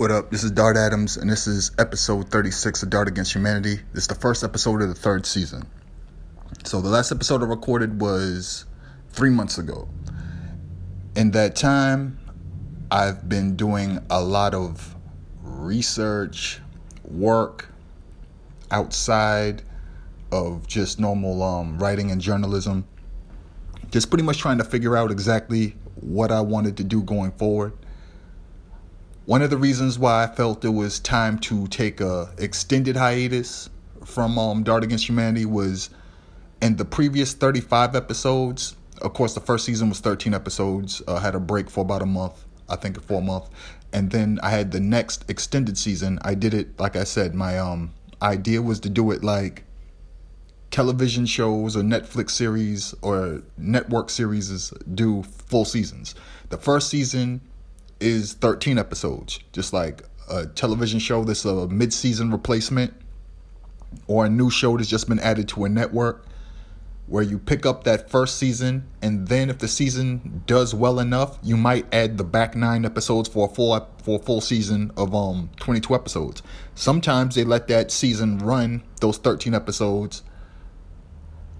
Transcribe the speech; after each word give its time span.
What 0.00 0.10
up? 0.10 0.30
This 0.30 0.44
is 0.44 0.50
Dart 0.50 0.78
Adams, 0.78 1.18
and 1.18 1.28
this 1.28 1.46
is 1.46 1.72
episode 1.78 2.30
36 2.30 2.84
of 2.84 2.88
Dart 2.88 3.06
Against 3.06 3.34
Humanity. 3.34 3.80
This 3.92 4.04
is 4.04 4.08
the 4.08 4.14
first 4.14 4.42
episode 4.42 4.80
of 4.80 4.88
the 4.88 4.94
third 4.94 5.26
season. 5.26 5.66
So, 6.64 6.80
the 6.80 6.88
last 6.88 7.12
episode 7.12 7.42
I 7.42 7.44
recorded 7.44 8.00
was 8.00 8.64
three 9.10 9.28
months 9.28 9.58
ago. 9.58 9.90
In 11.16 11.32
that 11.32 11.54
time, 11.54 12.18
I've 12.90 13.28
been 13.28 13.56
doing 13.56 13.98
a 14.08 14.22
lot 14.22 14.54
of 14.54 14.96
research, 15.42 16.60
work 17.04 17.68
outside 18.70 19.60
of 20.32 20.66
just 20.66 20.98
normal 20.98 21.42
um, 21.42 21.78
writing 21.78 22.10
and 22.10 22.22
journalism. 22.22 22.88
Just 23.90 24.08
pretty 24.08 24.24
much 24.24 24.38
trying 24.38 24.56
to 24.56 24.64
figure 24.64 24.96
out 24.96 25.10
exactly 25.10 25.76
what 25.96 26.32
I 26.32 26.40
wanted 26.40 26.78
to 26.78 26.84
do 26.84 27.02
going 27.02 27.32
forward 27.32 27.74
one 29.30 29.42
of 29.42 29.50
the 29.50 29.56
reasons 29.56 29.96
why 29.96 30.24
I 30.24 30.26
felt 30.26 30.64
it 30.64 30.70
was 30.70 30.98
time 30.98 31.38
to 31.38 31.68
take 31.68 32.00
a 32.00 32.34
extended 32.38 32.96
hiatus 32.96 33.70
from 34.04 34.36
um, 34.36 34.64
Dart 34.64 34.82
Against 34.82 35.08
Humanity 35.08 35.46
was 35.46 35.88
in 36.60 36.74
the 36.74 36.84
previous 36.84 37.32
35 37.32 37.94
episodes. 37.94 38.74
Of 39.00 39.14
course, 39.14 39.34
the 39.34 39.40
first 39.40 39.64
season 39.64 39.88
was 39.88 40.00
13 40.00 40.34
episodes. 40.34 41.00
I 41.06 41.12
uh, 41.12 41.20
had 41.20 41.36
a 41.36 41.38
break 41.38 41.70
for 41.70 41.82
about 41.82 42.02
a 42.02 42.06
month, 42.06 42.44
I 42.68 42.74
think 42.74 43.00
for 43.04 43.20
a 43.20 43.20
month, 43.20 43.50
and 43.92 44.10
then 44.10 44.40
I 44.42 44.50
had 44.50 44.72
the 44.72 44.80
next 44.80 45.30
extended 45.30 45.78
season. 45.78 46.18
I 46.22 46.34
did 46.34 46.52
it 46.52 46.80
like 46.80 46.96
I 46.96 47.04
said. 47.04 47.32
My 47.32 47.56
um 47.56 47.94
idea 48.20 48.60
was 48.60 48.80
to 48.80 48.88
do 48.88 49.12
it 49.12 49.22
like 49.22 49.62
television 50.72 51.24
shows 51.24 51.76
or 51.76 51.82
Netflix 51.82 52.30
series 52.30 52.96
or 53.00 53.42
network 53.56 54.10
series 54.10 54.70
do 54.92 55.22
full 55.22 55.64
seasons. 55.64 56.16
The 56.48 56.58
first 56.58 56.88
season 56.88 57.42
is 58.00 58.34
13 58.34 58.78
episodes, 58.78 59.40
just 59.52 59.72
like 59.72 60.02
a 60.28 60.46
television 60.46 60.98
show 60.98 61.24
that's 61.24 61.44
a 61.44 61.68
mid-season 61.68 62.30
replacement 62.30 62.94
or 64.06 64.26
a 64.26 64.28
new 64.28 64.50
show 64.50 64.76
that's 64.76 64.88
just 64.88 65.08
been 65.08 65.18
added 65.20 65.48
to 65.48 65.64
a 65.64 65.68
network 65.68 66.24
where 67.10 67.24
you 67.24 67.40
pick 67.40 67.66
up 67.66 67.82
that 67.82 68.08
first 68.08 68.38
season 68.38 68.86
and 69.02 69.26
then 69.26 69.50
if 69.50 69.58
the 69.58 69.66
season 69.66 70.44
does 70.46 70.72
well 70.72 71.00
enough, 71.00 71.38
you 71.42 71.56
might 71.56 71.84
add 71.92 72.16
the 72.16 72.22
back 72.22 72.54
9 72.54 72.84
episodes 72.84 73.28
for 73.28 73.48
a 73.50 73.52
full 73.52 73.88
for 74.04 74.20
a 74.20 74.22
full 74.22 74.40
season 74.40 74.92
of 74.96 75.12
um 75.12 75.50
22 75.56 75.92
episodes. 75.92 76.40
Sometimes 76.76 77.34
they 77.34 77.42
let 77.42 77.66
that 77.66 77.90
season 77.90 78.38
run 78.38 78.84
those 79.00 79.18
13 79.18 79.54
episodes 79.54 80.22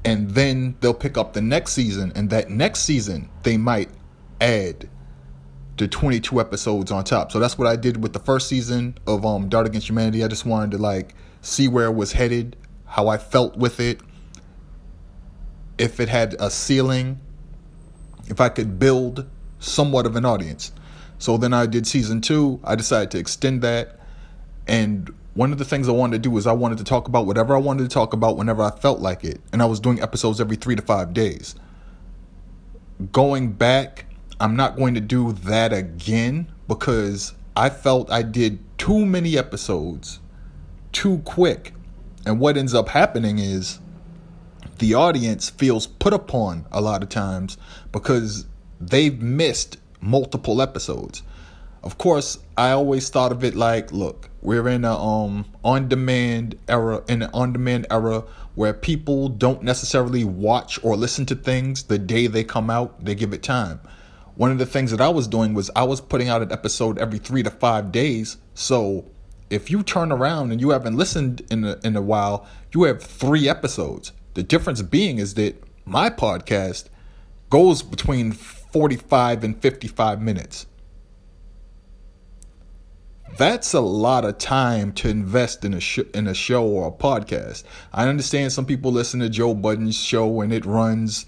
and 0.04 0.30
then 0.30 0.76
they'll 0.80 0.94
pick 0.94 1.18
up 1.18 1.32
the 1.32 1.42
next 1.42 1.72
season 1.72 2.12
and 2.14 2.30
that 2.30 2.48
next 2.48 2.82
season 2.82 3.28
they 3.42 3.56
might 3.56 3.90
add 4.40 4.88
the 5.80 5.88
22 5.88 6.38
episodes 6.38 6.92
on 6.92 7.02
top. 7.04 7.32
So 7.32 7.38
that's 7.40 7.56
what 7.56 7.66
I 7.66 7.74
did 7.74 8.02
with 8.02 8.12
the 8.12 8.18
first 8.18 8.48
season 8.48 8.98
of 9.06 9.24
um 9.24 9.48
Dart 9.48 9.66
Against 9.66 9.88
Humanity. 9.88 10.22
I 10.22 10.28
just 10.28 10.44
wanted 10.44 10.72
to 10.72 10.78
like 10.78 11.14
see 11.40 11.68
where 11.68 11.86
it 11.86 11.94
was 11.94 12.12
headed, 12.12 12.54
how 12.84 13.08
I 13.08 13.16
felt 13.16 13.56
with 13.56 13.80
it, 13.80 14.00
if 15.78 15.98
it 15.98 16.10
had 16.10 16.34
a 16.38 16.50
ceiling, 16.50 17.18
if 18.28 18.42
I 18.42 18.50
could 18.50 18.78
build 18.78 19.26
somewhat 19.58 20.04
of 20.04 20.16
an 20.16 20.26
audience. 20.26 20.70
So 21.18 21.38
then 21.38 21.54
I 21.54 21.64
did 21.64 21.86
season 21.86 22.20
2. 22.20 22.60
I 22.62 22.74
decided 22.74 23.10
to 23.12 23.18
extend 23.18 23.62
that 23.62 23.98
and 24.68 25.10
one 25.32 25.52
of 25.52 25.58
the 25.58 25.64
things 25.64 25.88
I 25.88 25.92
wanted 25.92 26.22
to 26.22 26.28
do 26.28 26.36
is 26.36 26.46
I 26.46 26.52
wanted 26.52 26.76
to 26.78 26.84
talk 26.84 27.08
about 27.08 27.24
whatever 27.24 27.54
I 27.56 27.58
wanted 27.58 27.84
to 27.84 27.88
talk 27.88 28.12
about 28.12 28.36
whenever 28.36 28.62
I 28.62 28.70
felt 28.70 29.00
like 29.00 29.24
it. 29.24 29.40
And 29.52 29.62
I 29.62 29.64
was 29.64 29.80
doing 29.80 30.02
episodes 30.02 30.40
every 30.40 30.56
3 30.56 30.76
to 30.76 30.82
5 30.82 31.14
days. 31.14 31.54
Going 33.12 33.52
back 33.52 34.04
I'm 34.40 34.56
not 34.56 34.76
going 34.76 34.94
to 34.94 35.02
do 35.02 35.32
that 35.32 35.70
again 35.74 36.50
because 36.66 37.34
I 37.54 37.68
felt 37.68 38.10
I 38.10 38.22
did 38.22 38.58
too 38.78 39.04
many 39.04 39.36
episodes 39.36 40.18
too 40.92 41.18
quick. 41.26 41.74
And 42.24 42.40
what 42.40 42.56
ends 42.56 42.72
up 42.72 42.88
happening 42.88 43.38
is 43.38 43.80
the 44.78 44.94
audience 44.94 45.50
feels 45.50 45.86
put 45.86 46.14
upon 46.14 46.64
a 46.72 46.80
lot 46.80 47.02
of 47.02 47.10
times 47.10 47.58
because 47.92 48.46
they've 48.80 49.20
missed 49.20 49.76
multiple 50.00 50.62
episodes. 50.62 51.22
Of 51.82 51.98
course, 51.98 52.38
I 52.56 52.70
always 52.70 53.10
thought 53.10 53.32
of 53.32 53.44
it 53.44 53.54
like, 53.54 53.92
look, 53.92 54.30
we're 54.40 54.68
in 54.68 54.86
a 54.86 54.96
um 54.96 55.44
on-demand 55.62 56.58
era 56.66 57.02
in 57.08 57.20
an 57.20 57.30
on-demand 57.34 57.88
era 57.90 58.24
where 58.54 58.72
people 58.72 59.28
don't 59.28 59.62
necessarily 59.62 60.24
watch 60.24 60.82
or 60.82 60.96
listen 60.96 61.26
to 61.26 61.34
things 61.34 61.82
the 61.82 61.98
day 61.98 62.26
they 62.26 62.42
come 62.42 62.70
out, 62.70 63.04
they 63.04 63.14
give 63.14 63.34
it 63.34 63.42
time 63.42 63.80
one 64.40 64.50
of 64.50 64.56
the 64.56 64.64
things 64.64 64.90
that 64.90 65.02
I 65.02 65.10
was 65.10 65.28
doing 65.28 65.52
was 65.52 65.70
I 65.76 65.82
was 65.82 66.00
putting 66.00 66.30
out 66.30 66.40
an 66.40 66.50
episode 66.50 66.96
every 66.96 67.18
three 67.18 67.42
to 67.42 67.50
five 67.50 67.92
days. 67.92 68.38
So 68.54 69.04
if 69.50 69.70
you 69.70 69.82
turn 69.82 70.10
around 70.10 70.50
and 70.50 70.62
you 70.62 70.70
haven't 70.70 70.96
listened 70.96 71.42
in 71.50 71.62
a, 71.62 71.78
in 71.84 71.94
a 71.94 72.00
while, 72.00 72.46
you 72.72 72.84
have 72.84 73.02
three 73.02 73.50
episodes. 73.50 74.12
The 74.32 74.42
difference 74.42 74.80
being 74.80 75.18
is 75.18 75.34
that 75.34 75.62
my 75.84 76.08
podcast 76.08 76.88
goes 77.50 77.82
between 77.82 78.32
45 78.32 79.44
and 79.44 79.60
55 79.60 80.22
minutes. 80.22 80.64
That's 83.36 83.74
a 83.74 83.80
lot 83.80 84.24
of 84.24 84.38
time 84.38 84.92
to 84.92 85.10
invest 85.10 85.66
in 85.66 85.74
a 85.74 85.80
sh- 85.80 86.08
in 86.14 86.26
a 86.26 86.34
show 86.34 86.66
or 86.66 86.88
a 86.88 86.92
podcast. 86.92 87.64
I 87.92 88.08
understand 88.08 88.54
some 88.54 88.64
people 88.64 88.90
listen 88.90 89.20
to 89.20 89.28
Joe 89.28 89.52
Budden's 89.52 90.02
show 90.02 90.40
and 90.40 90.50
it 90.50 90.64
runs 90.64 91.26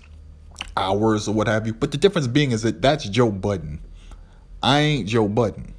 hours 0.76 1.28
or 1.28 1.34
what 1.34 1.46
have 1.46 1.66
you. 1.66 1.74
But 1.74 1.90
the 1.90 1.98
difference 1.98 2.26
being 2.26 2.52
is 2.52 2.62
that 2.62 2.82
that's 2.82 3.08
Joe 3.08 3.30
Budden. 3.30 3.80
I 4.62 4.80
ain't 4.80 5.08
Joe 5.08 5.28
Budden. 5.28 5.74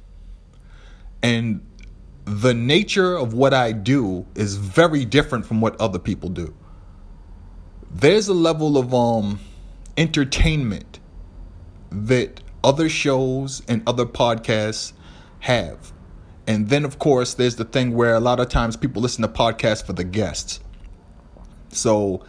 And 1.22 1.64
the 2.24 2.54
nature 2.54 3.16
of 3.16 3.34
what 3.34 3.54
I 3.54 3.72
do 3.72 4.26
is 4.34 4.56
very 4.56 5.04
different 5.04 5.46
from 5.46 5.60
what 5.60 5.78
other 5.80 5.98
people 5.98 6.28
do. 6.28 6.54
There's 7.90 8.28
a 8.28 8.34
level 8.34 8.76
of 8.76 8.92
um 8.94 9.40
entertainment 9.96 10.98
that 11.90 12.40
other 12.62 12.88
shows 12.88 13.62
and 13.68 13.82
other 13.86 14.06
podcasts 14.06 14.92
have. 15.40 15.92
And 16.46 16.68
then 16.68 16.84
of 16.84 16.98
course 16.98 17.34
there's 17.34 17.56
the 17.56 17.64
thing 17.64 17.94
where 17.94 18.14
a 18.14 18.20
lot 18.20 18.40
of 18.40 18.48
times 18.48 18.76
people 18.76 19.00
listen 19.00 19.22
to 19.22 19.28
podcasts 19.28 19.84
for 19.84 19.92
the 19.92 20.04
guests. 20.04 20.60
So 21.68 22.24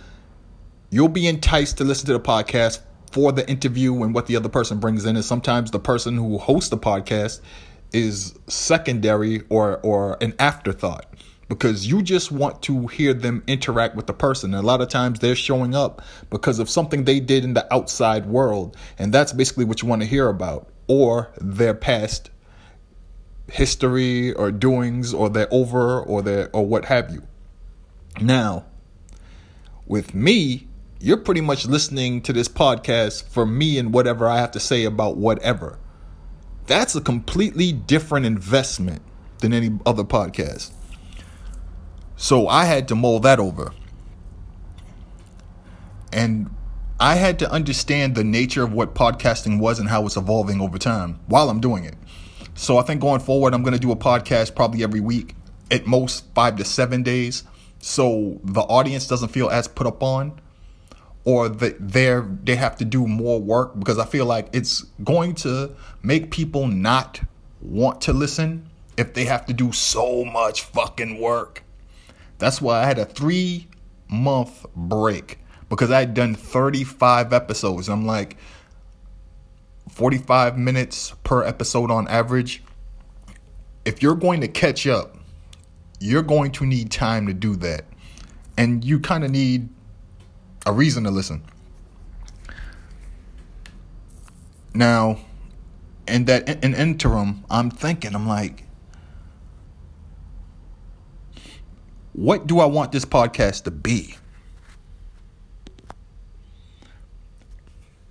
you'll 0.89 1.07
be 1.07 1.27
enticed 1.27 1.77
to 1.77 1.83
listen 1.83 2.07
to 2.07 2.13
the 2.13 2.19
podcast 2.19 2.81
for 3.11 3.31
the 3.31 3.47
interview 3.49 4.03
and 4.03 4.13
what 4.13 4.27
the 4.27 4.35
other 4.35 4.49
person 4.49 4.79
brings 4.79 5.05
in. 5.05 5.15
And 5.15 5.23
sometimes 5.25 5.71
the 5.71 5.79
person 5.79 6.15
who 6.15 6.37
hosts 6.37 6.69
the 6.69 6.77
podcast 6.77 7.41
is 7.93 8.37
secondary 8.47 9.41
or 9.49 9.77
or 9.83 10.17
an 10.21 10.33
afterthought 10.39 11.05
because 11.47 11.87
you 11.87 12.01
just 12.01 12.31
want 12.31 12.61
to 12.63 12.87
hear 12.87 13.13
them 13.13 13.43
interact 13.47 13.95
with 13.95 14.07
the 14.07 14.13
person. 14.13 14.53
And 14.53 14.63
a 14.63 14.67
lot 14.67 14.81
of 14.81 14.89
times 14.89 15.19
they're 15.19 15.35
showing 15.35 15.75
up 15.75 16.01
because 16.29 16.59
of 16.59 16.69
something 16.69 17.03
they 17.03 17.19
did 17.19 17.43
in 17.43 17.53
the 17.53 17.71
outside 17.73 18.25
world, 18.25 18.75
and 18.97 19.13
that's 19.13 19.33
basically 19.33 19.65
what 19.65 19.81
you 19.81 19.87
want 19.87 20.01
to 20.01 20.07
hear 20.07 20.27
about, 20.27 20.69
or 20.87 21.31
their 21.39 21.73
past 21.73 22.31
history 23.51 24.33
or 24.33 24.51
doings 24.51 25.13
or 25.13 25.29
their 25.29 25.47
over 25.51 26.01
or 26.01 26.21
their 26.21 26.49
or 26.53 26.65
what 26.65 26.85
have 26.85 27.11
you. 27.11 27.21
Now, 28.19 28.65
with 29.85 30.15
me, 30.15 30.67
you're 31.05 31.17
pretty 31.17 31.41
much 31.41 31.67
listening 31.67 32.19
to 32.19 32.33
this 32.33 32.47
podcast 32.47 33.27
for 33.27 33.45
me 33.45 33.77
and 33.77 33.93
whatever 33.93 34.27
I 34.27 34.39
have 34.39 34.49
to 34.53 34.59
say 34.59 34.85
about 34.85 35.17
whatever. 35.17 35.77
That's 36.65 36.95
a 36.95 37.01
completely 37.01 37.71
different 37.71 38.25
investment 38.25 39.03
than 39.37 39.53
any 39.53 39.77
other 39.85 40.03
podcast. 40.03 40.71
So 42.15 42.47
I 42.47 42.65
had 42.65 42.87
to 42.87 42.95
mull 42.95 43.19
that 43.19 43.39
over. 43.39 43.71
And 46.11 46.49
I 46.99 47.13
had 47.17 47.37
to 47.37 47.51
understand 47.51 48.15
the 48.15 48.23
nature 48.23 48.63
of 48.63 48.73
what 48.73 48.95
podcasting 48.95 49.59
was 49.59 49.77
and 49.77 49.87
how 49.87 50.07
it's 50.07 50.17
evolving 50.17 50.59
over 50.59 50.79
time 50.79 51.19
while 51.27 51.51
I'm 51.51 51.59
doing 51.59 51.85
it. 51.85 51.93
So 52.55 52.79
I 52.79 52.81
think 52.81 52.99
going 52.99 53.19
forward, 53.19 53.53
I'm 53.53 53.61
going 53.61 53.75
to 53.75 53.79
do 53.79 53.91
a 53.91 53.95
podcast 53.95 54.55
probably 54.55 54.81
every 54.81 55.01
week, 55.01 55.35
at 55.69 55.85
most 55.85 56.25
five 56.33 56.55
to 56.55 56.65
seven 56.65 57.03
days. 57.03 57.43
So 57.77 58.41
the 58.43 58.61
audience 58.61 59.07
doesn't 59.07 59.29
feel 59.29 59.51
as 59.51 59.67
put 59.67 59.85
up 59.85 60.01
on 60.01 60.41
or 61.25 61.49
that 61.49 61.75
they're 61.79 62.21
they 62.43 62.55
have 62.55 62.77
to 62.77 62.85
do 62.85 63.07
more 63.07 63.41
work 63.41 63.77
because 63.77 63.97
I 63.97 64.05
feel 64.05 64.25
like 64.25 64.47
it's 64.53 64.83
going 65.03 65.35
to 65.35 65.75
make 66.01 66.31
people 66.31 66.67
not 66.67 67.19
want 67.61 68.01
to 68.01 68.13
listen 68.13 68.69
if 68.95 69.13
they 69.13 69.25
have 69.25 69.45
to 69.47 69.53
do 69.53 69.71
so 69.71 70.23
much 70.23 70.61
fucking 70.61 71.19
work. 71.19 71.63
That's 72.37 72.61
why 72.61 72.83
I 72.83 72.85
had 72.85 72.99
a 72.99 73.05
3 73.05 73.67
month 74.07 74.65
break 74.75 75.39
because 75.67 75.89
I 75.89 75.99
had 75.99 76.13
done 76.13 76.35
35 76.35 77.33
episodes. 77.33 77.89
I'm 77.89 78.05
like 78.05 78.37
45 79.89 80.57
minutes 80.57 81.13
per 81.23 81.43
episode 81.43 81.89
on 81.89 82.07
average. 82.07 82.63
If 83.83 84.01
you're 84.01 84.15
going 84.15 84.41
to 84.41 84.47
catch 84.47 84.85
up, 84.85 85.17
you're 85.99 86.23
going 86.23 86.51
to 86.51 86.65
need 86.65 86.91
time 86.91 87.27
to 87.27 87.33
do 87.33 87.55
that. 87.57 87.85
And 88.57 88.83
you 88.85 88.99
kind 88.99 89.23
of 89.23 89.31
need 89.31 89.69
a 90.65 90.73
reason 90.73 91.03
to 91.03 91.11
listen. 91.11 91.43
Now, 94.73 95.19
in 96.07 96.25
that 96.25 96.63
in, 96.63 96.73
interim, 96.73 97.45
I'm 97.49 97.69
thinking, 97.69 98.13
I'm 98.13 98.27
like, 98.27 98.63
what 102.13 102.47
do 102.47 102.59
I 102.59 102.65
want 102.65 102.91
this 102.91 103.05
podcast 103.05 103.63
to 103.63 103.71
be? 103.71 104.15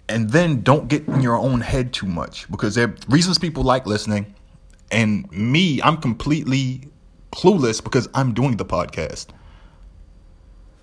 And 0.09 0.31
then 0.31 0.61
don't 0.61 0.89
get 0.89 1.07
in 1.09 1.23
your 1.23 1.37
own 1.37 1.61
head 1.61 1.93
too 1.93 2.07
much 2.07 2.51
because 2.51 2.75
there 2.75 2.89
are 2.89 2.95
reasons 3.09 3.39
people 3.39 3.63
like 3.63 3.87
listening. 3.87 4.35
And 4.91 5.31
me, 5.33 5.81
I'm 5.83 5.97
completely 5.97 6.89
clueless 7.33 7.83
because 7.83 8.09
I'm 8.15 8.35
doing 8.35 8.57
the 8.57 8.67
podcast. 8.67 9.29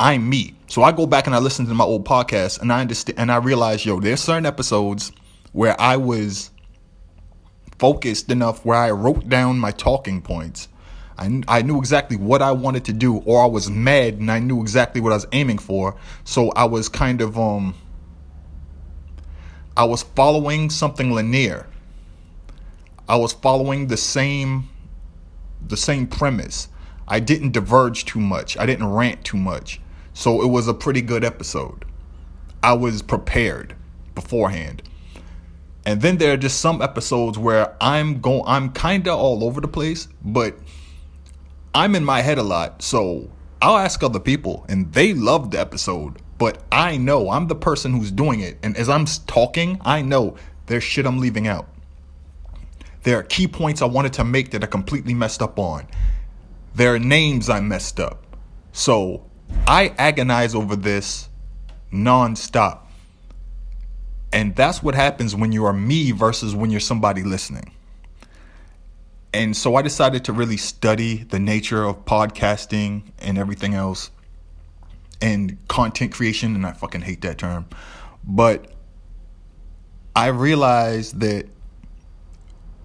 I'm 0.01 0.27
me. 0.27 0.55
So 0.65 0.81
I 0.81 0.91
go 0.91 1.05
back 1.05 1.27
and 1.27 1.35
I 1.35 1.37
listen 1.37 1.67
to 1.67 1.73
my 1.75 1.83
old 1.83 2.05
podcast 2.05 2.59
and 2.59 2.73
I 2.73 2.81
understand 2.81 3.19
and 3.19 3.31
I 3.31 3.35
realize, 3.35 3.85
yo, 3.85 3.99
there's 3.99 4.19
certain 4.19 4.47
episodes 4.47 5.11
where 5.51 5.79
I 5.79 5.97
was 5.97 6.49
focused 7.77 8.31
enough 8.31 8.65
where 8.65 8.79
I 8.79 8.89
wrote 8.89 9.29
down 9.29 9.59
my 9.59 9.69
talking 9.69 10.23
points. 10.23 10.69
I, 11.19 11.43
I 11.47 11.61
knew 11.61 11.77
exactly 11.77 12.17
what 12.17 12.41
I 12.41 12.51
wanted 12.51 12.85
to 12.85 12.93
do, 12.93 13.17
or 13.17 13.43
I 13.43 13.45
was 13.45 13.69
mad 13.69 14.15
and 14.15 14.31
I 14.31 14.39
knew 14.39 14.59
exactly 14.59 15.01
what 15.01 15.11
I 15.11 15.17
was 15.17 15.27
aiming 15.33 15.59
for. 15.59 15.95
So 16.23 16.49
I 16.53 16.65
was 16.65 16.89
kind 16.89 17.21
of 17.21 17.37
um 17.37 17.75
I 19.77 19.83
was 19.83 20.01
following 20.01 20.71
something 20.71 21.11
linear. 21.11 21.67
I 23.07 23.17
was 23.17 23.33
following 23.33 23.85
the 23.85 23.97
same 23.97 24.67
the 25.63 25.77
same 25.77 26.07
premise. 26.07 26.69
I 27.07 27.19
didn't 27.19 27.51
diverge 27.51 28.05
too 28.05 28.19
much. 28.19 28.57
I 28.57 28.65
didn't 28.65 28.87
rant 28.87 29.23
too 29.23 29.37
much. 29.37 29.80
So 30.13 30.41
it 30.41 30.47
was 30.47 30.67
a 30.67 30.73
pretty 30.73 31.01
good 31.01 31.23
episode. 31.23 31.85
I 32.63 32.73
was 32.73 33.01
prepared 33.01 33.75
beforehand. 34.13 34.83
And 35.85 36.01
then 36.01 36.17
there 36.17 36.33
are 36.33 36.37
just 36.37 36.61
some 36.61 36.81
episodes 36.81 37.37
where 37.39 37.75
I'm 37.81 38.21
going 38.21 38.43
I'm 38.45 38.71
kind 38.71 39.07
of 39.07 39.17
all 39.17 39.43
over 39.43 39.61
the 39.61 39.67
place, 39.67 40.07
but 40.23 40.55
I'm 41.73 41.95
in 41.95 42.05
my 42.05 42.21
head 42.21 42.37
a 42.37 42.43
lot. 42.43 42.81
So 42.81 43.29
I'll 43.61 43.77
ask 43.77 44.03
other 44.03 44.19
people 44.19 44.65
and 44.69 44.91
they 44.93 45.13
love 45.13 45.51
the 45.51 45.59
episode, 45.59 46.21
but 46.37 46.63
I 46.71 46.97
know 46.97 47.31
I'm 47.31 47.47
the 47.47 47.55
person 47.55 47.93
who's 47.93 48.11
doing 48.11 48.41
it. 48.41 48.59
And 48.61 48.77
as 48.77 48.89
I'm 48.89 49.05
talking, 49.05 49.79
I 49.83 50.01
know 50.01 50.35
there's 50.67 50.83
shit 50.83 51.05
I'm 51.05 51.19
leaving 51.19 51.47
out. 51.47 51.67
There 53.03 53.17
are 53.17 53.23
key 53.23 53.47
points 53.47 53.81
I 53.81 53.85
wanted 53.85 54.13
to 54.13 54.23
make 54.23 54.51
that 54.51 54.63
are 54.63 54.67
completely 54.67 55.15
messed 55.15 55.41
up 55.41 55.57
on. 55.57 55.87
There 56.75 56.93
are 56.93 56.99
names 56.99 57.49
I 57.49 57.59
messed 57.59 57.99
up. 57.99 58.23
So 58.71 59.25
I 59.67 59.93
agonize 59.97 60.55
over 60.55 60.75
this 60.75 61.29
nonstop. 61.91 62.79
And 64.33 64.55
that's 64.55 64.81
what 64.81 64.95
happens 64.95 65.35
when 65.35 65.51
you 65.51 65.65
are 65.65 65.73
me 65.73 66.11
versus 66.11 66.55
when 66.55 66.71
you're 66.71 66.79
somebody 66.79 67.23
listening. 67.23 67.73
And 69.33 69.55
so 69.55 69.75
I 69.75 69.81
decided 69.81 70.25
to 70.25 70.33
really 70.33 70.57
study 70.57 71.23
the 71.23 71.39
nature 71.39 71.83
of 71.85 72.05
podcasting 72.05 73.03
and 73.19 73.37
everything 73.37 73.73
else 73.73 74.11
and 75.21 75.57
content 75.67 76.11
creation. 76.13 76.55
And 76.55 76.65
I 76.65 76.73
fucking 76.73 77.01
hate 77.01 77.21
that 77.21 77.37
term. 77.37 77.67
But 78.23 78.71
I 80.15 80.27
realized 80.27 81.19
that 81.21 81.47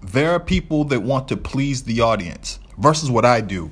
there 0.01 0.31
are 0.31 0.39
people 0.39 0.85
that 0.85 1.01
want 1.01 1.27
to 1.29 1.37
please 1.37 1.83
the 1.83 2.01
audience 2.01 2.59
versus 2.77 3.11
what 3.11 3.25
I 3.25 3.41
do. 3.41 3.71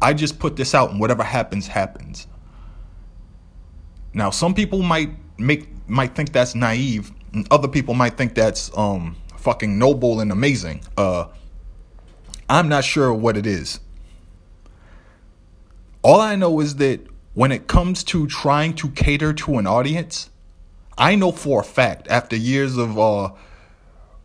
I 0.00 0.12
just 0.12 0.38
put 0.38 0.56
this 0.56 0.74
out 0.74 0.90
and 0.90 1.00
whatever 1.00 1.22
happens 1.22 1.66
happens. 1.66 2.26
Now, 4.12 4.30
some 4.30 4.54
people 4.54 4.82
might 4.82 5.10
make 5.38 5.68
might 5.88 6.14
think 6.14 6.32
that's 6.32 6.54
naive, 6.54 7.12
and 7.32 7.46
other 7.50 7.68
people 7.68 7.94
might 7.94 8.16
think 8.16 8.34
that's 8.34 8.76
um 8.76 9.16
fucking 9.36 9.78
noble 9.78 10.20
and 10.20 10.32
amazing. 10.32 10.80
Uh 10.96 11.26
I'm 12.48 12.68
not 12.68 12.84
sure 12.84 13.12
what 13.12 13.36
it 13.36 13.46
is. 13.46 13.80
All 16.02 16.20
I 16.20 16.36
know 16.36 16.60
is 16.60 16.76
that 16.76 17.00
when 17.34 17.52
it 17.52 17.66
comes 17.66 18.04
to 18.04 18.26
trying 18.26 18.74
to 18.74 18.88
cater 18.90 19.32
to 19.32 19.58
an 19.58 19.66
audience, 19.66 20.30
I 20.96 21.16
know 21.16 21.32
for 21.32 21.60
a 21.60 21.64
fact 21.64 22.06
after 22.08 22.36
years 22.36 22.76
of 22.76 22.98
uh 22.98 23.30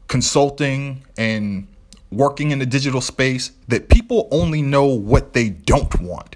consulting 0.07 1.03
and 1.17 1.67
working 2.11 2.51
in 2.51 2.59
the 2.59 2.65
digital 2.65 3.01
space 3.01 3.51
that 3.67 3.89
people 3.89 4.27
only 4.31 4.61
know 4.61 4.85
what 4.85 5.33
they 5.33 5.49
don't 5.49 6.01
want. 6.01 6.35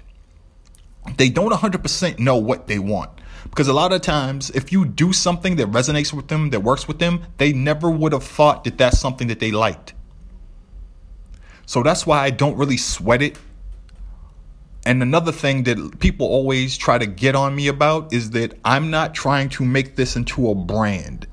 They 1.18 1.28
don't 1.28 1.52
100% 1.52 2.18
know 2.18 2.36
what 2.36 2.66
they 2.66 2.78
want. 2.78 3.10
Because 3.44 3.68
a 3.68 3.72
lot 3.72 3.92
of 3.92 4.00
times, 4.00 4.50
if 4.50 4.72
you 4.72 4.84
do 4.84 5.12
something 5.12 5.56
that 5.56 5.70
resonates 5.70 6.12
with 6.12 6.28
them, 6.28 6.50
that 6.50 6.60
works 6.60 6.88
with 6.88 6.98
them, 6.98 7.24
they 7.38 7.52
never 7.52 7.90
would 7.90 8.12
have 8.12 8.24
thought 8.24 8.64
that 8.64 8.76
that's 8.76 8.98
something 8.98 9.28
that 9.28 9.38
they 9.38 9.52
liked. 9.52 9.94
So 11.64 11.82
that's 11.82 12.06
why 12.06 12.24
I 12.24 12.30
don't 12.30 12.56
really 12.56 12.76
sweat 12.76 13.22
it. 13.22 13.38
And 14.84 15.02
another 15.02 15.32
thing 15.32 15.64
that 15.64 15.98
people 15.98 16.26
always 16.26 16.76
try 16.76 16.96
to 16.96 17.06
get 17.06 17.34
on 17.34 17.54
me 17.54 17.66
about 17.66 18.12
is 18.12 18.30
that 18.30 18.56
I'm 18.64 18.90
not 18.90 19.14
trying 19.14 19.48
to 19.50 19.64
make 19.64 19.96
this 19.96 20.14
into 20.16 20.48
a 20.48 20.54
brand. 20.54 21.26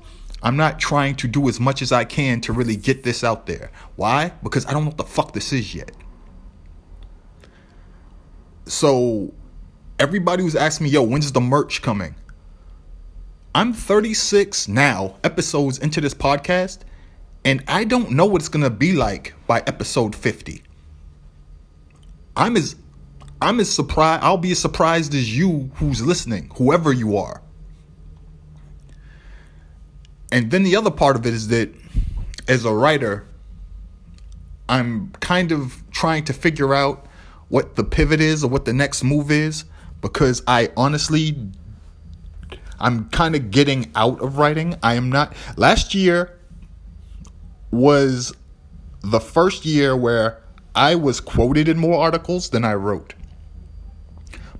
I'm 0.44 0.56
not 0.56 0.78
trying 0.78 1.16
to 1.16 1.26
do 1.26 1.48
as 1.48 1.58
much 1.58 1.80
as 1.80 1.90
I 1.90 2.04
can 2.04 2.42
to 2.42 2.52
really 2.52 2.76
get 2.76 3.02
this 3.02 3.24
out 3.24 3.46
there. 3.46 3.72
Why? 3.96 4.32
Because 4.42 4.66
I 4.66 4.72
don't 4.72 4.84
know 4.84 4.90
what 4.90 4.98
the 4.98 5.04
fuck 5.04 5.32
this 5.32 5.54
is 5.54 5.74
yet. 5.74 5.90
So 8.66 9.32
everybody 9.98 10.44
was 10.44 10.54
asking 10.54 10.84
me, 10.84 10.90
yo, 10.90 11.02
when's 11.02 11.32
the 11.32 11.40
merch 11.40 11.80
coming? 11.80 12.14
I'm 13.54 13.72
36 13.72 14.68
now, 14.68 15.16
episodes 15.24 15.78
into 15.78 16.02
this 16.02 16.12
podcast, 16.12 16.80
and 17.44 17.64
I 17.66 17.84
don't 17.84 18.10
know 18.10 18.26
what 18.26 18.42
it's 18.42 18.48
gonna 18.48 18.68
be 18.68 18.92
like 18.92 19.32
by 19.46 19.60
episode 19.60 20.14
50. 20.14 20.62
I'm 22.36 22.56
as 22.56 22.76
I'm 23.40 23.60
as 23.60 23.70
surprised 23.70 24.24
I'll 24.24 24.38
be 24.38 24.52
as 24.52 24.58
surprised 24.58 25.14
as 25.14 25.36
you 25.36 25.70
who's 25.76 26.02
listening, 26.02 26.50
whoever 26.56 26.92
you 26.92 27.16
are. 27.16 27.43
And 30.34 30.50
then 30.50 30.64
the 30.64 30.74
other 30.74 30.90
part 30.90 31.14
of 31.14 31.24
it 31.26 31.32
is 31.32 31.46
that 31.48 31.72
as 32.48 32.64
a 32.64 32.74
writer, 32.74 33.24
I'm 34.68 35.12
kind 35.20 35.52
of 35.52 35.84
trying 35.92 36.24
to 36.24 36.32
figure 36.32 36.74
out 36.74 37.06
what 37.46 37.76
the 37.76 37.84
pivot 37.84 38.20
is 38.20 38.42
or 38.42 38.50
what 38.50 38.64
the 38.64 38.72
next 38.72 39.04
move 39.04 39.30
is 39.30 39.64
because 40.00 40.42
I 40.48 40.70
honestly 40.76 41.36
I'm 42.80 43.08
kind 43.10 43.36
of 43.36 43.52
getting 43.52 43.92
out 43.94 44.20
of 44.20 44.36
writing. 44.36 44.74
I 44.82 44.94
am 44.94 45.08
not 45.08 45.36
last 45.56 45.94
year 45.94 46.36
was 47.70 48.34
the 49.02 49.20
first 49.20 49.64
year 49.64 49.96
where 49.96 50.42
I 50.74 50.96
was 50.96 51.20
quoted 51.20 51.68
in 51.68 51.78
more 51.78 52.02
articles 52.02 52.50
than 52.50 52.64
I 52.64 52.74
wrote. 52.74 53.14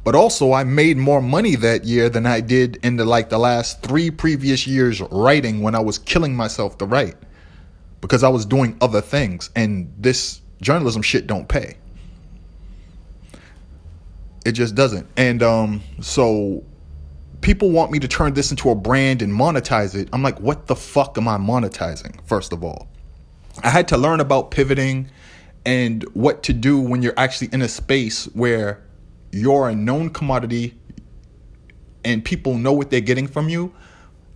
But 0.04 0.14
also, 0.14 0.52
I 0.52 0.64
made 0.64 0.98
more 0.98 1.22
money 1.22 1.56
that 1.56 1.84
year 1.84 2.10
than 2.10 2.26
I 2.26 2.40
did 2.40 2.76
in 2.82 2.96
the 2.96 3.06
like 3.06 3.30
the 3.30 3.38
last 3.38 3.82
three 3.82 4.10
previous 4.10 4.66
years 4.66 5.00
writing 5.00 5.62
when 5.62 5.74
I 5.74 5.80
was 5.80 5.98
killing 5.98 6.36
myself 6.36 6.76
to 6.78 6.84
write 6.84 7.16
because 8.02 8.22
I 8.22 8.28
was 8.28 8.44
doing 8.44 8.76
other 8.82 9.00
things 9.00 9.48
and 9.56 9.90
this 9.98 10.42
journalism 10.60 11.00
shit 11.00 11.26
don't 11.26 11.48
pay. 11.48 11.78
It 14.44 14.52
just 14.52 14.74
doesn't. 14.74 15.06
And 15.16 15.42
um, 15.42 15.80
so 16.02 16.62
people 17.40 17.70
want 17.70 17.90
me 17.90 17.98
to 18.00 18.06
turn 18.06 18.34
this 18.34 18.50
into 18.50 18.68
a 18.68 18.74
brand 18.74 19.22
and 19.22 19.32
monetize 19.32 19.94
it. 19.94 20.10
I'm 20.12 20.22
like, 20.22 20.38
what 20.38 20.66
the 20.66 20.76
fuck 20.76 21.16
am 21.16 21.26
I 21.28 21.38
monetizing? 21.38 22.14
First 22.26 22.52
of 22.52 22.62
all, 22.62 22.88
I 23.62 23.70
had 23.70 23.88
to 23.88 23.96
learn 23.96 24.20
about 24.20 24.50
pivoting 24.50 25.08
and 25.64 26.02
what 26.12 26.42
to 26.42 26.52
do 26.52 26.78
when 26.78 27.00
you're 27.00 27.14
actually 27.16 27.48
in 27.54 27.62
a 27.62 27.68
space 27.68 28.26
where 28.34 28.83
you're 29.34 29.68
a 29.68 29.74
known 29.74 30.10
commodity 30.10 30.78
and 32.04 32.24
people 32.24 32.56
know 32.56 32.72
what 32.72 32.90
they're 32.90 33.00
getting 33.00 33.26
from 33.26 33.48
you 33.48 33.74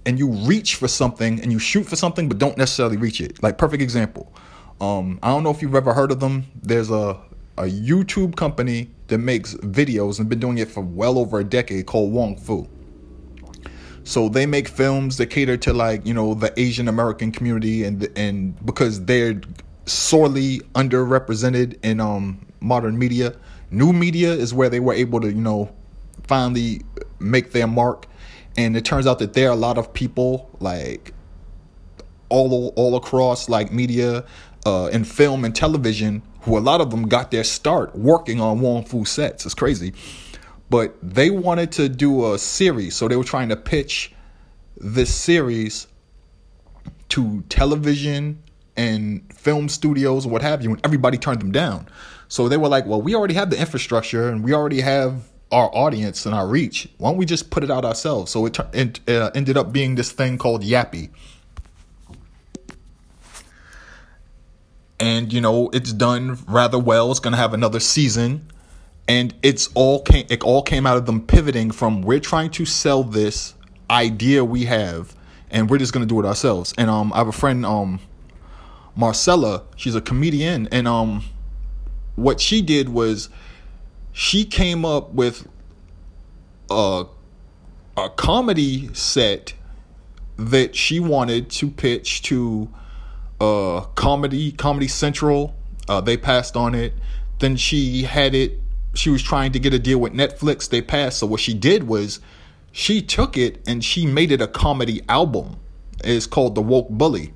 and 0.05 0.19
you 0.19 0.29
reach 0.29 0.75
for 0.75 0.89
something 0.89 1.41
and 1.41 1.53
you 1.53 1.59
shoot 1.59 1.85
for 1.85 1.97
something 1.97 2.29
but 2.29 2.39
don't 2.39 2.57
necessarily 2.57 2.97
reach 2.97 3.21
it. 3.21 3.43
Like 3.43 3.59
perfect 3.59 3.83
example. 3.83 4.33
Um, 4.81 5.19
i 5.23 5.29
don't 5.29 5.43
know 5.43 5.51
if 5.51 5.61
you've 5.63 5.75
ever 5.75 5.93
heard 5.93 6.11
of 6.11 6.21
them. 6.21 6.47
There's 6.63 6.91
a, 6.91 7.19
a 7.57 7.65
youtube 7.65 8.37
company 8.37 8.91
that 9.09 9.19
makes 9.19 9.55
videos 9.55 10.19
and 10.19 10.29
been 10.29 10.41
doing 10.41 10.59
it 10.59 10.69
for 10.69 10.81
well 10.81 11.19
over 11.19 11.41
a 11.41 11.45
decade 11.45 11.87
called 11.87 12.13
wong 12.13 12.37
fu. 12.37 12.69
So 14.05 14.29
they 14.29 14.47
make 14.47 14.69
films 14.69 15.17
that 15.19 15.27
cater 15.27 15.57
to 15.59 15.73
like 15.73 16.07
you 16.07 16.15
know 16.15 16.35
the 16.35 16.59
asian 16.59 16.89
american 16.89 17.31
community 17.31 17.85
and 17.85 18.09
and 18.17 18.65
because 18.65 19.05
they're 19.05 19.41
sorely 19.87 20.61
underrepresented 20.75 21.79
in 21.83 22.01
um 22.01 22.47
modern 22.61 22.99
media 22.99 23.35
New 23.71 23.93
media 23.93 24.33
is 24.33 24.55
where 24.55 24.69
they 24.69 24.81
were 24.81 24.95
able 24.95 25.21
to, 25.21 25.29
you 25.29 25.35
know, 25.35 25.75
finally 26.27 26.83
make 27.19 27.53
their 27.53 27.67
mark. 27.67 28.07
And 28.57 28.77
it 28.77 28.85
turns 28.85 29.07
out 29.07 29.19
that 29.21 29.35
there 29.35 29.49
are 29.49 29.53
a 29.53 29.57
lot 29.57 29.79
of 29.79 29.93
people 29.93 30.51
like 30.61 31.13
all 32.29 32.73
all 32.77 32.97
across 32.97 33.49
like 33.49 33.73
media 33.73 34.25
uh, 34.67 34.87
and 34.89 35.07
film 35.07 35.45
and 35.45 35.55
television 35.55 36.23
who 36.43 36.59
a 36.59 36.61
lot 36.61 36.81
of 36.81 36.91
them 36.91 37.09
got 37.09 37.31
their 37.31 37.45
start 37.45 37.95
working 37.97 38.41
on 38.41 38.61
Wong 38.61 38.85
Fu 38.85 39.05
sets. 39.05 39.45
It's 39.45 39.55
crazy. 39.55 39.93
But 40.71 40.97
they 41.03 41.31
wanted 41.31 41.73
to 41.73 41.89
do 41.89 42.33
a 42.33 42.39
series, 42.39 42.95
so 42.95 43.09
they 43.09 43.17
were 43.17 43.25
trying 43.25 43.49
to 43.49 43.57
pitch 43.57 44.13
this 44.77 45.15
series 45.15 45.87
to 47.11 47.43
television 47.49 48.43
and 48.77 49.33
film 49.35 49.69
studios 49.69 50.25
and 50.25 50.33
what 50.33 50.43
have 50.43 50.63
you, 50.63 50.71
and 50.71 50.81
everybody 50.85 51.17
turned 51.19 51.41
them 51.41 51.53
down. 51.53 51.89
So 52.29 52.49
they 52.49 52.59
were 52.59 52.69
like, 52.69 52.87
well, 52.87 53.01
we 53.01 53.15
already 53.15 53.35
have 53.35 53.51
the 53.51 53.59
infrastructure 53.59 54.29
and 54.29 54.45
we 54.45 54.53
already 54.53 54.81
have 54.83 55.29
our 55.51 55.75
audience 55.75 56.27
and 56.27 56.35
our 56.35 56.47
reach. 56.47 56.89
Why 56.99 57.11
don't 57.11 57.17
we 57.17 57.25
just 57.25 57.51
put 57.51 57.65
it 57.65 57.71
out 57.71 57.85
ourselves? 57.85 58.31
So 58.31 58.47
it, 58.47 58.59
it 58.75 59.01
uh, 59.09 59.31
ended 59.35 59.57
up 59.57 59.73
being 59.73 59.95
this 59.95 60.13
thing 60.13 60.37
called 60.37 60.63
Yappie. 60.63 61.09
And 65.01 65.33
you 65.33 65.41
know, 65.41 65.71
it's 65.73 65.93
done 65.93 66.39
rather 66.47 66.79
well. 66.79 67.11
It's 67.11 67.21
going 67.21 67.33
to 67.33 67.39
have 67.39 67.55
another 67.55 67.81
season. 67.81 68.51
And 69.07 69.35
it's 69.43 69.71
all 69.75 70.03
came 70.03 70.27
it 70.29 70.43
all 70.43 70.63
came 70.63 70.87
out 70.87 70.99
of 70.99 71.07
them 71.07 71.27
pivoting 71.27 71.71
from 71.71 72.03
we're 72.03 72.21
trying 72.21 72.51
to 72.51 72.67
sell 72.67 73.03
this 73.03 73.55
idea 73.91 74.45
we 74.45 74.67
have 74.67 75.17
and 75.51 75.71
we're 75.71 75.79
just 75.79 75.95
going 75.95 76.07
to 76.07 76.15
do 76.15 76.21
it 76.21 76.27
ourselves. 76.27 76.75
And 76.77 76.91
um 76.91 77.11
I 77.15 77.19
have 77.19 77.29
a 77.29 77.33
friend 77.33 77.65
um 77.65 78.01
Marcella, 78.95 79.63
she's 79.77 79.95
a 79.95 80.03
comedian 80.03 80.69
and 80.73 80.87
um 80.87 81.25
what 82.19 82.41
she 82.41 82.61
did 82.61 82.89
was 82.89 83.29
she 84.13 84.45
came 84.45 84.85
up 84.85 85.13
with 85.13 85.47
a 86.69 87.05
a 87.97 88.11
comedy 88.11 88.93
set 88.93 89.55
that 90.37 90.75
she 90.75 90.99
wanted 91.01 91.49
to 91.51 91.71
pitch 91.71 92.23
to 92.23 92.69
uh 93.41 93.83
comedy 93.95 94.51
comedy 94.53 94.89
central. 94.89 95.55
Uh 95.89 96.01
they 96.01 96.17
passed 96.17 96.57
on 96.57 96.75
it. 96.75 96.93
Then 97.39 97.57
she 97.57 98.03
had 98.03 98.35
it 98.35 98.61
she 98.95 99.11
was 99.11 99.23
trying 99.23 99.53
to 99.53 99.61
get 99.61 99.73
a 99.73 99.79
deal 99.79 99.99
with 99.99 100.13
netflix. 100.13 100.69
They 100.69 100.83
passed. 100.83 101.19
So 101.19 101.27
what 101.29 101.41
she 101.41 101.55
did 101.55 101.85
was 101.85 102.21
she 102.73 103.01
took 103.01 103.37
it 103.37 103.63
and 103.67 103.85
she 103.85 104.07
made 104.07 104.33
it 104.33 104.41
a 104.41 104.49
comedy 104.49 105.03
album. 105.09 105.61
It's 106.03 106.27
called 106.27 106.57
the 106.57 106.63
woke 106.63 106.89
bully. 106.89 107.33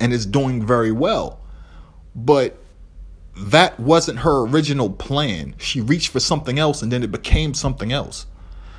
And 0.00 0.12
it's 0.12 0.26
doing 0.26 0.64
very 0.64 0.92
well. 0.92 1.40
But 2.14 2.56
that 3.40 3.78
wasn't 3.80 4.20
her 4.20 4.46
original 4.46 4.90
plan. 4.90 5.54
She 5.58 5.80
reached 5.80 6.08
for 6.08 6.20
something 6.20 6.58
else 6.58 6.82
and 6.82 6.92
then 6.92 7.02
it 7.02 7.10
became 7.10 7.54
something 7.54 7.92
else. 7.92 8.26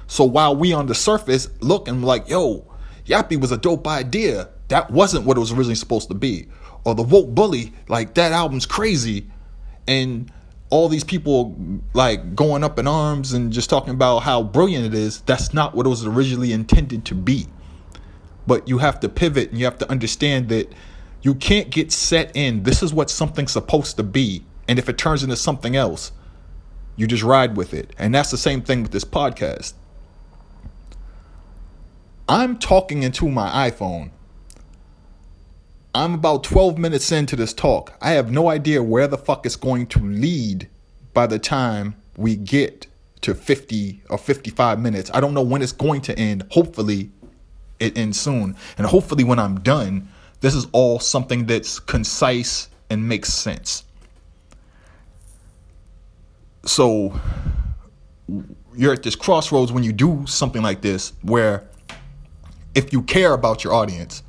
So 0.07 0.23
while 0.23 0.55
we 0.55 0.73
on 0.73 0.87
the 0.87 0.95
surface 0.95 1.49
look 1.61 1.87
and 1.87 2.03
like, 2.03 2.29
yo, 2.29 2.65
Yappie 3.05 3.39
was 3.39 3.51
a 3.51 3.57
dope 3.57 3.87
idea, 3.87 4.49
that 4.67 4.91
wasn't 4.91 5.25
what 5.25 5.37
it 5.37 5.39
was 5.39 5.51
originally 5.51 5.75
supposed 5.75 6.09
to 6.09 6.15
be. 6.15 6.47
Or 6.83 6.95
the 6.95 7.03
woke 7.03 7.33
bully, 7.33 7.73
like 7.87 8.13
that 8.15 8.31
album's 8.31 8.65
crazy. 8.65 9.29
And 9.87 10.31
all 10.69 10.87
these 10.89 11.03
people 11.03 11.55
like 11.93 12.35
going 12.35 12.63
up 12.63 12.77
in 12.79 12.87
arms 12.87 13.33
and 13.33 13.51
just 13.51 13.69
talking 13.69 13.93
about 13.93 14.19
how 14.19 14.43
brilliant 14.43 14.85
it 14.85 14.93
is, 14.93 15.21
that's 15.21 15.53
not 15.53 15.75
what 15.75 15.85
it 15.85 15.89
was 15.89 16.05
originally 16.05 16.53
intended 16.53 17.05
to 17.05 17.15
be. 17.15 17.47
But 18.47 18.67
you 18.67 18.79
have 18.79 18.99
to 19.01 19.09
pivot 19.09 19.49
and 19.49 19.59
you 19.59 19.65
have 19.65 19.77
to 19.79 19.89
understand 19.89 20.49
that 20.49 20.73
you 21.21 21.35
can't 21.35 21.69
get 21.69 21.91
set 21.91 22.35
in. 22.35 22.63
This 22.63 22.81
is 22.81 22.93
what 22.93 23.09
something's 23.09 23.51
supposed 23.51 23.97
to 23.97 24.03
be. 24.03 24.43
And 24.67 24.79
if 24.79 24.87
it 24.89 24.97
turns 24.97 25.23
into 25.23 25.35
something 25.35 25.75
else, 25.75 26.11
you 26.95 27.07
just 27.07 27.23
ride 27.23 27.57
with 27.57 27.73
it. 27.73 27.93
And 27.97 28.13
that's 28.13 28.31
the 28.31 28.37
same 28.37 28.61
thing 28.61 28.83
with 28.83 28.91
this 28.91 29.05
podcast. 29.05 29.73
I'm 32.29 32.57
talking 32.57 33.03
into 33.03 33.27
my 33.29 33.69
iPhone. 33.69 34.11
I'm 35.93 36.13
about 36.13 36.45
12 36.45 36.77
minutes 36.77 37.11
into 37.11 37.35
this 37.35 37.53
talk. 37.53 37.93
I 38.01 38.11
have 38.11 38.31
no 38.31 38.49
idea 38.49 38.81
where 38.81 39.07
the 39.07 39.17
fuck 39.17 39.45
it's 39.45 39.57
going 39.57 39.87
to 39.87 39.99
lead 39.99 40.69
by 41.13 41.27
the 41.27 41.39
time 41.39 41.95
we 42.15 42.37
get 42.37 42.87
to 43.21 43.35
50 43.35 44.03
or 44.09 44.17
55 44.17 44.79
minutes. 44.79 45.11
I 45.13 45.19
don't 45.19 45.33
know 45.33 45.41
when 45.41 45.61
it's 45.61 45.73
going 45.73 46.01
to 46.01 46.17
end. 46.17 46.45
Hopefully, 46.51 47.11
it 47.79 47.97
ends 47.97 48.19
soon. 48.19 48.55
And 48.77 48.87
hopefully, 48.87 49.23
when 49.23 49.39
I'm 49.39 49.59
done, 49.59 50.07
this 50.39 50.55
is 50.55 50.67
all 50.71 50.99
something 50.99 51.45
that's 51.45 51.79
concise 51.79 52.69
and 52.89 53.07
makes 53.07 53.33
sense. 53.33 53.83
So 56.65 57.19
you're 58.75 58.93
at 58.93 59.03
this 59.03 59.15
crossroads 59.15 59.71
when 59.71 59.83
you 59.83 59.91
do 59.93 60.25
something 60.27 60.61
like 60.61 60.81
this 60.81 61.13
where 61.21 61.67
if 62.73 62.93
you 62.93 63.01
care 63.01 63.33
about 63.33 63.63
your 63.63 63.73
audience, 63.73 64.23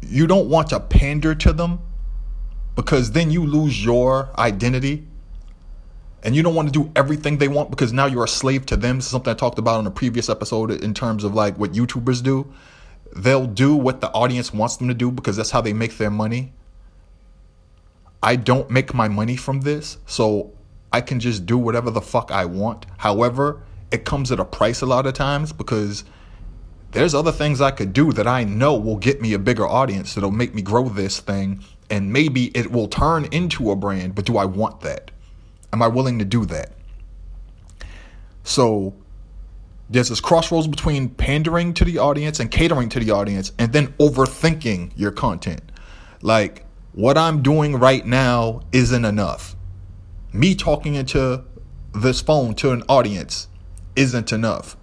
you 0.00 0.26
don't 0.26 0.48
want 0.48 0.70
to 0.70 0.80
pander 0.80 1.34
to 1.34 1.52
them 1.52 1.80
because 2.74 3.12
then 3.12 3.30
you 3.30 3.46
lose 3.46 3.84
your 3.84 4.30
identity 4.38 5.06
and 6.24 6.34
you 6.34 6.42
don't 6.42 6.54
want 6.54 6.72
to 6.72 6.72
do 6.72 6.90
everything 6.96 7.38
they 7.38 7.48
want 7.48 7.70
because 7.70 7.92
now 7.92 8.06
you're 8.06 8.24
a 8.24 8.28
slave 8.28 8.66
to 8.66 8.76
them. 8.76 8.96
This 8.96 9.06
is 9.06 9.10
something 9.10 9.30
I 9.30 9.34
talked 9.34 9.58
about 9.58 9.80
in 9.80 9.86
a 9.86 9.90
previous 9.90 10.28
episode 10.28 10.70
in 10.70 10.94
terms 10.94 11.24
of 11.24 11.34
like 11.34 11.58
what 11.58 11.72
YouTubers 11.72 12.22
do 12.22 12.52
they'll 13.14 13.46
do 13.46 13.74
what 13.74 14.00
the 14.00 14.10
audience 14.10 14.52
wants 14.52 14.76
them 14.76 14.88
to 14.88 14.94
do 14.94 15.10
because 15.10 15.36
that's 15.36 15.50
how 15.50 15.60
they 15.60 15.72
make 15.72 15.96
their 15.98 16.10
money. 16.10 16.52
I 18.22 18.36
don't 18.36 18.70
make 18.70 18.94
my 18.94 19.08
money 19.08 19.36
from 19.36 19.62
this, 19.62 19.98
so 20.06 20.52
I 20.92 21.00
can 21.00 21.18
just 21.18 21.46
do 21.46 21.58
whatever 21.58 21.90
the 21.90 22.00
fuck 22.00 22.30
I 22.30 22.44
want. 22.44 22.86
However, 22.98 23.62
it 23.90 24.04
comes 24.04 24.30
at 24.30 24.38
a 24.38 24.44
price 24.44 24.80
a 24.82 24.86
lot 24.86 25.06
of 25.06 25.14
times 25.14 25.52
because 25.52 26.04
there's 26.92 27.14
other 27.14 27.32
things 27.32 27.60
I 27.60 27.70
could 27.70 27.92
do 27.92 28.12
that 28.12 28.26
I 28.26 28.44
know 28.44 28.74
will 28.74 28.98
get 28.98 29.20
me 29.20 29.32
a 29.32 29.38
bigger 29.38 29.66
audience 29.66 30.14
that'll 30.14 30.30
make 30.30 30.54
me 30.54 30.62
grow 30.62 30.88
this 30.88 31.20
thing 31.20 31.64
and 31.90 32.12
maybe 32.12 32.46
it 32.56 32.70
will 32.70 32.88
turn 32.88 33.26
into 33.26 33.70
a 33.70 33.76
brand, 33.76 34.14
but 34.14 34.24
do 34.24 34.36
I 34.38 34.44
want 34.44 34.80
that? 34.80 35.10
Am 35.72 35.82
I 35.82 35.88
willing 35.88 36.18
to 36.18 36.24
do 36.24 36.44
that? 36.46 36.72
So 38.44 38.94
there's 39.90 40.08
this 40.08 40.20
crossroads 40.20 40.66
between 40.66 41.10
pandering 41.10 41.74
to 41.74 41.84
the 41.84 41.98
audience 41.98 42.40
and 42.40 42.50
catering 42.50 42.88
to 42.90 43.00
the 43.00 43.10
audience 43.10 43.52
and 43.58 43.72
then 43.72 43.88
overthinking 43.94 44.92
your 44.96 45.10
content. 45.10 45.62
Like, 46.22 46.64
what 46.92 47.16
I'm 47.16 47.42
doing 47.42 47.76
right 47.76 48.04
now 48.04 48.60
isn't 48.72 49.04
enough. 49.04 49.56
Me 50.32 50.54
talking 50.54 50.94
into 50.94 51.44
this 51.94 52.20
phone 52.20 52.54
to 52.56 52.72
an 52.72 52.82
audience 52.88 53.48
isn't 53.96 54.32
enough. 54.32 54.76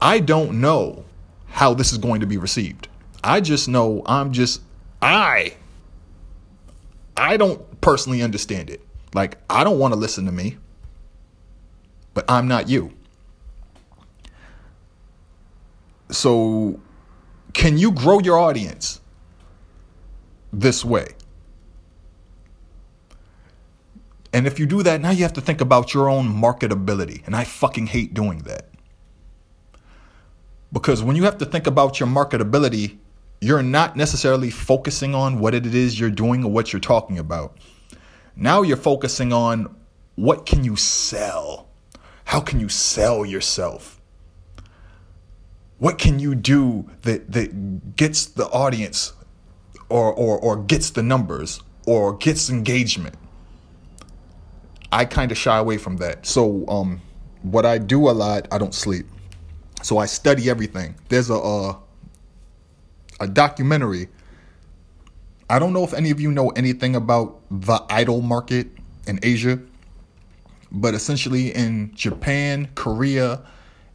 I 0.00 0.20
don't 0.20 0.60
know 0.60 1.04
how 1.46 1.74
this 1.74 1.92
is 1.92 1.98
going 1.98 2.20
to 2.20 2.26
be 2.26 2.36
received. 2.36 2.88
I 3.22 3.40
just 3.40 3.68
know 3.68 4.02
I'm 4.06 4.32
just, 4.32 4.60
I, 5.00 5.54
I 7.16 7.36
don't 7.36 7.80
personally 7.80 8.22
understand 8.22 8.70
it. 8.70 8.80
Like, 9.12 9.38
I 9.48 9.64
don't 9.64 9.78
want 9.78 9.94
to 9.94 9.98
listen 9.98 10.26
to 10.26 10.32
me, 10.32 10.58
but 12.12 12.24
I'm 12.28 12.48
not 12.48 12.68
you. 12.68 12.92
So, 16.10 16.80
can 17.54 17.78
you 17.78 17.92
grow 17.92 18.18
your 18.18 18.38
audience 18.38 19.00
this 20.60 20.84
way? 20.84 21.14
And 24.32 24.48
if 24.48 24.58
you 24.58 24.66
do 24.66 24.82
that, 24.82 25.00
now 25.00 25.10
you 25.10 25.22
have 25.22 25.32
to 25.34 25.40
think 25.40 25.60
about 25.60 25.94
your 25.94 26.08
own 26.08 26.28
marketability. 26.28 27.24
And 27.24 27.36
I 27.36 27.44
fucking 27.44 27.86
hate 27.86 28.14
doing 28.14 28.38
that. 28.40 28.68
Because 30.72 31.04
when 31.04 31.14
you 31.14 31.22
have 31.22 31.38
to 31.38 31.46
think 31.46 31.68
about 31.68 32.00
your 32.00 32.08
marketability, 32.08 32.98
you're 33.40 33.62
not 33.62 33.96
necessarily 33.96 34.50
focusing 34.50 35.14
on 35.14 35.38
what 35.38 35.54
it 35.54 35.66
is 35.66 36.00
you're 36.00 36.10
doing 36.10 36.44
or 36.44 36.50
what 36.50 36.72
you're 36.72 36.80
talking 36.80 37.18
about. 37.18 37.58
Now 38.34 38.62
you're 38.62 38.76
focusing 38.76 39.32
on 39.32 39.76
what 40.16 40.46
can 40.46 40.64
you 40.64 40.74
sell? 40.74 41.68
How 42.24 42.40
can 42.40 42.58
you 42.58 42.68
sell 42.68 43.24
yourself? 43.24 44.00
What 45.78 45.98
can 45.98 46.18
you 46.18 46.34
do 46.34 46.90
that, 47.02 47.30
that 47.30 47.96
gets 47.96 48.26
the 48.26 48.46
audience 48.46 49.12
or, 49.88 50.12
or, 50.12 50.38
or 50.38 50.56
gets 50.56 50.90
the 50.90 51.02
numbers 51.02 51.62
or 51.86 52.16
gets 52.16 52.50
engagement? 52.50 53.14
I 54.92 55.04
kind 55.04 55.32
of 55.32 55.38
shy 55.38 55.58
away 55.58 55.78
from 55.78 55.96
that. 55.96 56.24
So, 56.24 56.66
um, 56.68 57.00
what 57.42 57.66
I 57.66 57.78
do 57.78 58.08
a 58.08 58.12
lot, 58.12 58.48
I 58.50 58.58
don't 58.58 58.74
sleep. 58.74 59.06
So 59.82 59.98
I 59.98 60.06
study 60.06 60.48
everything. 60.48 60.94
There's 61.08 61.28
a 61.28 61.34
a, 61.34 61.78
a 63.20 63.28
documentary. 63.28 64.08
I 65.50 65.58
don't 65.58 65.74
know 65.74 65.84
if 65.84 65.92
any 65.92 66.10
of 66.10 66.20
you 66.20 66.32
know 66.32 66.48
anything 66.50 66.96
about 66.96 67.42
the 67.50 67.84
idol 67.90 68.22
market 68.22 68.68
in 69.06 69.20
Asia, 69.22 69.60
but 70.72 70.94
essentially 70.94 71.54
in 71.54 71.94
Japan, 71.94 72.70
Korea, 72.74 73.42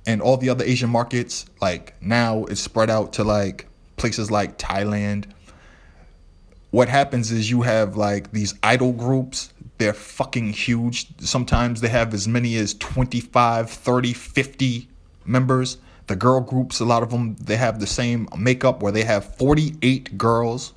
and 0.06 0.22
all 0.22 0.38
the 0.38 0.50
other 0.50 0.64
Asian 0.64 0.92
markets, 0.92 1.48
like 1.60 2.00
now 2.04 2.46
it's 2.46 2.62
spread 2.62 2.92
out 2.92 3.14
to 3.14 3.24
like 3.24 3.68
places 3.98 4.30
like 4.30 4.60
Thailand. 4.60 5.26
What 6.72 6.90
happens 6.90 7.32
is 7.32 7.50
you 7.50 7.64
have 7.64 7.98
like 7.98 8.32
these 8.32 8.54
idol 8.62 8.92
groups, 8.92 9.54
they're 9.78 9.94
fucking 9.94 10.54
huge. 10.54 11.08
Sometimes 11.20 11.82
they 11.82 11.88
have 11.88 12.14
as 12.14 12.28
many 12.28 12.56
as 12.58 12.74
25, 12.76 13.70
30, 13.70 14.14
50 14.14 14.88
members. 15.26 15.78
The 16.08 16.16
girl 16.16 16.42
groups, 16.42 16.80
a 16.80 16.86
lot 16.86 17.02
of 17.02 17.12
them, 17.12 17.36
they 17.36 17.56
have 17.56 17.80
the 17.80 17.88
same 17.88 18.28
makeup 18.38 18.84
where 18.84 18.92
they 18.92 19.04
have 19.04 19.36
48 19.36 20.18
girls 20.18 20.74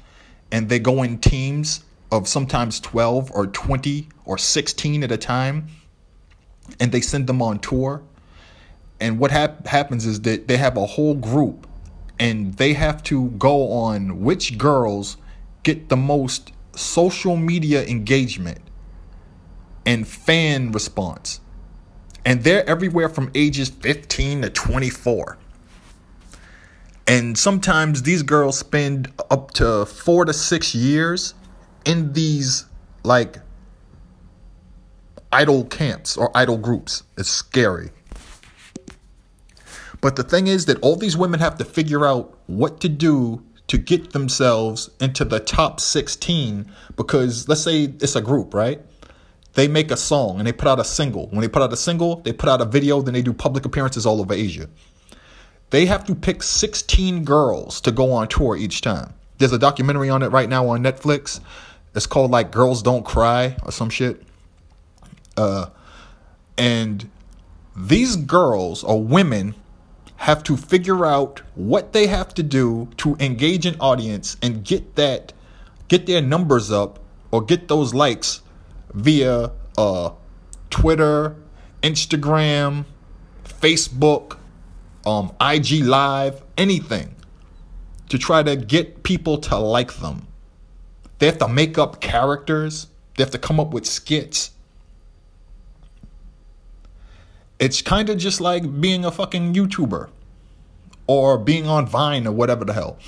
and 0.51 0.69
they 0.69 0.79
go 0.79 1.03
in 1.03 1.19
teams 1.19 1.85
of 2.11 2.29
sometimes 2.29 2.79
12 2.81 3.31
or 3.33 3.47
20 3.47 4.09
or 4.25 4.39
16 4.39 5.03
at 5.03 5.11
a 5.11 5.17
time 5.17 5.69
and 6.79 6.93
they 6.93 7.01
send 7.01 7.27
them 7.27 7.41
on 7.43 7.59
tour 7.59 8.03
and 9.01 9.19
what 9.19 9.33
hap- 9.33 9.67
happens 9.67 10.07
is 10.07 10.21
that 10.21 10.47
they 10.47 10.57
have 10.57 10.77
a 10.77 10.87
whole 10.87 11.15
group 11.15 11.67
and 12.21 12.55
they 12.55 12.75
have 12.75 13.03
to 13.03 13.31
go 13.31 13.73
on 13.73 14.21
which 14.21 14.59
girls 14.59 15.17
get 15.63 15.89
the 15.89 15.97
most 15.97 16.53
social 16.75 17.37
media 17.37 17.85
engagement 17.85 18.59
and 19.85 20.07
fan 20.07 20.73
response. 20.73 21.41
And 22.25 22.45
they're 22.45 22.69
everywhere 22.69 23.09
from 23.09 23.31
ages 23.35 23.69
15 23.69 24.43
to 24.43 24.51
24. 24.51 25.39
And 27.07 27.37
sometimes 27.37 28.03
these 28.03 28.23
girls 28.23 28.59
spend 28.59 29.13
up 29.31 29.51
to 29.53 29.85
four 29.87 30.25
to 30.25 30.33
six 30.33 30.75
years 30.75 31.35
in 31.85 32.13
these 32.13 32.67
like 33.03 33.39
idol 35.33 35.65
camps 35.65 36.17
or 36.17 36.31
idol 36.37 36.59
groups. 36.59 37.03
It's 37.19 37.29
scary. 37.29 37.91
But 40.01 40.17
the 40.17 40.23
thing 40.23 40.47
is 40.47 40.67
that 40.67 40.79
all 40.81 40.97
these 40.97 41.17
women 41.17 41.41
have 41.41 41.57
to 41.59 41.65
figure 41.65 42.07
out 42.07 42.39
what 42.47 42.81
to 42.81 42.89
do 42.89 43.43
to 43.73 43.79
get 43.79 44.13
themselves 44.13 44.91
into 45.01 45.25
the 45.25 45.41
top 45.41 45.81
16 45.81 46.71
because 46.95 47.49
let's 47.49 47.63
say 47.63 47.85
it's 47.85 48.15
a 48.15 48.21
group, 48.21 48.53
right? 48.53 48.83
They 49.55 49.67
make 49.67 49.91
a 49.91 49.97
song 49.97 50.37
and 50.37 50.47
they 50.47 50.53
put 50.53 50.69
out 50.69 50.79
a 50.79 50.85
single. 50.85 51.29
When 51.29 51.41
they 51.41 51.49
put 51.49 51.63
out 51.63 51.73
a 51.73 51.77
single, 51.79 52.17
they 52.17 52.35
put 52.35 52.51
out 52.51 52.61
a 52.61 52.67
video, 52.67 53.01
then 53.01 53.15
they 53.15 53.23
do 53.23 53.33
public 53.33 53.65
appearances 53.65 54.05
all 54.05 54.21
over 54.21 54.35
Asia. 54.35 54.69
They 55.71 55.87
have 55.87 56.05
to 56.05 56.15
pick 56.15 56.43
16 56.43 57.25
girls 57.25 57.81
to 57.81 57.93
go 57.93 58.13
on 58.13 58.29
tour 58.29 58.59
each 58.59 58.83
time. 58.83 59.15
There's 59.39 59.55
a 59.55 59.59
documentary 59.59 60.11
on 60.11 60.23
it 60.23 60.29
right 60.29 60.51
now 60.51 60.69
on 60.69 60.83
Netflix. 60.83 61.41
It's 61.95 62.05
called 62.05 62.31
like 62.31 62.53
Girls 62.53 62.83
Don't 62.83 63.07
Cry 63.07 63.57
or 63.63 63.73
some 63.73 63.89
shit. 63.89 64.23
Uh, 65.39 65.71
and 66.59 67.11
these 67.75 68.17
girls 68.17 68.85
or 68.85 69.03
women 69.03 69.55
have 70.23 70.45
to 70.45 70.57
figure 70.57 71.05
out 71.05 71.43
what 71.57 71.93
they 71.93 72.07
have 72.07 72.33
to 72.33 72.45
do 72.45 72.89
to 72.97 73.17
engage 73.19 73.67
an 73.67 73.75
audience 73.81 74.37
and 74.41 74.65
get 74.65 74.95
that 74.95 75.33
get 75.89 76.07
their 76.07 76.23
numbers 76.23 76.71
up 76.71 77.01
or 77.33 77.43
get 77.43 77.67
those 77.67 77.93
likes 77.93 78.41
via 78.95 79.51
uh, 79.77 80.11
Twitter, 80.71 81.35
Instagram, 81.83 82.85
Facebook, 83.45 84.39
um, 85.05 85.33
IG 85.41 85.85
Live, 85.85 86.41
anything 86.57 87.17
to 88.09 88.17
try 88.17 88.45
to 88.45 88.55
get 88.55 89.03
people 89.03 89.39
to 89.39 89.59
like 89.59 89.95
them. 89.95 90.29
They 91.19 91.27
have 91.27 91.39
to 91.39 91.49
make 91.49 91.79
up 91.79 92.01
characters. 92.01 92.87
They 93.17 93.25
have 93.25 93.33
to 93.33 93.39
come 93.39 93.59
up 93.59 93.73
with 93.73 93.87
skits. 93.87 94.53
It's 97.63 97.81
kind 97.81 98.11
of 98.11 98.19
just 98.19 98.41
like 98.41 98.81
being 98.81 99.05
a 99.05 99.13
fucking 99.13 99.55
YouTuber 99.55 100.09
or 101.07 101.39
being 101.39 101.69
on 101.69 101.87
Vine 101.87 102.27
or 102.27 102.33
whatever 102.33 102.65
the 102.65 102.73
hell. 102.73 102.99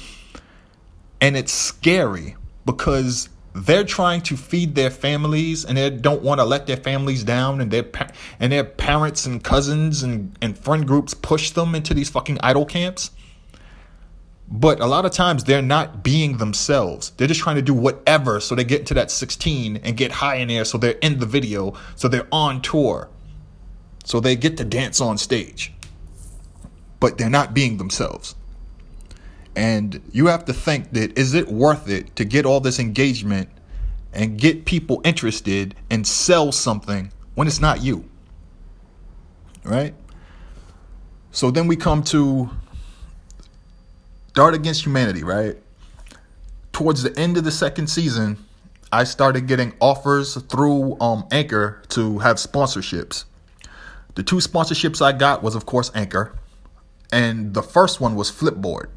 And 1.20 1.36
it's 1.36 1.50
scary 1.50 2.36
because 2.64 3.28
they're 3.52 3.82
trying 3.82 4.20
to 4.20 4.36
feed 4.36 4.76
their 4.76 4.90
families 4.90 5.64
and 5.64 5.76
they 5.76 5.90
don't 5.90 6.22
want 6.22 6.38
to 6.38 6.44
let 6.44 6.68
their 6.68 6.76
families 6.76 7.24
down 7.24 7.60
and 7.60 7.72
their 7.72 7.84
and 8.38 8.52
their 8.52 8.62
parents 8.62 9.26
and 9.26 9.42
cousins 9.42 10.04
and, 10.04 10.38
and 10.40 10.56
friend 10.56 10.86
groups 10.86 11.14
push 11.14 11.50
them 11.50 11.74
into 11.74 11.92
these 11.92 12.08
fucking 12.08 12.38
idol 12.40 12.64
camps. 12.64 13.10
But 14.46 14.78
a 14.78 14.86
lot 14.86 15.04
of 15.04 15.10
times 15.10 15.42
they're 15.42 15.62
not 15.62 16.04
being 16.04 16.36
themselves. 16.36 17.10
They're 17.16 17.26
just 17.26 17.40
trying 17.40 17.56
to 17.56 17.62
do 17.62 17.74
whatever 17.74 18.38
so 18.38 18.54
they 18.54 18.62
get 18.62 18.78
into 18.80 18.94
that 18.94 19.10
16 19.10 19.78
and 19.78 19.96
get 19.96 20.12
high 20.12 20.36
in 20.36 20.46
there 20.46 20.64
so 20.64 20.78
they're 20.78 20.92
in 21.02 21.18
the 21.18 21.26
video, 21.26 21.74
so 21.96 22.06
they're 22.06 22.28
on 22.30 22.62
tour. 22.62 23.08
So 24.04 24.20
they 24.20 24.36
get 24.36 24.56
to 24.58 24.64
dance 24.64 25.00
on 25.00 25.18
stage, 25.18 25.72
but 27.00 27.18
they're 27.18 27.30
not 27.30 27.54
being 27.54 27.78
themselves. 27.78 28.34
And 29.56 30.00
you 30.12 30.26
have 30.26 30.44
to 30.46 30.52
think 30.52 30.92
that 30.92 31.18
is 31.18 31.34
it 31.34 31.48
worth 31.48 31.88
it 31.88 32.14
to 32.16 32.24
get 32.24 32.44
all 32.44 32.60
this 32.60 32.78
engagement 32.78 33.48
and 34.12 34.38
get 34.38 34.64
people 34.64 35.00
interested 35.04 35.74
and 35.90 36.06
sell 36.06 36.52
something 36.52 37.10
when 37.34 37.48
it's 37.48 37.60
not 37.60 37.82
you? 37.82 38.08
Right? 39.64 39.94
So 41.30 41.50
then 41.50 41.66
we 41.66 41.76
come 41.76 42.02
to 42.04 42.50
Dart 44.34 44.54
Against 44.54 44.84
Humanity, 44.84 45.24
right? 45.24 45.56
Towards 46.72 47.02
the 47.02 47.18
end 47.18 47.36
of 47.36 47.44
the 47.44 47.50
second 47.50 47.86
season, 47.86 48.36
I 48.92 49.04
started 49.04 49.46
getting 49.46 49.74
offers 49.80 50.34
through 50.42 51.00
um, 51.00 51.26
Anchor 51.30 51.82
to 51.88 52.18
have 52.18 52.36
sponsorships. 52.36 53.24
The 54.14 54.22
two 54.22 54.36
sponsorships 54.36 55.02
I 55.02 55.12
got 55.12 55.42
was, 55.42 55.54
of 55.54 55.66
course, 55.66 55.90
Anchor, 55.94 56.38
and 57.12 57.54
the 57.54 57.62
first 57.62 58.00
one 58.00 58.14
was 58.14 58.30
Flipboard. 58.30 58.88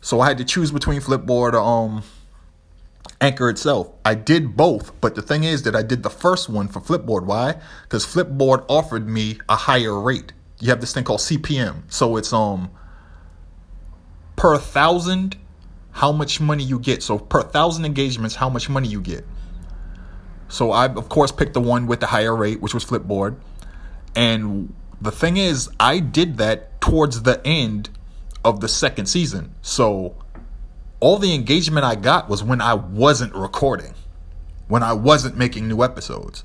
So 0.00 0.20
I 0.20 0.28
had 0.28 0.38
to 0.38 0.44
choose 0.44 0.70
between 0.70 1.00
Flipboard 1.00 1.52
or 1.52 1.60
um, 1.60 2.02
Anchor 3.20 3.50
itself. 3.50 3.90
I 4.04 4.14
did 4.14 4.56
both, 4.56 4.98
but 5.00 5.14
the 5.14 5.22
thing 5.22 5.44
is 5.44 5.62
that 5.62 5.74
I 5.74 5.82
did 5.82 6.02
the 6.02 6.10
first 6.10 6.48
one 6.48 6.68
for 6.68 6.80
Flipboard. 6.80 7.24
Why? 7.24 7.56
Because 7.82 8.06
Flipboard 8.06 8.64
offered 8.68 9.08
me 9.08 9.38
a 9.48 9.56
higher 9.56 9.98
rate. 9.98 10.32
You 10.60 10.70
have 10.70 10.80
this 10.80 10.94
thing 10.94 11.04
called 11.04 11.20
CPM, 11.20 11.82
so 11.88 12.16
it's 12.16 12.32
um 12.32 12.70
per 14.36 14.56
thousand 14.58 15.36
how 15.92 16.12
much 16.12 16.40
money 16.40 16.62
you 16.62 16.78
get. 16.78 17.02
So 17.02 17.18
per 17.18 17.42
thousand 17.42 17.84
engagements, 17.84 18.34
how 18.36 18.48
much 18.48 18.68
money 18.68 18.88
you 18.88 19.00
get. 19.00 19.24
So 20.48 20.70
I 20.70 20.86
of 20.86 21.08
course 21.08 21.32
picked 21.32 21.54
the 21.54 21.60
one 21.60 21.86
with 21.86 22.00
the 22.00 22.06
higher 22.06 22.34
rate, 22.34 22.60
which 22.60 22.74
was 22.74 22.84
Flipboard. 22.84 23.36
And 24.16 24.74
the 25.00 25.12
thing 25.12 25.36
is, 25.36 25.68
I 25.78 26.00
did 26.00 26.38
that 26.38 26.80
towards 26.80 27.22
the 27.22 27.40
end 27.46 27.90
of 28.44 28.60
the 28.60 28.68
second 28.68 29.06
season. 29.06 29.54
So 29.60 30.16
all 31.00 31.18
the 31.18 31.34
engagement 31.34 31.84
I 31.84 31.94
got 31.94 32.28
was 32.28 32.42
when 32.42 32.60
I 32.60 32.74
wasn't 32.74 33.34
recording, 33.34 33.94
when 34.68 34.82
I 34.82 34.94
wasn't 34.94 35.36
making 35.36 35.68
new 35.68 35.82
episodes. 35.82 36.44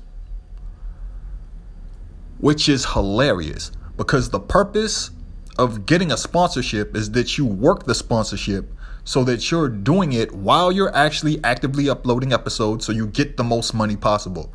Which 2.38 2.68
is 2.68 2.92
hilarious 2.92 3.72
because 3.96 4.30
the 4.30 4.40
purpose 4.40 5.10
of 5.58 5.86
getting 5.86 6.12
a 6.12 6.16
sponsorship 6.16 6.94
is 6.96 7.12
that 7.12 7.38
you 7.38 7.46
work 7.46 7.84
the 7.84 7.94
sponsorship 7.94 8.72
so 9.04 9.24
that 9.24 9.50
you're 9.50 9.68
doing 9.68 10.12
it 10.12 10.32
while 10.32 10.70
you're 10.72 10.94
actually 10.94 11.42
actively 11.44 11.88
uploading 11.88 12.32
episodes 12.32 12.84
so 12.84 12.92
you 12.92 13.06
get 13.06 13.36
the 13.36 13.44
most 13.44 13.74
money 13.74 13.96
possible. 13.96 14.52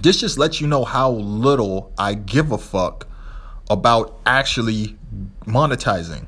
This 0.00 0.20
just 0.20 0.38
lets 0.38 0.60
you 0.60 0.66
know 0.66 0.84
how 0.84 1.10
little 1.10 1.92
I 1.98 2.14
give 2.14 2.52
a 2.52 2.58
fuck 2.58 3.06
about 3.68 4.20
actually 4.24 4.96
monetizing. 5.46 6.26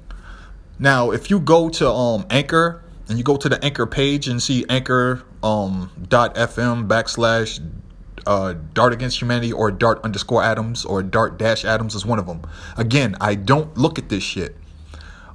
Now, 0.78 1.10
if 1.10 1.30
you 1.30 1.38
go 1.40 1.68
to 1.70 1.88
um 1.90 2.26
Anchor 2.30 2.82
and 3.08 3.18
you 3.18 3.24
go 3.24 3.36
to 3.36 3.48
the 3.48 3.62
Anchor 3.64 3.86
page 3.86 4.28
and 4.28 4.42
see 4.42 4.64
Anchor 4.68 5.22
um 5.42 5.90
dot 6.08 6.34
FM 6.34 6.88
backslash 6.88 7.60
uh, 8.26 8.54
Dart 8.72 8.92
Against 8.92 9.20
Humanity 9.20 9.52
or 9.52 9.70
Dart 9.70 10.00
underscore 10.04 10.42
Adams 10.42 10.84
or 10.84 11.02
Dart 11.02 11.38
dash 11.38 11.64
Adams 11.64 11.94
is 11.94 12.06
one 12.06 12.18
of 12.18 12.26
them. 12.26 12.42
Again, 12.76 13.16
I 13.20 13.34
don't 13.34 13.76
look 13.76 13.98
at 13.98 14.08
this 14.08 14.22
shit. 14.22 14.56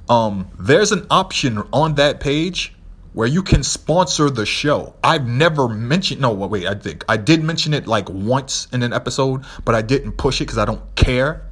Um, 0.08 0.48
there's 0.58 0.90
an 0.90 1.06
option 1.10 1.62
on 1.72 1.96
that 1.96 2.20
page 2.20 2.74
where 3.18 3.26
you 3.26 3.42
can 3.42 3.64
sponsor 3.64 4.30
the 4.30 4.46
show. 4.46 4.94
I've 5.02 5.26
never 5.26 5.66
mentioned, 5.66 6.20
no, 6.20 6.32
wait, 6.34 6.68
I 6.68 6.74
think 6.76 7.04
I 7.08 7.16
did 7.16 7.42
mention 7.42 7.74
it 7.74 7.88
like 7.88 8.08
once 8.08 8.68
in 8.72 8.84
an 8.84 8.92
episode, 8.92 9.44
but 9.64 9.74
I 9.74 9.82
didn't 9.82 10.12
push 10.12 10.40
it 10.40 10.44
because 10.44 10.56
I 10.56 10.64
don't 10.64 10.94
care. 10.94 11.44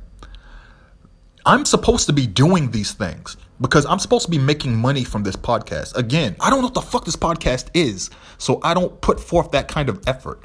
I'm 1.44 1.64
supposed 1.64 2.06
to 2.06 2.12
be 2.12 2.24
doing 2.24 2.70
these 2.70 2.92
things 2.92 3.36
because 3.60 3.84
I'm 3.84 3.98
supposed 3.98 4.26
to 4.26 4.30
be 4.30 4.38
making 4.38 4.76
money 4.76 5.02
from 5.02 5.24
this 5.24 5.34
podcast. 5.34 5.96
Again, 5.96 6.36
I 6.38 6.50
don't 6.50 6.60
know 6.60 6.66
what 6.66 6.74
the 6.74 6.82
fuck 6.82 7.04
this 7.04 7.16
podcast 7.16 7.68
is, 7.74 8.10
so 8.38 8.60
I 8.62 8.72
don't 8.72 9.00
put 9.00 9.18
forth 9.18 9.50
that 9.50 9.66
kind 9.66 9.88
of 9.88 10.00
effort. 10.06 10.44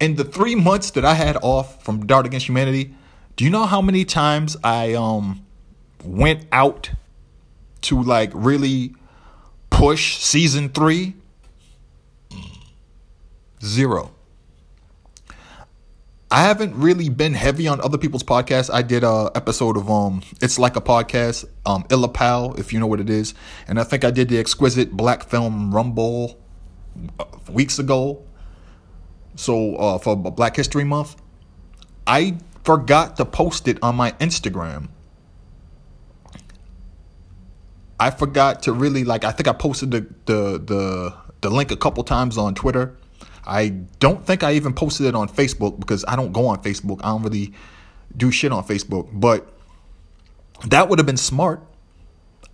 In 0.00 0.14
the 0.14 0.24
three 0.24 0.54
months 0.54 0.92
that 0.92 1.04
I 1.04 1.12
had 1.12 1.36
off 1.42 1.84
from 1.84 2.06
Dart 2.06 2.24
Against 2.24 2.48
Humanity, 2.48 2.94
do 3.36 3.44
you 3.44 3.50
know 3.50 3.66
how 3.66 3.82
many 3.82 4.06
times 4.06 4.56
I 4.64 4.94
um 4.94 5.44
went 6.02 6.46
out 6.52 6.90
to 7.82 8.02
like 8.02 8.30
really 8.32 8.94
push 9.76 10.16
season 10.16 10.70
three? 10.70 11.14
Zero. 13.62 14.10
I 16.30 16.42
haven't 16.42 16.74
really 16.74 17.10
been 17.10 17.34
heavy 17.34 17.68
on 17.68 17.82
other 17.82 17.98
people's 17.98 18.22
podcasts. 18.22 18.72
I 18.72 18.80
did 18.80 19.04
a 19.04 19.30
episode 19.34 19.76
of 19.76 19.90
um, 19.90 20.22
it's 20.40 20.58
like 20.58 20.76
a 20.76 20.80
podcast, 20.80 21.44
um, 21.66 21.84
Illapal, 21.84 22.58
if 22.58 22.72
you 22.72 22.80
know 22.80 22.86
what 22.86 23.00
it 23.00 23.10
is, 23.10 23.34
and 23.68 23.78
I 23.78 23.84
think 23.84 24.02
I 24.02 24.10
did 24.10 24.30
the 24.30 24.38
exquisite 24.38 24.92
Black 24.92 25.28
Film 25.28 25.74
Rumble 25.74 26.38
uh, 27.20 27.24
weeks 27.50 27.78
ago. 27.78 28.24
So 29.36 29.76
uh, 29.76 29.98
for 29.98 30.16
Black 30.16 30.56
History 30.56 30.84
Month, 30.84 31.16
I 32.06 32.38
forgot 32.64 33.18
to 33.18 33.26
post 33.26 33.68
it 33.68 33.78
on 33.82 33.94
my 33.94 34.12
Instagram. 34.12 34.88
I 37.98 38.10
forgot 38.10 38.62
to 38.64 38.72
really 38.72 39.04
like. 39.04 39.24
I 39.24 39.32
think 39.32 39.48
I 39.48 39.52
posted 39.52 39.90
the 39.90 40.06
the 40.26 40.58
the, 40.58 41.14
the 41.40 41.50
link 41.50 41.70
a 41.70 41.76
couple 41.76 42.04
times 42.04 42.38
on 42.38 42.54
Twitter. 42.54 42.96
I 43.46 43.68
don't 44.00 44.26
think 44.26 44.42
I 44.42 44.52
even 44.54 44.72
posted 44.72 45.06
it 45.06 45.14
on 45.14 45.28
Facebook 45.28 45.78
because 45.78 46.04
I 46.06 46.16
don't 46.16 46.32
go 46.32 46.48
on 46.48 46.62
Facebook. 46.62 47.00
I 47.04 47.08
don't 47.08 47.22
really 47.22 47.52
do 48.16 48.30
shit 48.30 48.50
on 48.52 48.64
Facebook. 48.64 49.08
But 49.12 49.48
that 50.66 50.88
would 50.88 50.98
have 50.98 51.06
been 51.06 51.16
smart 51.16 51.62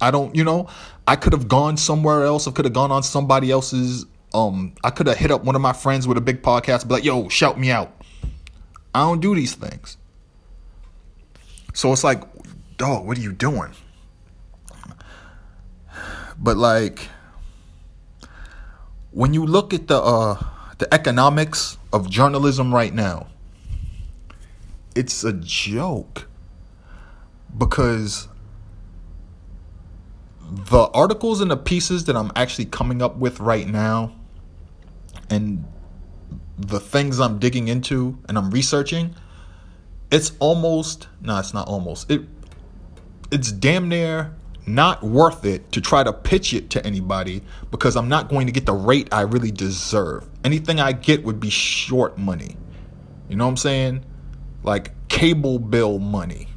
I 0.03 0.11
don't, 0.11 0.35
you 0.35 0.43
know, 0.43 0.69
I 1.07 1.15
could 1.15 1.33
have 1.33 1.47
gone 1.47 1.77
somewhere 1.77 2.25
else. 2.25 2.49
I 2.49 2.51
could 2.51 2.65
have 2.65 2.75
gone 2.75 2.91
on 2.91 3.05
somebody 3.05 3.53
else's. 3.53 4.05
Um, 4.35 4.75
I 4.83 4.91
could 4.91 5.07
have 5.07 5.17
hit 5.17 5.31
up 5.31 5.45
one 5.45 5.55
of 5.55 5.63
my 5.63 5.73
friends 5.73 6.09
with 6.09 6.19
a 6.19 6.21
big 6.21 6.43
podcast, 6.43 6.89
be 6.89 6.95
like, 6.95 7.05
"Yo, 7.05 7.29
shout 7.29 7.59
me 7.59 7.71
out." 7.71 7.93
I 8.93 9.01
don't 9.01 9.21
do 9.21 9.35
these 9.35 9.55
things. 9.55 9.97
So 11.73 11.93
it's 11.93 12.03
like, 12.03 12.23
dog, 12.77 13.07
what 13.07 13.17
are 13.17 13.21
you 13.21 13.33
doing? 13.33 13.71
But 16.43 16.57
like, 16.57 17.09
when 19.13 19.33
you 19.33 19.47
look 19.47 19.73
at 19.73 19.87
the 19.87 19.97
uh, 20.03 20.43
the 20.79 20.93
economics 20.93 21.79
of 21.93 22.11
journalism 22.11 22.75
right 22.75 22.93
now, 22.93 23.29
it's 24.97 25.23
a 25.23 25.33
joke 25.33 26.27
because 27.57 28.27
the 30.41 30.89
articles 30.93 31.41
and 31.41 31.51
the 31.51 31.57
pieces 31.57 32.05
that 32.07 32.17
I'm 32.17 32.33
actually 32.35 32.67
coming 32.67 33.01
up 33.01 33.17
with 33.17 33.39
right 33.39 33.67
now 33.67 34.13
and 35.31 35.65
the 36.59 36.81
things 36.81 37.21
I'm 37.21 37.39
digging 37.39 37.69
into 37.69 38.19
and 38.29 38.37
I'm 38.37 38.51
researching, 38.51 39.15
it's 40.11 40.33
almost 40.41 41.07
no, 41.21 41.39
it's 41.39 41.55
not 41.55 41.69
almost. 41.69 42.11
It 42.11 42.23
it's 43.31 43.53
damn 43.53 43.89
near 43.89 44.35
not 44.67 45.03
worth 45.03 45.45
it 45.45 45.73
to 45.73 45.81
try 45.81 46.05
to 46.05 46.13
pitch 46.13 46.55
it 46.55 46.71
to 46.71 46.87
anybody 46.87 47.43
because 47.71 47.97
I'm 47.97 48.09
not 48.09 48.29
going 48.29 48.47
to 48.47 48.53
get 48.53 48.67
the 48.67 48.75
rate 48.75 49.09
I 49.13 49.23
really 49.23 49.51
deserve. 49.51 50.29
Anything 50.45 50.81
I 50.81 50.93
get 50.93 51.25
would 51.25 51.41
be 51.41 51.51
short 51.51 52.17
money. 52.17 52.57
You 53.29 53.37
know 53.37 53.45
what 53.45 53.51
I'm 53.51 53.57
saying? 53.57 54.05
Like 54.63 54.93
cable 55.09 55.59
bill 55.59 55.99
money. 55.99 56.49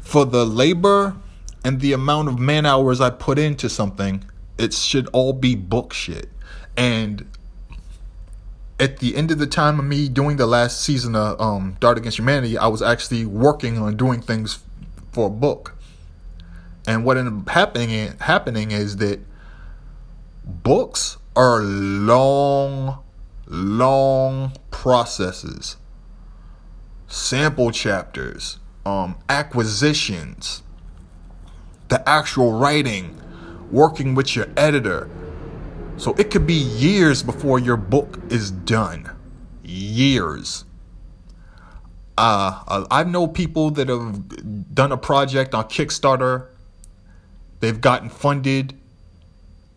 For 0.00 0.24
the 0.24 0.46
labor 0.46 1.16
and 1.64 1.80
the 1.80 1.92
amount 1.92 2.28
of 2.28 2.38
man 2.38 2.64
hours 2.64 3.00
I 3.00 3.10
put 3.10 3.38
into 3.38 3.68
something, 3.68 4.24
it 4.56 4.72
should 4.72 5.08
all 5.12 5.32
be 5.32 5.54
book 5.54 5.92
shit. 5.92 6.30
And 6.76 7.26
at 8.80 8.98
the 8.98 9.16
end 9.16 9.30
of 9.30 9.38
the 9.38 9.46
time 9.46 9.78
of 9.78 9.84
me 9.84 10.08
doing 10.08 10.36
the 10.36 10.46
last 10.46 10.80
season 10.80 11.16
of 11.16 11.40
um, 11.40 11.76
Dart 11.80 11.98
Against 11.98 12.18
Humanity, 12.18 12.56
I 12.56 12.68
was 12.68 12.80
actually 12.80 13.24
working 13.24 13.78
on 13.78 13.96
doing 13.96 14.20
things 14.20 14.60
for 15.12 15.26
a 15.26 15.30
book. 15.30 15.74
And 16.86 17.04
what 17.04 17.16
ended 17.16 17.34
up 17.34 17.48
happening 17.50 18.14
happening 18.20 18.70
is 18.70 18.96
that 18.98 19.20
books 20.44 21.18
are 21.36 21.60
long, 21.60 23.02
long 23.46 24.52
processes. 24.70 25.76
Sample 27.08 27.70
chapters, 27.70 28.58
um, 28.86 29.16
acquisitions, 29.28 30.62
the 31.88 32.06
actual 32.08 32.52
writing, 32.52 33.20
working 33.70 34.14
with 34.14 34.36
your 34.36 34.46
editor, 34.56 35.08
so 35.98 36.14
it 36.14 36.30
could 36.30 36.46
be 36.46 36.54
years 36.54 37.22
before 37.22 37.58
your 37.58 37.76
book 37.76 38.18
is 38.30 38.50
done. 38.50 39.10
Years. 39.62 40.64
Uh, 42.16 42.84
I 42.90 43.04
know 43.04 43.28
people 43.28 43.70
that 43.72 43.88
have 43.88 44.74
done 44.74 44.92
a 44.92 44.96
project 44.96 45.54
on 45.54 45.64
Kickstarter. 45.64 46.48
They've 47.60 47.80
gotten 47.80 48.08
funded, 48.08 48.74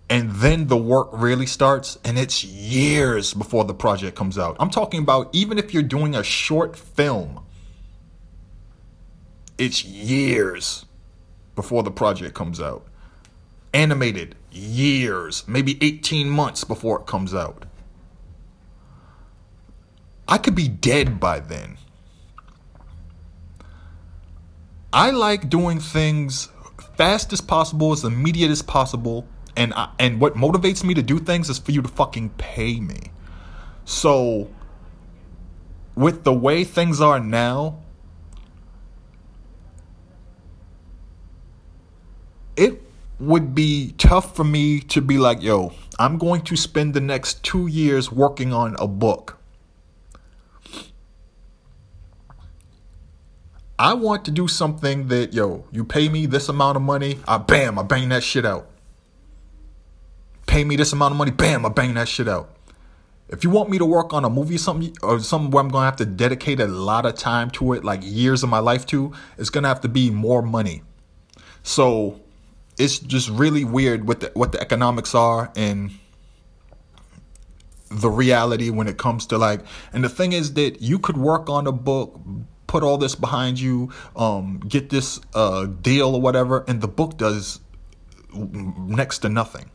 and 0.10 0.32
then 0.32 0.68
the 0.68 0.78
work 0.78 1.10
really 1.12 1.48
starts, 1.48 1.98
and 2.06 2.18
it's 2.18 2.44
years 2.44 3.34
before 3.34 3.64
the 3.66 3.74
project 3.74 4.16
comes 4.16 4.38
out. 4.38 4.56
I'm 4.60 4.70
talking 4.70 5.02
about 5.02 5.30
even 5.34 5.58
if 5.58 5.74
you're 5.74 5.84
doing 5.84 6.16
a 6.16 6.24
short 6.24 6.76
film, 6.76 7.44
it's 9.58 9.84
years 9.84 10.86
before 11.56 11.84
the 11.84 11.92
project 11.92 12.34
comes 12.34 12.62
out 12.62 12.86
animated 13.74 14.36
years, 14.52 15.48
maybe 15.48 15.78
18 15.82 16.30
months 16.30 16.64
before 16.64 17.00
it 17.00 17.08
comes 17.08 17.34
out. 17.34 17.66
I 20.28 20.38
could 20.38 20.56
be 20.56 20.68
dead 20.68 21.20
by 21.20 21.40
then. 21.40 21.78
I 24.94 25.12
like 25.12 25.50
doing 25.50 25.80
things 25.80 26.50
fast 26.98 27.32
as 27.32 27.42
possible, 27.42 27.92
as 27.94 28.04
immediate 28.04 28.52
as 28.52 28.62
possible, 28.62 29.26
and 29.56 29.74
I, 29.74 29.90
and 30.00 30.20
what 30.20 30.36
motivates 30.36 30.84
me 30.84 30.94
to 30.94 31.02
do 31.02 31.20
things 31.20 31.50
is 31.50 31.58
for 31.58 31.72
you 31.72 31.82
to 31.82 31.88
fucking 31.88 32.30
pay 32.38 32.80
me. 32.80 33.12
So 33.86 34.50
with 35.96 36.24
the 36.24 36.34
way 36.34 36.64
things 36.64 37.02
are 37.02 37.20
now, 37.20 37.80
it 42.56 42.82
would 43.22 43.54
be 43.54 43.94
tough 44.00 44.36
for 44.36 44.44
me 44.44 44.80
to 44.80 45.00
be 45.00 45.20
like, 45.20 45.44
yo, 45.44 45.74
I'm 46.00 46.18
going 46.18 46.42
to 46.42 46.56
spend 46.56 46.96
the 46.96 47.02
next 47.02 47.44
two 47.44 47.68
years 47.68 48.12
working 48.12 48.52
on 48.52 48.76
a 48.80 48.88
book. 48.88 49.38
I 53.78 53.94
want 53.94 54.26
to 54.26 54.32
do 54.32 54.48
something 54.48 55.08
that, 55.10 55.34
yo, 55.34 55.66
you 55.72 55.84
pay 55.86 56.10
me 56.10 56.26
this 56.26 56.50
amount 56.50 56.78
of 56.78 56.82
money, 56.82 57.20
I 57.28 57.38
bam, 57.38 57.78
I 57.78 57.84
bang 57.84 58.10
that 58.10 58.24
shit 58.24 58.46
out. 58.46 58.68
Pay 60.48 60.64
me 60.64 60.76
this 60.76 60.92
amount 60.92 61.12
of 61.14 61.18
money, 61.18 61.32
bam, 61.32 61.64
I 61.66 61.70
bang 61.70 61.94
that 61.94 62.08
shit 62.08 62.28
out. 62.28 62.50
If 63.30 63.44
you 63.44 63.52
want 63.52 63.70
me 63.70 63.78
to 63.78 63.86
work 63.86 64.14
on 64.14 64.26
a 64.26 64.30
movie 64.30 64.56
or 64.56 64.60
something 64.60 64.98
or 65.02 65.20
something 65.20 65.52
where 65.52 65.64
I'm 65.64 65.70
gonna 65.70 65.86
have 65.86 65.96
to 65.98 66.06
dedicate 66.06 66.60
a 66.60 66.68
lot 66.68 67.06
of 67.06 67.16
time 67.16 67.50
to 67.52 67.74
it, 67.74 67.84
like 67.84 68.02
years 68.04 68.42
of 68.44 68.50
my 68.50 68.60
life 68.60 68.86
to, 68.88 69.14
it's 69.38 69.52
gonna 69.52 69.68
have 69.68 69.82
to 69.82 69.88
be 69.88 70.10
more 70.10 70.42
money. 70.42 70.82
So 71.64 72.20
it's 72.78 73.00
just 73.00 73.30
really 73.30 73.64
weird 73.64 74.08
what 74.08 74.20
the 74.22 74.32
what 74.34 74.52
the 74.52 74.62
economics 74.62 75.14
are 75.14 75.52
and 75.56 75.92
the 77.90 78.10
reality 78.10 78.70
when 78.70 78.88
it 78.88 78.98
comes 78.98 79.26
to 79.26 79.38
like 79.38 79.62
and 79.92 80.04
the 80.04 80.10
thing 80.10 80.32
is 80.32 80.54
that 80.54 80.82
you 80.82 80.98
could 80.98 81.18
work 81.18 81.50
on 81.50 81.68
a 81.68 81.72
book 81.72 82.20
put 82.68 82.84
all 82.84 82.98
this 82.98 83.16
behind 83.16 83.60
you 83.60 83.92
um 84.16 84.60
get 84.68 84.90
this 84.90 85.20
uh 85.34 85.66
deal 85.66 86.16
or 86.16 86.22
whatever 86.22 86.64
and 86.68 86.80
the 86.80 86.88
book 86.88 87.18
does 87.18 87.60
next 88.34 89.20
to 89.20 89.30
nothing. 89.30 89.70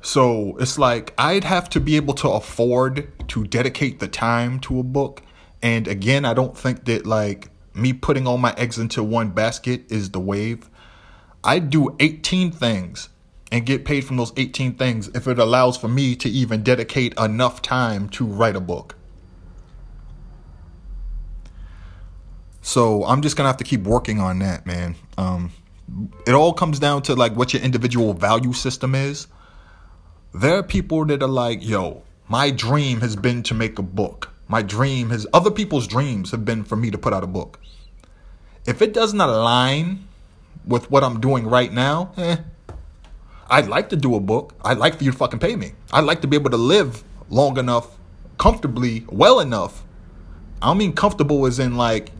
So 0.00 0.56
it's 0.58 0.78
like 0.78 1.14
I'd 1.18 1.44
have 1.44 1.68
to 1.70 1.80
be 1.80 1.96
able 1.96 2.14
to 2.14 2.28
afford 2.30 3.28
to 3.28 3.44
dedicate 3.44 3.98
the 3.98 4.08
time 4.08 4.60
to 4.60 4.78
a 4.78 4.82
book. 4.84 5.22
And 5.62 5.88
again 5.88 6.24
I 6.24 6.34
don't 6.34 6.56
think 6.56 6.84
that 6.84 7.06
like 7.06 7.50
me 7.74 7.92
putting 7.92 8.26
all 8.26 8.38
my 8.38 8.54
eggs 8.56 8.78
into 8.78 9.02
one 9.02 9.30
basket 9.30 9.90
is 9.90 10.10
the 10.10 10.20
wave 10.20 10.70
I 11.46 11.60
do 11.60 11.94
18 12.00 12.50
things 12.50 13.08
and 13.52 13.64
get 13.64 13.84
paid 13.84 14.04
from 14.04 14.16
those 14.16 14.32
18 14.36 14.74
things 14.74 15.06
if 15.14 15.28
it 15.28 15.38
allows 15.38 15.76
for 15.76 15.86
me 15.86 16.16
to 16.16 16.28
even 16.28 16.64
dedicate 16.64 17.16
enough 17.16 17.62
time 17.62 18.08
to 18.10 18.26
write 18.26 18.56
a 18.56 18.60
book. 18.60 18.96
So 22.62 23.04
I'm 23.04 23.22
just 23.22 23.36
gonna 23.36 23.48
have 23.48 23.58
to 23.58 23.64
keep 23.64 23.84
working 23.84 24.18
on 24.18 24.40
that, 24.40 24.66
man. 24.66 24.96
Um, 25.16 25.52
it 26.26 26.32
all 26.32 26.52
comes 26.52 26.80
down 26.80 27.02
to 27.02 27.14
like 27.14 27.36
what 27.36 27.52
your 27.52 27.62
individual 27.62 28.12
value 28.12 28.52
system 28.52 28.96
is. 28.96 29.28
There 30.34 30.58
are 30.58 30.64
people 30.64 31.04
that 31.06 31.22
are 31.22 31.28
like, 31.28 31.64
yo, 31.64 32.02
my 32.28 32.50
dream 32.50 33.00
has 33.02 33.14
been 33.14 33.44
to 33.44 33.54
make 33.54 33.78
a 33.78 33.82
book. 33.82 34.32
My 34.48 34.62
dream 34.62 35.10
has 35.10 35.28
other 35.32 35.52
people's 35.52 35.86
dreams 35.86 36.32
have 36.32 36.44
been 36.44 36.64
for 36.64 36.74
me 36.74 36.90
to 36.90 36.98
put 36.98 37.12
out 37.12 37.22
a 37.22 37.28
book. 37.28 37.60
If 38.66 38.82
it 38.82 38.92
doesn't 38.92 39.20
align 39.20 40.05
with 40.66 40.90
what 40.90 41.04
I'm 41.04 41.20
doing 41.20 41.46
right 41.46 41.72
now, 41.72 42.12
eh, 42.16 42.36
I'd 43.48 43.68
like 43.68 43.90
to 43.90 43.96
do 43.96 44.14
a 44.16 44.20
book. 44.20 44.54
I'd 44.64 44.78
like 44.78 44.96
for 44.96 45.04
you 45.04 45.12
to 45.12 45.16
fucking 45.16 45.38
pay 45.38 45.56
me. 45.56 45.72
I'd 45.92 46.04
like 46.04 46.20
to 46.22 46.26
be 46.26 46.36
able 46.36 46.50
to 46.50 46.56
live 46.56 47.04
long 47.30 47.58
enough, 47.58 47.96
comfortably, 48.38 49.04
well 49.08 49.40
enough. 49.40 49.84
I 50.60 50.68
don't 50.68 50.78
mean 50.78 50.92
comfortable 50.94 51.46
as 51.46 51.58
in 51.58 51.76
like 51.76 52.10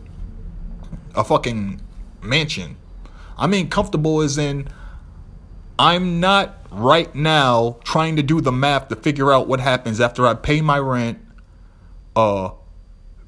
a 1.15 1.25
fucking 1.25 1.81
mansion. 2.23 2.77
I 3.37 3.47
mean 3.47 3.69
comfortable 3.69 4.21
as 4.21 4.39
in 4.39 4.69
I'm 5.79 6.21
not 6.21 6.67
right 6.71 7.15
now 7.15 7.79
trying 7.85 8.17
to 8.17 8.23
do 8.23 8.41
the 8.41 8.53
math 8.53 8.89
to 8.89 8.97
figure 8.97 9.33
out 9.33 9.49
what 9.49 9.61
happens 9.61 10.01
after 10.01 10.27
I 10.27 10.35
pay 10.35 10.61
my 10.61 10.79
rent, 10.79 11.19
uh, 12.15 12.51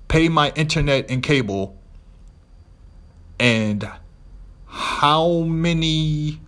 pay 0.08 0.28
my 0.28 0.50
internet 0.54 1.10
and 1.10 1.22
cable, 1.22 1.78
and 3.38 3.88
how 4.78 5.40
many 5.40 6.40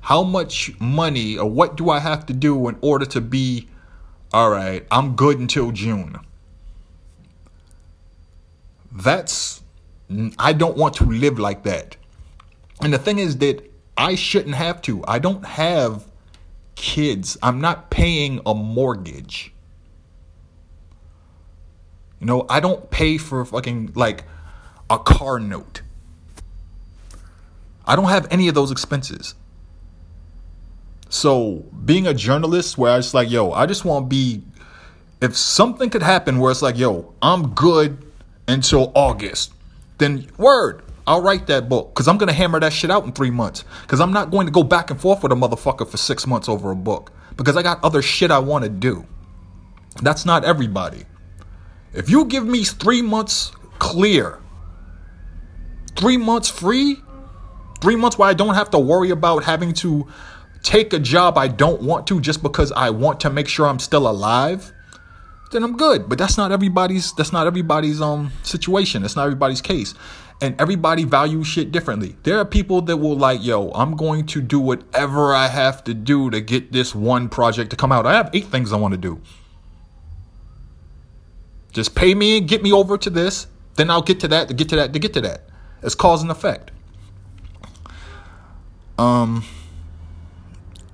how 0.00 0.24
much 0.24 0.72
money 0.80 1.36
or 1.36 1.48
what 1.48 1.76
do 1.76 1.90
I 1.90 2.00
have 2.00 2.26
to 2.26 2.32
do 2.32 2.66
in 2.68 2.76
order 2.80 3.04
to 3.06 3.20
be 3.20 3.68
all 4.32 4.48
right, 4.48 4.86
I'm 4.90 5.14
good 5.14 5.38
until 5.38 5.70
June. 5.72 6.16
That's 8.90 9.62
I 10.38 10.54
don't 10.54 10.76
want 10.78 10.94
to 10.96 11.04
live 11.04 11.38
like 11.38 11.64
that. 11.64 11.96
And 12.80 12.92
the 12.92 12.98
thing 12.98 13.18
is 13.18 13.36
that 13.38 13.70
I 13.96 14.14
shouldn't 14.14 14.54
have 14.54 14.80
to. 14.82 15.04
I 15.06 15.18
don't 15.18 15.44
have 15.44 16.06
kids. 16.74 17.36
I'm 17.42 17.60
not 17.60 17.90
paying 17.90 18.40
a 18.46 18.54
mortgage. 18.54 19.52
You 22.18 22.26
know, 22.26 22.46
I 22.48 22.60
don't 22.60 22.90
pay 22.90 23.18
for 23.18 23.44
fucking 23.44 23.92
like 23.94 24.24
a 24.88 24.98
car 24.98 25.38
note. 25.38 25.82
I 27.86 27.96
don't 27.96 28.08
have 28.08 28.26
any 28.30 28.48
of 28.48 28.54
those 28.54 28.70
expenses. 28.70 29.34
So 31.08 31.64
being 31.84 32.06
a 32.06 32.14
journalist 32.14 32.78
where 32.78 32.92
I 32.92 32.98
just 32.98 33.12
like, 33.12 33.30
yo, 33.30 33.52
I 33.52 33.66
just 33.66 33.84
want 33.84 34.04
to 34.04 34.08
be 34.08 34.42
if 35.20 35.36
something 35.36 35.88
could 35.88 36.02
happen 36.02 36.38
where 36.38 36.50
it's 36.50 36.62
like, 36.62 36.76
yo, 36.76 37.14
I'm 37.22 37.50
good 37.50 38.04
until 38.48 38.90
August, 38.94 39.52
then 39.98 40.26
word, 40.36 40.82
I'll 41.06 41.22
write 41.22 41.46
that 41.46 41.68
book 41.68 41.94
because 41.94 42.08
I'm 42.08 42.18
gonna 42.18 42.32
hammer 42.32 42.58
that 42.60 42.72
shit 42.72 42.90
out 42.90 43.04
in 43.04 43.12
three 43.12 43.30
months. 43.30 43.64
Because 43.82 44.00
I'm 44.00 44.12
not 44.12 44.30
going 44.30 44.46
to 44.46 44.52
go 44.52 44.62
back 44.62 44.90
and 44.90 45.00
forth 45.00 45.22
with 45.22 45.30
a 45.30 45.36
motherfucker 45.36 45.88
for 45.88 45.96
six 45.96 46.26
months 46.26 46.48
over 46.48 46.70
a 46.70 46.76
book 46.76 47.12
because 47.36 47.56
I 47.56 47.62
got 47.62 47.82
other 47.84 48.02
shit 48.02 48.30
I 48.30 48.38
want 48.38 48.64
to 48.64 48.70
do. 48.70 49.06
That's 50.02 50.24
not 50.24 50.44
everybody. 50.44 51.04
If 51.92 52.08
you 52.08 52.24
give 52.24 52.46
me 52.46 52.64
three 52.64 53.02
months 53.02 53.52
clear, 53.78 54.40
three 55.94 56.16
months 56.16 56.48
free, 56.48 56.96
three 57.82 57.96
months 57.96 58.16
where 58.16 58.28
I 58.28 58.34
don't 58.34 58.54
have 58.54 58.70
to 58.70 58.78
worry 58.78 59.10
about 59.10 59.44
having 59.44 59.74
to 59.74 60.08
take 60.62 60.92
a 60.92 60.98
job 60.98 61.36
I 61.36 61.48
don't 61.48 61.82
want 61.82 62.06
to 62.06 62.20
just 62.20 62.42
because 62.42 62.72
I 62.72 62.90
want 62.90 63.20
to 63.20 63.30
make 63.30 63.48
sure 63.48 63.66
I'm 63.66 63.80
still 63.80 64.08
alive 64.08 64.72
then 65.52 65.62
I'm 65.62 65.76
good. 65.76 66.08
But 66.08 66.18
that's 66.18 66.36
not 66.36 66.50
everybody's 66.50 67.12
that's 67.12 67.32
not 67.32 67.46
everybody's 67.46 68.00
um 68.00 68.32
situation. 68.42 69.02
That's 69.02 69.16
not 69.16 69.24
everybody's 69.24 69.60
case. 69.60 69.94
And 70.40 70.60
everybody 70.60 71.04
values 71.04 71.46
shit 71.46 71.70
differently. 71.70 72.16
There 72.24 72.38
are 72.38 72.44
people 72.44 72.82
that 72.82 72.96
will 72.96 73.16
like, 73.16 73.44
yo, 73.44 73.70
I'm 73.72 73.94
going 73.94 74.26
to 74.26 74.40
do 74.40 74.58
whatever 74.58 75.34
I 75.34 75.46
have 75.46 75.84
to 75.84 75.94
do 75.94 76.30
to 76.30 76.40
get 76.40 76.72
this 76.72 76.96
one 76.96 77.28
project 77.28 77.70
to 77.70 77.76
come 77.76 77.92
out. 77.92 78.06
I 78.06 78.14
have 78.14 78.30
eight 78.32 78.46
things 78.46 78.72
I 78.72 78.76
want 78.76 78.92
to 78.92 78.98
do. 78.98 79.20
Just 81.70 81.94
pay 81.94 82.12
me 82.14 82.38
and 82.38 82.48
get 82.48 82.60
me 82.60 82.72
over 82.72 82.98
to 82.98 83.08
this. 83.08 83.46
Then 83.76 83.88
I'll 83.88 84.02
get 84.02 84.18
to 84.20 84.28
that, 84.28 84.48
to 84.48 84.54
get 84.54 84.68
to 84.70 84.76
that, 84.76 84.92
to 84.92 84.98
get 84.98 85.12
to 85.14 85.20
that. 85.20 85.42
It's 85.80 85.94
cause 85.94 86.22
and 86.22 86.30
effect. 86.30 86.71
Um 88.98 89.44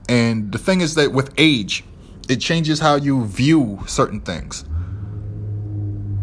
and 0.08 0.52
the 0.52 0.58
thing 0.58 0.80
is 0.80 0.94
that 0.94 1.12
with 1.12 1.32
age, 1.36 1.84
it 2.28 2.36
changes 2.36 2.80
how 2.80 2.96
you 2.96 3.26
view 3.26 3.80
certain 3.86 4.20
things. 4.20 4.64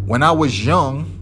When 0.06 0.24
I 0.24 0.32
was 0.32 0.66
young, 0.66 1.20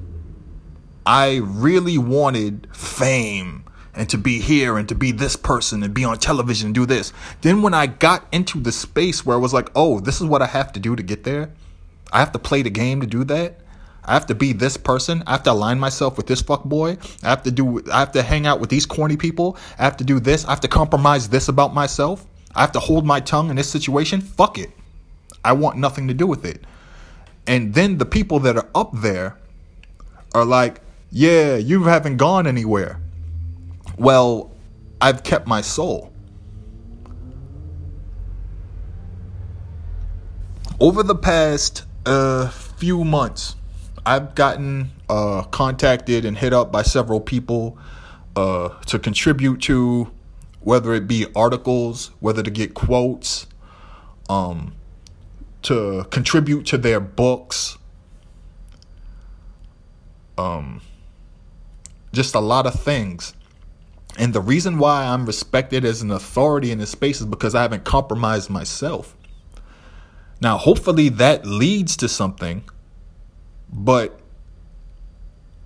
I 1.06 1.42
really 1.44 1.98
wanted 1.98 2.68
fame 2.74 3.66
and 3.94 4.10
to 4.10 4.18
be 4.18 4.39
here 4.39 4.78
and 4.78 4.88
to 4.89 4.96
be 4.96 5.12
this 5.12 5.36
person 5.36 5.84
and 5.84 5.94
be 5.94 6.04
on 6.04 6.18
television 6.18 6.68
and 6.68 6.76
do 6.76 6.86
this. 6.86 7.13
Then 7.42 7.62
when 7.62 7.74
I 7.74 7.88
got 7.88 8.26
into 8.32 8.60
the 8.60 8.72
space 8.72 9.26
where 9.26 9.38
I 9.38 9.39
was 9.39 9.54
like, 9.54 9.70
oh, 9.76 10.00
this 10.00 10.20
is 10.20 10.28
what 10.28 10.42
I 10.42 10.48
have 10.48 10.74
to 10.74 10.80
do 10.80 10.96
to 10.96 11.04
get 11.04 11.24
there. 11.24 11.54
I 12.12 12.20
have 12.20 12.32
to 12.32 12.39
play 12.39 12.62
the 12.62 12.70
game 12.70 13.02
to 13.02 13.08
do 13.08 13.24
that. 13.26 13.60
I 14.06 14.13
have 14.13 14.26
to 14.28 14.36
be 14.36 14.54
this 14.54 14.76
person. 14.76 15.24
I 15.26 15.32
have 15.32 15.44
to 15.44 15.52
align 15.52 15.80
myself 15.80 16.18
with 16.18 16.28
this 16.28 16.42
fuck 16.42 16.63
boy. 16.63 16.98
I 17.24 17.30
have 17.30 17.44
to 17.44 17.52
do 17.52 17.84
I 17.92 18.00
have 18.00 18.12
to 18.13 18.22
hang 18.22 18.46
out 18.46 18.60
with 18.60 18.70
these 18.70 18.86
corny 18.86 19.18
people. 19.18 19.58
I 19.80 19.84
have 19.84 19.98
to 19.98 20.04
do 20.04 20.20
this. 20.20 20.46
I 20.46 20.50
have 20.50 20.62
to 20.62 20.68
compromise 20.68 21.30
this 21.30 21.48
about 21.48 21.74
myself. 21.74 22.26
I 22.56 22.62
have 22.62 22.74
to 22.74 22.80
hold 22.80 23.06
my 23.06 23.20
tongue 23.20 23.50
in 23.50 23.56
this 23.56 23.70
situation. 23.70 24.22
Fuck 24.22 24.58
it. 24.58 24.72
I 25.44 25.54
want 25.54 25.78
nothing 25.78 26.08
to 26.10 26.13
do 26.13 26.28
with 26.28 26.46
it. 26.46 26.63
And 27.48 27.74
then 27.74 27.98
the 27.98 28.06
people 28.06 28.39
that 28.42 28.58
are 28.58 28.70
up 28.76 28.92
there 28.94 29.38
are 30.34 30.46
like, 30.46 30.82
yeah, 31.12 31.56
you 31.56 31.84
haven't 31.84 32.18
gone 32.18 32.48
anywhere. 32.48 33.00
Well, 33.98 34.52
I've 35.02 35.24
kept 35.24 35.48
my 35.48 35.62
soul. 35.62 36.12
Over 40.80 41.04
the 41.04 41.16
past 41.16 41.84
uh, 42.06 42.50
few 42.50 43.04
months, 43.04 43.56
I've 44.06 44.36
gotten 44.36 44.92
uh, 45.10 45.44
contacted 45.44 46.26
and 46.26 46.38
hit 46.38 46.54
up 46.54 46.72
by 46.72 46.82
several 46.82 47.20
people 47.20 47.78
uh, 48.36 48.70
to 48.86 49.00
contribute 49.00 49.62
to 49.63 50.12
whether 50.60 50.94
it 50.94 51.08
be 51.08 51.26
articles, 51.36 52.12
whether 52.20 52.42
to 52.44 52.52
get 52.52 52.74
quotes, 52.74 53.48
um, 54.30 54.74
to 55.63 56.06
contribute 56.10 56.66
to 56.68 56.78
their 56.78 57.00
books. 57.00 57.78
Um, 60.38 60.82
just 62.12 62.36
a 62.36 62.39
lot 62.39 62.66
of 62.66 62.74
things. 62.74 63.34
And 64.18 64.34
the 64.34 64.42
reason 64.42 64.78
why 64.78 65.06
I'm 65.06 65.26
respected 65.26 65.84
as 65.84 66.02
an 66.02 66.12
authority 66.12 66.72
in 66.72 66.78
this 66.78 66.92
space 66.92 67.20
is 67.20 67.26
because 67.26 67.56
I 67.56 67.62
haven't 67.63 67.84
compromised 67.84 68.50
myself. 68.50 69.16
Now, 70.39 70.58
hopefully 70.58 71.10
that 71.10 71.46
leads 71.46 71.98
to 71.98 72.10
something, 72.10 72.63
but 73.74 74.20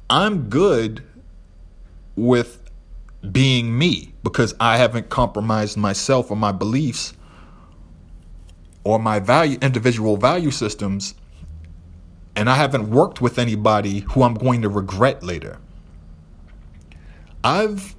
I'm 0.10 0.50
good 0.50 1.04
with 2.16 2.64
being 3.32 3.78
me 3.78 4.14
because 4.24 4.56
I 4.60 4.78
haven't 4.78 5.10
compromised 5.10 5.78
myself 5.78 6.32
or 6.32 6.38
my 6.38 6.52
beliefs 6.52 7.14
or 8.84 9.00
my 9.00 9.20
value 9.20 9.58
individual 9.62 10.16
value 10.16 10.52
systems 10.52 11.14
and 12.36 12.50
I 12.50 12.56
haven't 12.56 12.90
worked 12.90 13.20
with 13.20 13.38
anybody 13.38 14.00
who 14.00 14.24
I'm 14.24 14.36
going 14.36 14.62
to 14.62 14.70
regret 14.70 15.24
later. 15.24 15.60
I've 17.44 17.96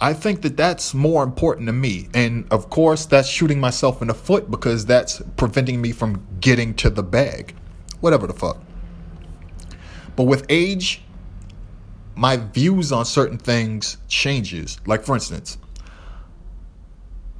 I 0.00 0.14
think 0.14 0.42
that 0.42 0.56
that's 0.56 0.94
more 0.94 1.22
important 1.22 1.68
to 1.68 1.72
me. 1.72 2.08
And 2.12 2.44
of 2.50 2.70
course, 2.70 3.06
that's 3.06 3.28
shooting 3.28 3.60
myself 3.60 4.02
in 4.02 4.08
the 4.08 4.14
foot 4.14 4.50
because 4.50 4.84
that's 4.84 5.22
preventing 5.36 5.80
me 5.80 5.92
from 5.92 6.26
getting 6.40 6.74
to 6.74 6.90
the 6.90 7.04
bag. 7.04 7.54
Whatever 8.02 8.26
the 8.26 8.34
fuck. 8.34 8.58
But 10.14 10.24
with 10.24 10.44
age, 10.50 11.02
my 12.14 12.36
views 12.36 12.92
on 12.92 13.04
certain 13.04 13.38
things 13.38 13.96
changes. 14.08 14.78
Like 14.86 15.02
for 15.02 15.14
instance, 15.14 15.56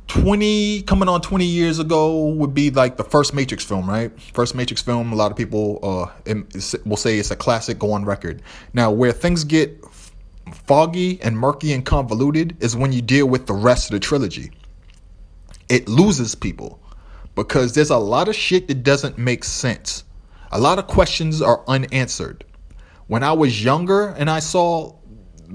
20 0.06 0.82
coming 0.82 1.08
on 1.08 1.20
20 1.20 1.44
years 1.44 1.78
ago 1.78 2.26
would 2.26 2.54
be 2.54 2.70
like 2.70 2.96
the 2.96 3.04
first 3.04 3.34
Matrix 3.34 3.64
film, 3.64 3.88
right? 3.88 4.10
First 4.32 4.54
Matrix 4.54 4.80
film, 4.80 5.12
a 5.12 5.16
lot 5.16 5.30
of 5.30 5.36
people 5.36 5.80
uh 5.82 6.32
will 6.86 6.96
say 6.96 7.18
it's 7.18 7.30
a 7.30 7.36
classic 7.36 7.78
go 7.78 7.92
on 7.92 8.04
record. 8.04 8.40
Now, 8.72 8.90
where 8.90 9.12
things 9.12 9.44
get 9.44 9.84
foggy 10.52 11.20
and 11.22 11.36
murky 11.36 11.72
and 11.72 11.84
convoluted 11.84 12.56
is 12.60 12.76
when 12.76 12.92
you 12.92 13.02
deal 13.02 13.26
with 13.26 13.46
the 13.46 13.54
rest 13.54 13.90
of 13.90 13.94
the 13.94 14.00
trilogy. 14.00 14.52
It 15.68 15.88
loses 15.88 16.34
people 16.34 16.78
because 17.34 17.74
there's 17.74 17.90
a 17.90 17.96
lot 17.96 18.28
of 18.28 18.36
shit 18.36 18.68
that 18.68 18.82
doesn't 18.82 19.18
make 19.18 19.42
sense. 19.44 20.04
A 20.52 20.60
lot 20.60 20.78
of 20.78 20.86
questions 20.86 21.40
are 21.40 21.64
unanswered. 21.66 22.44
When 23.06 23.22
I 23.22 23.32
was 23.32 23.64
younger 23.64 24.08
and 24.08 24.30
I 24.30 24.38
saw 24.38 24.94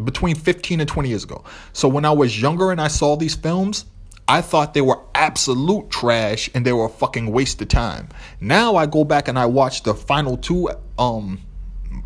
between 0.04 0.36
15 0.36 0.80
and 0.80 0.90
20 0.90 1.10
years 1.10 1.24
ago. 1.24 1.44
So 1.74 1.88
when 1.88 2.06
I 2.06 2.12
was 2.12 2.40
younger 2.40 2.72
and 2.72 2.80
I 2.80 2.88
saw 2.88 3.16
these 3.16 3.36
films, 3.36 3.86
I 4.28 4.42
thought 4.42 4.74
they 4.74 4.82
were 4.82 5.00
absolute 5.16 5.90
trash 5.90 6.50
and 6.54 6.66
they 6.66 6.74
were 6.74 6.86
a 6.86 6.90
fucking 6.90 7.32
waste 7.32 7.62
of 7.62 7.70
time. 7.70 8.10
Now 8.42 8.76
I 8.76 8.86
go 8.86 9.04
back 9.04 9.28
and 9.28 9.40
I 9.40 9.46
watch 9.46 9.84
the 9.84 9.94
final 9.94 10.38
two 10.38 10.70
um 11.00 11.40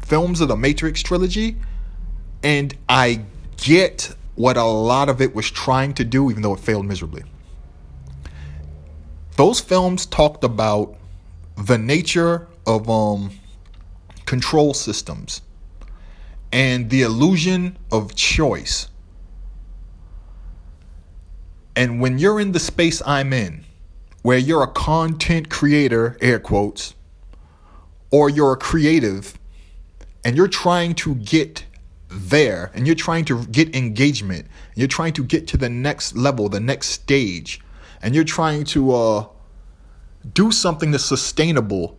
films 0.06 0.42
of 0.42 0.48
the 0.48 0.56
Matrix 0.56 1.02
trilogy 1.02 1.58
and 2.44 2.76
I 2.88 3.24
get 3.58 4.14
what 4.36 4.58
a 4.58 4.64
lot 4.64 5.10
of 5.10 5.22
it 5.22 5.34
was 5.34 5.50
trying 5.50 5.94
to 5.96 6.04
do 6.04 6.30
even 6.30 6.44
though 6.44 6.54
it 6.54 6.60
failed 6.60 6.86
miserably. 6.86 7.24
Those 9.38 9.60
films 9.60 10.06
talked 10.06 10.44
about 10.44 10.96
the 11.56 11.78
nature 11.78 12.48
of 12.66 12.90
um 12.90 13.32
control 14.26 14.74
systems 14.74 15.42
and 16.52 16.90
the 16.90 17.02
illusion 17.02 17.78
of 17.92 18.16
choice. 18.16 18.88
And 21.76 22.02
when 22.02 22.18
you're 22.18 22.40
in 22.40 22.52
the 22.52 22.60
space 22.60 23.02
I'm 23.06 23.32
in, 23.32 23.64
where 24.22 24.38
you're 24.38 24.64
a 24.64 24.68
content 24.68 25.50
creator, 25.50 26.18
air 26.22 26.40
quotes, 26.40 26.94
or 28.12 28.30
you're 28.30 28.54
a 28.54 28.58
creative, 28.58 29.40
and 30.24 30.36
you're 30.36 30.48
trying 30.48 30.94
to 30.96 31.16
get 31.16 31.66
there 32.10 32.72
and 32.74 32.86
you're 32.86 32.96
trying 32.96 33.26
to 33.26 33.46
get 33.46 33.74
engagement, 33.76 34.46
you're 34.76 34.88
trying 34.88 35.14
to 35.14 35.24
get 35.24 35.48
to 35.48 35.58
the 35.58 35.70
next 35.70 36.16
level, 36.16 36.50
the 36.50 36.60
next 36.60 36.88
stage, 36.90 37.62
and 38.02 38.14
you're 38.14 38.24
trying 38.24 38.66
to 38.66 38.94
uh, 38.94 39.26
do 40.34 40.52
something 40.52 40.92
that's 40.92 41.06
sustainable 41.06 41.98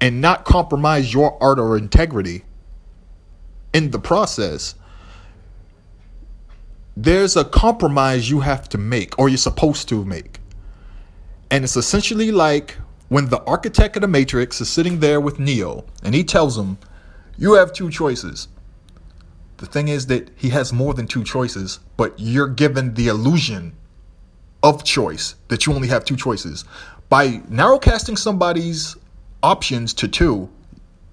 and 0.00 0.20
not 0.20 0.44
compromise 0.44 1.12
your 1.12 1.42
art 1.42 1.58
or 1.58 1.76
integrity 1.76 2.44
in 3.72 3.90
the 3.90 3.98
process, 3.98 4.74
there's 6.96 7.36
a 7.36 7.44
compromise 7.44 8.30
you 8.30 8.40
have 8.40 8.68
to 8.70 8.78
make 8.78 9.18
or 9.18 9.28
you're 9.28 9.36
supposed 9.36 9.88
to 9.88 10.04
make. 10.04 10.40
And 11.50 11.62
it's 11.62 11.76
essentially 11.76 12.32
like 12.32 12.76
when 13.08 13.28
the 13.28 13.42
architect 13.44 13.96
of 13.96 14.02
the 14.02 14.08
Matrix 14.08 14.60
is 14.60 14.68
sitting 14.68 15.00
there 15.00 15.20
with 15.20 15.38
Neo 15.38 15.84
and 16.02 16.14
he 16.14 16.24
tells 16.24 16.58
him, 16.58 16.78
You 17.36 17.54
have 17.54 17.72
two 17.72 17.90
choices. 17.90 18.48
The 19.58 19.66
thing 19.66 19.88
is 19.88 20.06
that 20.06 20.30
he 20.36 20.50
has 20.50 20.72
more 20.72 20.92
than 20.94 21.06
two 21.06 21.24
choices, 21.24 21.80
but 21.96 22.14
you're 22.18 22.48
given 22.48 22.94
the 22.94 23.08
illusion 23.08 23.74
of 24.62 24.84
choice 24.84 25.36
that 25.48 25.66
you 25.66 25.72
only 25.72 25.88
have 25.88 26.04
two 26.04 26.16
choices. 26.16 26.64
By 27.08 27.38
narrowcasting 27.50 28.18
somebody's 28.18 28.96
options 29.46 29.94
to 29.94 30.08
two, 30.08 30.48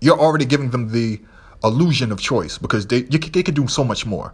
you're 0.01 0.19
already 0.19 0.45
giving 0.45 0.71
them 0.71 0.91
the 0.91 1.21
illusion 1.63 2.11
of 2.11 2.19
choice 2.19 2.57
because 2.57 2.87
they 2.87 3.01
you, 3.11 3.19
they 3.19 3.43
could 3.43 3.53
do 3.55 3.67
so 3.67 3.83
much 3.83 4.05
more. 4.05 4.33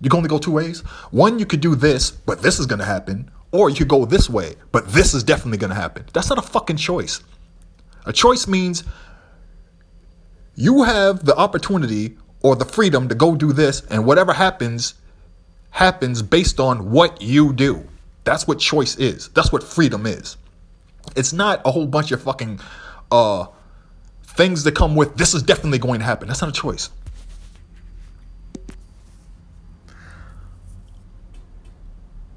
You 0.00 0.10
can 0.10 0.18
only 0.18 0.28
go 0.28 0.38
two 0.38 0.50
ways. 0.50 0.80
One, 1.10 1.38
you 1.38 1.46
could 1.46 1.60
do 1.60 1.74
this, 1.74 2.10
but 2.10 2.42
this 2.42 2.58
is 2.58 2.66
going 2.66 2.80
to 2.80 2.84
happen. 2.84 3.30
Or 3.52 3.70
you 3.70 3.76
could 3.76 3.88
go 3.88 4.04
this 4.04 4.28
way, 4.28 4.56
but 4.72 4.88
this 4.88 5.14
is 5.14 5.22
definitely 5.22 5.58
going 5.58 5.70
to 5.70 5.80
happen. 5.84 6.04
That's 6.12 6.28
not 6.28 6.38
a 6.38 6.42
fucking 6.42 6.76
choice. 6.76 7.22
A 8.04 8.12
choice 8.12 8.48
means 8.48 8.82
you 10.56 10.82
have 10.82 11.24
the 11.24 11.36
opportunity 11.36 12.16
or 12.42 12.56
the 12.56 12.64
freedom 12.64 13.08
to 13.08 13.14
go 13.14 13.36
do 13.36 13.52
this, 13.52 13.82
and 13.90 14.04
whatever 14.04 14.32
happens, 14.32 14.94
happens 15.70 16.20
based 16.20 16.60
on 16.60 16.90
what 16.90 17.22
you 17.22 17.52
do. 17.52 17.88
That's 18.24 18.46
what 18.46 18.58
choice 18.58 18.96
is. 18.96 19.28
That's 19.28 19.52
what 19.52 19.62
freedom 19.62 20.04
is. 20.04 20.36
It's 21.16 21.32
not 21.32 21.62
a 21.64 21.70
whole 21.70 21.86
bunch 21.86 22.12
of 22.12 22.20
fucking 22.20 22.60
uh 23.14 23.46
things 24.24 24.64
that 24.64 24.74
come 24.74 24.96
with 24.96 25.16
this 25.16 25.34
is 25.34 25.42
definitely 25.42 25.78
going 25.78 26.00
to 26.00 26.04
happen. 26.04 26.28
That's 26.28 26.40
not 26.40 26.50
a 26.50 26.60
choice. 26.60 26.90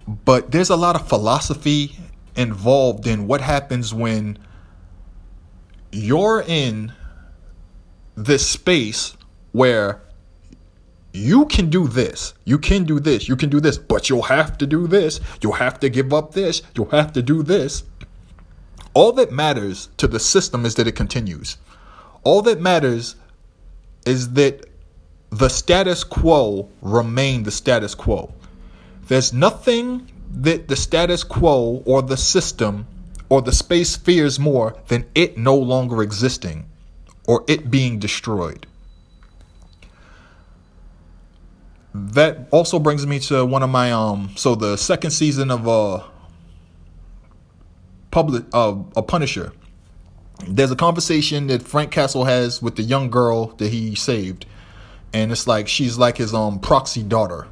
But 0.08 0.52
there's 0.52 0.70
a 0.70 0.76
lot 0.76 0.96
of 0.96 1.08
philosophy 1.08 1.96
involved 2.36 3.08
in 3.08 3.28
what 3.28 3.42
happens 3.42 3.94
when 3.94 4.38
you're 5.92 6.44
in 6.48 6.94
this 8.16 8.48
space 8.48 9.18
where 9.52 10.02
you 11.14 11.46
can 11.46 11.70
do 11.70 11.88
this, 11.88 12.36
you 12.46 12.60
can 12.60 12.84
do 12.84 13.00
this, 13.00 13.28
you 13.28 13.36
can 13.36 13.50
do 13.50 13.60
this, 13.60 13.78
but 13.78 14.10
you'll 14.10 14.22
have 14.24 14.58
to 14.60 14.68
do 14.68 14.88
this, 14.88 15.20
you'll 15.42 15.54
have 15.54 15.80
to 15.80 15.90
give 15.90 16.14
up 16.14 16.34
this, 16.34 16.62
you'll 16.76 16.90
have 16.90 17.12
to 17.14 17.22
do 17.24 17.42
this. 17.42 17.84
All 18.98 19.12
that 19.12 19.32
matters 19.32 19.90
to 19.98 20.08
the 20.08 20.20
system 20.20 20.66
is 20.66 20.74
that 20.74 20.88
it 20.88 20.94
continues. 20.94 21.58
All 22.24 22.42
that 22.42 22.60
matters 22.60 23.16
is 24.08 24.34
that 24.34 24.66
the 25.30 25.50
status 25.50 26.04
quo 26.04 26.68
remain 26.82 27.44
the 27.44 27.52
status 27.52 27.94
quo. 27.94 28.34
There's 29.08 29.32
nothing 29.32 30.12
that 30.32 30.68
the 30.68 30.76
status 30.76 31.24
quo 31.24 31.84
or 31.86 32.02
the 32.02 32.18
system 32.18 32.88
or 33.30 33.44
the 33.44 33.52
space 33.52 33.96
fears 33.96 34.40
more 34.40 34.76
than 34.88 35.06
it 35.14 35.38
no 35.38 35.56
longer 35.56 36.02
existing 36.02 36.68
or 37.28 37.44
it 37.48 37.70
being 37.70 38.00
destroyed. 38.00 38.66
That 41.94 42.48
also 42.50 42.80
brings 42.80 43.06
me 43.06 43.20
to 43.30 43.46
one 43.46 43.62
of 43.62 43.70
my 43.70 43.92
um 43.92 44.32
so 44.36 44.56
the 44.56 44.76
second 44.76 45.12
season 45.12 45.52
of 45.52 45.68
uh 45.68 46.00
public 48.12 48.46
uh 48.54 48.76
a 48.96 49.04
Punisher. 49.04 49.54
There's 50.48 50.72
a 50.72 50.76
conversation 50.76 51.48
that 51.48 51.64
Frank 51.64 51.92
Castle 51.92 52.26
has 52.26 52.62
with 52.62 52.76
the 52.76 52.84
young 52.84 53.10
girl 53.10 53.48
that 53.58 53.70
he 53.70 53.96
saved 53.96 54.46
and 55.14 55.32
it's 55.32 55.48
like 55.48 55.68
she's 55.68 55.98
like 55.98 56.18
his 56.18 56.34
um 56.34 56.60
proxy 56.60 57.04
daughter 57.04 57.48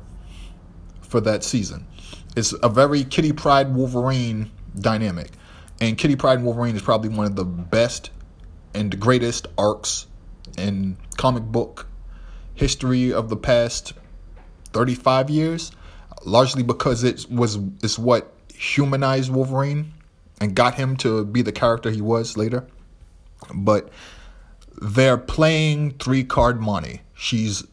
for 1.01 1.21
that 1.21 1.43
season. 1.43 1.87
It's 2.35 2.53
a 2.61 2.69
very 2.69 3.03
Kitty 3.03 3.31
Pryde 3.31 3.73
Wolverine 3.73 4.51
dynamic. 4.77 5.31
And 5.79 5.97
Kitty 5.97 6.15
Pryde 6.15 6.37
and 6.37 6.45
Wolverine 6.45 6.75
is 6.75 6.81
probably 6.81 7.09
one 7.09 7.25
of 7.25 7.35
the 7.35 7.45
best 7.45 8.09
and 8.73 8.91
the 8.91 8.97
greatest 8.97 9.47
arcs 9.57 10.07
in 10.57 10.97
comic 11.17 11.43
book 11.43 11.87
history 12.53 13.13
of 13.13 13.29
the 13.29 13.37
past 13.37 13.93
35 14.73 15.29
years, 15.29 15.71
largely 16.25 16.63
because 16.63 17.03
it 17.03 17.25
was 17.29 17.57
it's 17.81 17.97
what 17.97 18.33
humanized 18.53 19.31
Wolverine 19.31 19.93
and 20.41 20.55
got 20.55 20.75
him 20.75 20.97
to 20.97 21.25
be 21.25 21.41
the 21.41 21.51
character 21.51 21.89
he 21.89 22.01
was 22.01 22.37
later. 22.37 22.65
But 23.53 23.89
they're 24.81 25.17
playing 25.17 25.91
three 25.91 26.23
card 26.23 26.59
monte. 26.59 27.01
She's 27.13 27.63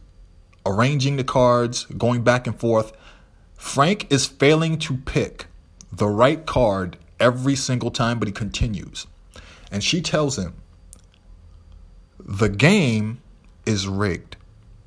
arranging 0.65 1.17
the 1.17 1.25
cards, 1.25 1.85
going 1.87 2.23
back 2.23 2.47
and 2.47 2.59
forth, 2.59 2.93
Frank 3.57 4.11
is 4.11 4.27
failing 4.27 4.79
to 4.81 4.97
pick 4.97 5.47
the 5.93 6.09
right 6.09 6.45
card 6.47 6.97
every 7.21 7.55
single 7.55 7.91
time, 7.91 8.19
but 8.19 8.29
he 8.29 8.33
continues. 8.33 9.07
And 9.71 9.83
she 9.83 10.01
tells 10.03 10.39
him, 10.39 10.55
The 12.19 12.49
game 12.49 13.23
is 13.65 13.87
rigged. 13.87 14.37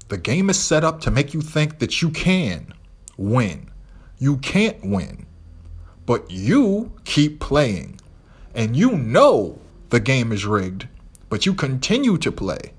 The 0.09 0.17
game 0.17 0.49
is 0.49 0.59
set 0.59 0.83
up 0.83 1.01
to 1.01 1.11
make 1.11 1.33
you 1.33 1.41
think 1.41 1.79
that 1.79 2.01
you 2.01 2.09
can 2.09 2.73
win. 3.17 3.71
You 4.19 4.37
can't 4.37 4.83
win. 4.85 5.25
But 6.05 6.29
you 6.29 6.91
keep 7.03 7.39
playing. 7.39 7.99
And 8.53 8.75
you 8.75 8.91
know 8.91 9.59
the 9.89 9.99
game 9.99 10.31
is 10.31 10.45
rigged, 10.45 10.87
but 11.29 11.45
you 11.45 11.53
continue 11.53 12.17
to 12.17 12.31
play. 12.31 12.71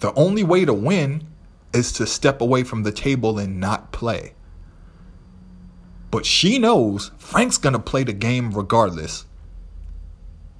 The 0.00 0.12
only 0.14 0.42
way 0.42 0.64
to 0.64 0.74
win 0.74 1.26
is 1.72 1.92
to 1.92 2.06
step 2.06 2.40
away 2.40 2.64
from 2.64 2.82
the 2.82 2.92
table 2.92 3.38
and 3.38 3.60
not 3.60 3.92
play. 3.92 4.32
But 6.10 6.26
she 6.26 6.58
knows 6.58 7.12
Frank's 7.18 7.58
going 7.58 7.74
to 7.74 7.78
play 7.78 8.02
the 8.02 8.12
game 8.12 8.50
regardless. 8.50 9.26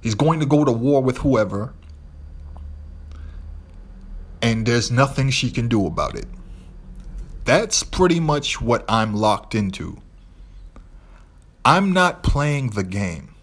He's 0.01 0.15
going 0.15 0.39
to 0.39 0.45
go 0.45 0.63
to 0.63 0.71
war 0.71 1.01
with 1.01 1.19
whoever. 1.19 1.73
And 4.41 4.65
there's 4.65 4.89
nothing 4.89 5.29
she 5.29 5.51
can 5.51 5.67
do 5.67 5.85
about 5.85 6.15
it. 6.15 6.27
That's 7.43 7.83
pretty 7.83 8.19
much 8.19 8.61
what 8.61 8.85
I'm 8.87 9.13
locked 9.13 9.53
into. 9.53 9.97
I'm 11.63 11.93
not 11.93 12.23
playing 12.23 12.71
the 12.71 12.83
game. 12.83 13.35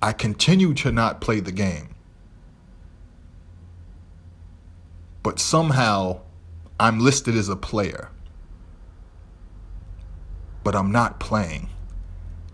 I 0.00 0.12
continue 0.12 0.74
to 0.74 0.92
not 0.92 1.20
play 1.20 1.40
the 1.40 1.52
game. 1.52 1.94
but 5.28 5.38
somehow 5.38 6.18
I'm 6.80 7.00
listed 7.00 7.36
as 7.36 7.50
a 7.50 7.54
player. 7.54 8.08
But 10.64 10.74
I'm 10.74 10.90
not 10.90 11.20
playing. 11.20 11.68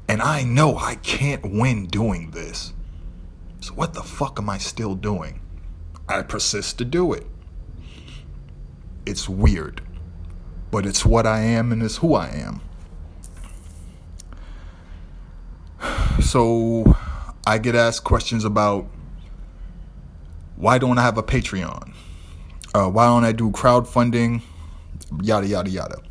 And 0.08 0.20
I 0.20 0.42
know 0.42 0.76
I 0.76 0.96
can't 0.96 1.44
win 1.44 1.86
doing 1.86 2.32
this. 2.32 2.72
So 3.60 3.74
what 3.74 3.94
the 3.94 4.02
fuck 4.02 4.40
am 4.40 4.50
I 4.50 4.58
still 4.58 4.96
doing? 4.96 5.40
I 6.08 6.22
persist 6.22 6.78
to 6.78 6.84
do 6.84 7.12
it. 7.12 7.28
It's 9.06 9.28
weird. 9.28 9.80
But 10.72 10.84
it's 10.84 11.06
what 11.06 11.28
I 11.28 11.42
am 11.42 11.70
and 11.70 11.80
it's 11.80 11.98
who 11.98 12.14
I 12.14 12.28
am. 12.30 12.60
So 16.24 16.96
I 17.46 17.58
get 17.58 17.74
asked 17.74 18.04
questions 18.04 18.44
about 18.44 18.86
why 20.56 20.78
don't 20.78 20.98
I 20.98 21.02
have 21.02 21.18
a 21.18 21.22
Patreon? 21.22 21.94
Uh, 22.74 22.88
why 22.88 23.06
don't 23.06 23.24
I 23.24 23.32
do 23.32 23.50
crowdfunding? 23.50 24.42
Yada, 25.22 25.46
yada, 25.46 25.70
yada. 25.70 26.02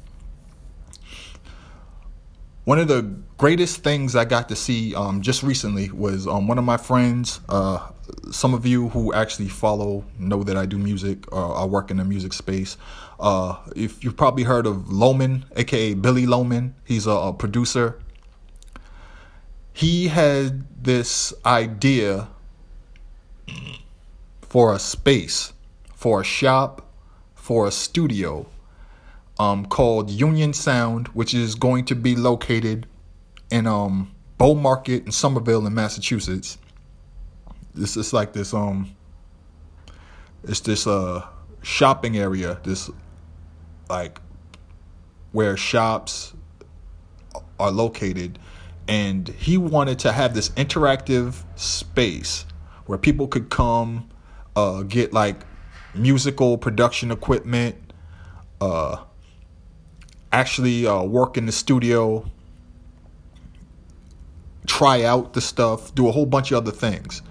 One 2.63 2.80
of 2.80 2.88
the 2.88 3.02
greatest 3.38 3.84
things 3.84 4.15
I 4.15 4.23
got 4.23 4.47
to 4.49 4.56
see 4.56 4.95
um, 4.95 5.21
just 5.21 5.43
recently 5.43 5.89
was 5.91 6.28
um, 6.28 6.47
one 6.47 6.58
of 6.58 6.63
my 6.63 6.78
friends. 6.78 7.41
Uh, 7.49 7.89
some 8.32 8.54
of 8.54 8.65
you 8.65 8.89
who 8.89 9.13
actually 9.13 9.49
follow 9.49 10.06
know 10.17 10.43
that 10.43 10.56
I 10.56 10.65
do 10.65 10.78
music. 10.78 11.26
Uh, 11.34 11.54
I 11.54 11.65
work 11.65 11.91
in 11.91 11.97
the 11.97 12.06
music 12.06 12.34
space. 12.34 12.78
Uh, 13.19 13.58
if 13.76 14.04
you've 14.04 14.15
probably 14.15 14.43
heard 14.43 14.67
of 14.67 14.89
Loman, 14.89 15.45
aka 15.56 15.95
Billy 15.95 16.26
Loman, 16.26 16.76
he's 16.86 17.08
a, 17.08 17.12
a 17.12 17.34
producer. 17.34 17.99
He 19.73 20.07
had 20.07 20.65
this 20.83 21.33
idea 21.45 22.29
for 24.41 24.73
a 24.73 24.79
space 24.79 25.53
for 26.03 26.19
a 26.19 26.23
shop, 26.25 26.86
for 27.33 27.65
a 27.65 27.71
studio 27.71 28.45
um, 29.39 29.65
called 29.65 30.09
Union 30.09 30.51
Sound, 30.51 31.07
which 31.13 31.33
is 31.33 31.55
going 31.55 31.86
to 31.86 31.95
be 31.95 32.13
located 32.13 32.86
in 33.49 33.65
um, 33.65 34.13
Bow 34.37 34.54
Market 34.54 35.06
in 35.06 35.13
Somerville 35.13 35.65
in 35.65 35.73
Massachusetts. 35.73 36.58
This 37.73 37.95
is 37.95 38.12
like 38.12 38.33
this 38.33 38.54
um 38.54 38.93
it's 40.43 40.60
this 40.60 40.85
uh 40.85 41.25
shopping 41.62 42.17
area, 42.17 42.60
this 42.63 42.91
like 43.89 44.19
where 45.31 45.56
shops 45.56 46.33
are 47.58 47.71
located 47.71 48.37
and 48.88 49.27
he 49.29 49.58
wanted 49.58 50.00
to 50.00 50.12
have 50.12 50.34
this 50.34 50.50
interactive 50.50 51.44
space 51.56 52.46
where 52.86 52.98
people 52.98 53.27
could 53.27 53.50
come 53.50 54.10
uh, 54.56 54.84
get 54.84 55.13
like 55.13 55.46
musical 55.96 56.58
production 56.58 57.12
equipment, 57.12 57.75
uh, 58.60 58.98
actually 60.31 60.86
uh, 60.86 61.04
work 61.04 61.38
in 61.38 61.46
the 61.46 61.52
studio, 61.52 62.29
try 64.67 65.04
out 65.04 65.34
the 65.34 65.42
stuff, 65.42 65.94
do 65.96 66.08
a 66.08 66.12
whole 66.12 66.25
bunch 66.25 66.52
of 66.52 66.58
other 66.58 66.71
things. 66.71 67.21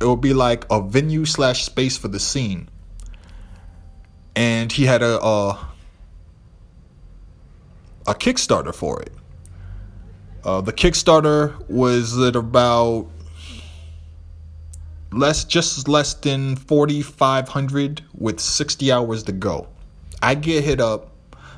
It 0.00 0.06
would 0.06 0.20
be 0.20 0.32
like 0.32 0.64
a 0.70 0.80
venue 0.80 1.24
slash 1.24 1.64
space 1.64 1.98
for 1.98 2.08
the 2.08 2.20
scene. 2.20 2.68
And 4.36 4.70
he 4.70 4.86
had 4.86 5.02
a 5.02 5.20
a, 5.20 5.68
a 8.06 8.14
Kickstarter 8.14 8.74
for 8.74 9.02
it. 9.02 9.12
Uh, 10.44 10.60
the 10.60 10.72
Kickstarter 10.72 11.68
was 11.68 12.18
at 12.18 12.36
about 12.36 13.08
less 15.12 15.44
just 15.44 15.88
less 15.88 16.14
than 16.14 16.56
4500 16.56 18.02
with 18.16 18.40
60 18.40 18.92
hours 18.92 19.22
to 19.24 19.32
go. 19.32 19.68
I 20.22 20.34
get 20.34 20.64
hit 20.64 20.80
up 20.80 21.12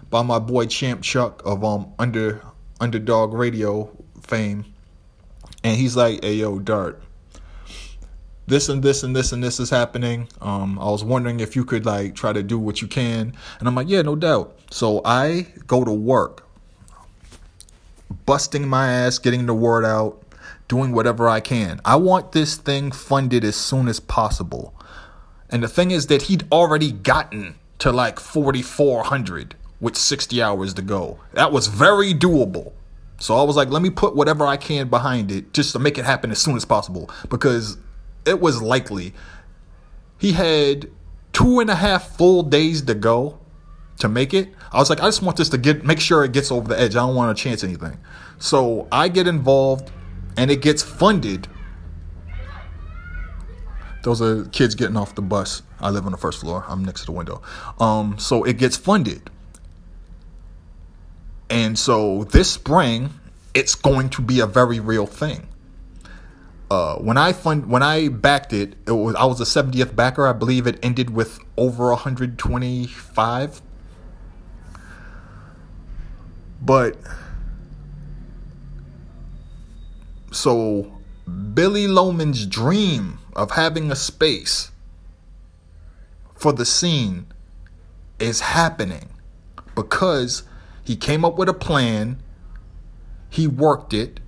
by 0.09 0.23
my 0.23 0.39
boy 0.39 0.67
Champ 0.67 1.03
Chuck 1.03 1.43
of 1.45 1.65
um 1.65 1.93
under 1.99 2.43
underdog 2.81 3.33
radio 3.33 3.91
fame 4.23 4.65
and 5.63 5.77
he's 5.77 5.97
like, 5.97 6.23
"Hey 6.25 6.35
yo, 6.35 6.59
Dart, 6.59 7.03
this 8.47 8.69
and 8.69 8.83
this 8.83 9.03
and 9.03 9.15
this 9.15 9.33
and 9.33 9.43
this 9.43 9.61
is 9.61 9.71
happening. 9.71 10.29
Um, 10.41 10.79
I 10.79 10.87
was 10.91 11.05
wondering 11.05 11.41
if 11.41 11.55
you 11.57 11.65
could 11.65 11.87
like 11.87 12.15
try 12.15 12.33
to 12.33 12.43
do 12.43 12.59
what 12.59 12.81
you 12.83 12.89
can." 12.89 13.35
And 13.59 13.69
I'm 13.69 13.75
like, 13.75 13.89
"Yeah, 13.89 14.03
no 14.03 14.17
doubt." 14.17 14.59
So 14.71 15.01
I 15.05 15.47
go 15.67 15.85
to 15.85 15.93
work, 15.93 16.47
busting 18.27 18.69
my 18.69 18.91
ass, 18.91 19.19
getting 19.19 19.47
the 19.47 19.55
word 19.55 19.85
out, 19.85 20.23
doing 20.69 20.93
whatever 20.93 21.29
I 21.29 21.41
can. 21.41 21.81
I 21.85 21.97
want 21.97 22.33
this 22.33 22.57
thing 22.57 22.93
funded 22.93 23.45
as 23.45 23.57
soon 23.57 23.89
as 23.89 24.01
possible. 24.01 24.75
And 25.49 25.63
the 25.63 25.69
thing 25.69 25.91
is 25.91 26.07
that 26.07 26.23
he'd 26.23 26.45
already 26.53 26.93
gotten 26.93 27.57
to 27.81 27.91
like 27.91 28.21
4,400 28.21 29.57
with 29.81 29.97
60 29.97 30.43
hours 30.43 30.75
to 30.75 30.83
go. 30.83 31.19
That 31.33 31.51
was 31.51 31.67
very 31.67 32.15
doable. 32.15 32.73
So 33.19 33.37
I 33.37 33.43
was 33.43 33.57
like, 33.57 33.69
let 33.69 33.83
me 33.83 33.91
put 33.91 34.15
whatever 34.15 34.47
I 34.47 34.57
can 34.57 34.89
behind 34.89 35.33
it 35.33 35.53
just 35.53 35.73
to 35.73 35.79
make 35.79 35.99
it 35.99 36.05
happen 36.05 36.31
as 36.31 36.39
soon 36.39 36.57
as 36.57 36.65
possible 36.65 37.11
because 37.29 37.77
it 38.25 38.41
was 38.41 38.63
likely. 38.63 39.13
He 40.19 40.33
had 40.33 40.89
two 41.33 41.61
and 41.61 41.69
a 41.69 41.75
half 41.75 42.17
full 42.17 42.43
days 42.43 42.83
to 42.83 42.95
go 42.95 43.40
to 44.01 44.09
make 44.09 44.35
it. 44.35 44.49
I 44.73 44.79
was 44.79 44.91
like, 44.91 45.01
I 45.01 45.07
just 45.07 45.23
want 45.23 45.37
this 45.37 45.49
to 45.51 45.59
get 45.59 45.85
make 45.85 46.01
sure 46.01 46.25
it 46.25 46.33
gets 46.33 46.51
over 46.51 46.69
the 46.69 46.79
edge. 46.79 46.93
I 46.93 47.01
don't 47.01 47.15
want 47.15 47.37
to 47.37 47.43
chance 47.43 47.65
anything. 47.65 47.99
So 48.39 48.89
I 48.91 49.09
get 49.09 49.27
involved 49.27 49.91
and 50.37 50.51
it 50.51 50.63
gets 50.63 50.83
funded. 50.83 51.49
Those 54.03 54.23
are 54.23 54.45
kids 54.47 54.75
getting 54.75 54.97
off 54.97 55.15
the 55.15 55.23
bus. 55.23 55.63
I 55.79 55.91
live 55.91 56.07
on 56.07 56.13
the 56.13 56.19
first 56.19 56.41
floor. 56.41 56.65
I'm 56.69 56.85
next 56.85 57.01
to 57.01 57.07
the 57.07 57.13
window. 57.13 57.43
Um, 57.79 58.19
so 58.19 58.45
it 58.45 58.57
gets 58.57 58.77
funded. 58.77 59.31
And 61.51 61.79
so 61.79 62.25
this 62.25 62.51
spring, 62.51 63.11
it's 63.55 63.75
going 63.75 64.09
to 64.11 64.23
be 64.23 64.41
a 64.41 64.47
very 64.47 64.81
real 64.81 65.07
thing. 65.07 65.49
Uh, 66.71 66.95
when 66.97 67.19
I 67.19 67.33
fund 67.33 67.69
when 67.69 67.83
I 67.83 68.09
backed 68.09 68.53
it, 68.53 68.77
it 68.87 68.93
was 68.93 69.17
I 69.17 69.25
was 69.25 69.41
a 69.41 69.45
70th 69.45 69.97
backer. 69.97 70.27
I 70.29 70.33
believe 70.33 70.69
it 70.69 70.79
ended 70.85 71.11
with 71.11 71.41
over 71.57 71.89
125. 71.89 73.63
But 76.61 76.97
so 80.31 81.01
Billy 81.55 81.87
Loman's 81.87 82.47
dream 82.47 83.19
of 83.35 83.53
having 83.53 83.91
a 83.91 83.97
space 83.97 84.71
for 86.35 86.53
the 86.53 86.65
scene 86.65 87.27
is 88.19 88.41
happening 88.41 89.09
because 89.75 90.43
he 90.85 90.97
came 90.97 91.25
up 91.25 91.37
with 91.37 91.49
a 91.49 91.55
plan, 91.55 92.23
he 93.29 93.47
worked 93.47 93.93
it, 93.95 94.21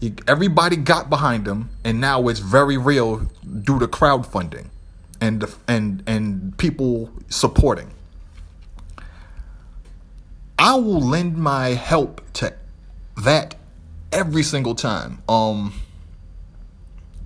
he, 0.00 0.14
everybody 0.26 0.76
got 0.76 1.08
behind 1.08 1.46
him, 1.46 1.70
and 1.84 2.00
now 2.00 2.28
it's 2.28 2.40
very 2.40 2.76
real 2.76 3.30
due 3.62 3.78
to 3.78 3.86
crowdfunding 3.86 4.66
and 5.20 5.44
and 5.68 6.02
and 6.06 6.58
people 6.58 7.10
supporting. 7.28 7.92
I 10.62 10.76
will 10.76 11.00
lend 11.00 11.36
my 11.36 11.70
help 11.70 12.20
to 12.34 12.54
that 13.16 13.56
every 14.12 14.44
single 14.44 14.76
time. 14.76 15.20
Um, 15.28 15.74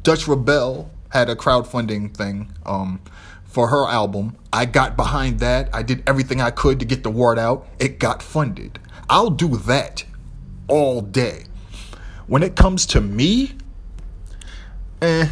Dutch 0.02 0.24
ReBelle 0.24 0.88
had 1.10 1.28
a 1.28 1.36
crowdfunding 1.36 2.16
thing 2.16 2.50
um, 2.64 2.98
for 3.44 3.68
her 3.68 3.86
album. 3.88 4.38
I 4.54 4.64
got 4.64 4.96
behind 4.96 5.40
that. 5.40 5.68
I 5.74 5.82
did 5.82 6.02
everything 6.06 6.40
I 6.40 6.50
could 6.50 6.80
to 6.80 6.86
get 6.86 7.02
the 7.02 7.10
word 7.10 7.38
out. 7.38 7.68
It 7.78 7.98
got 7.98 8.22
funded. 8.22 8.78
I'll 9.10 9.28
do 9.28 9.58
that 9.58 10.04
all 10.66 11.02
day. 11.02 11.44
When 12.28 12.42
it 12.42 12.56
comes 12.56 12.86
to 12.86 13.02
me, 13.02 13.52
eh, 15.02 15.28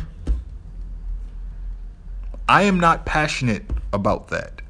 I 2.46 2.64
am 2.64 2.78
not 2.78 3.07
passionate 3.07 3.64
about 3.94 4.28
that. 4.28 4.61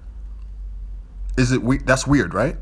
Is 1.37 1.51
it 1.51 1.65
we- 1.65 1.79
that's 1.79 2.07
weird, 2.07 2.33
right? 2.33 2.59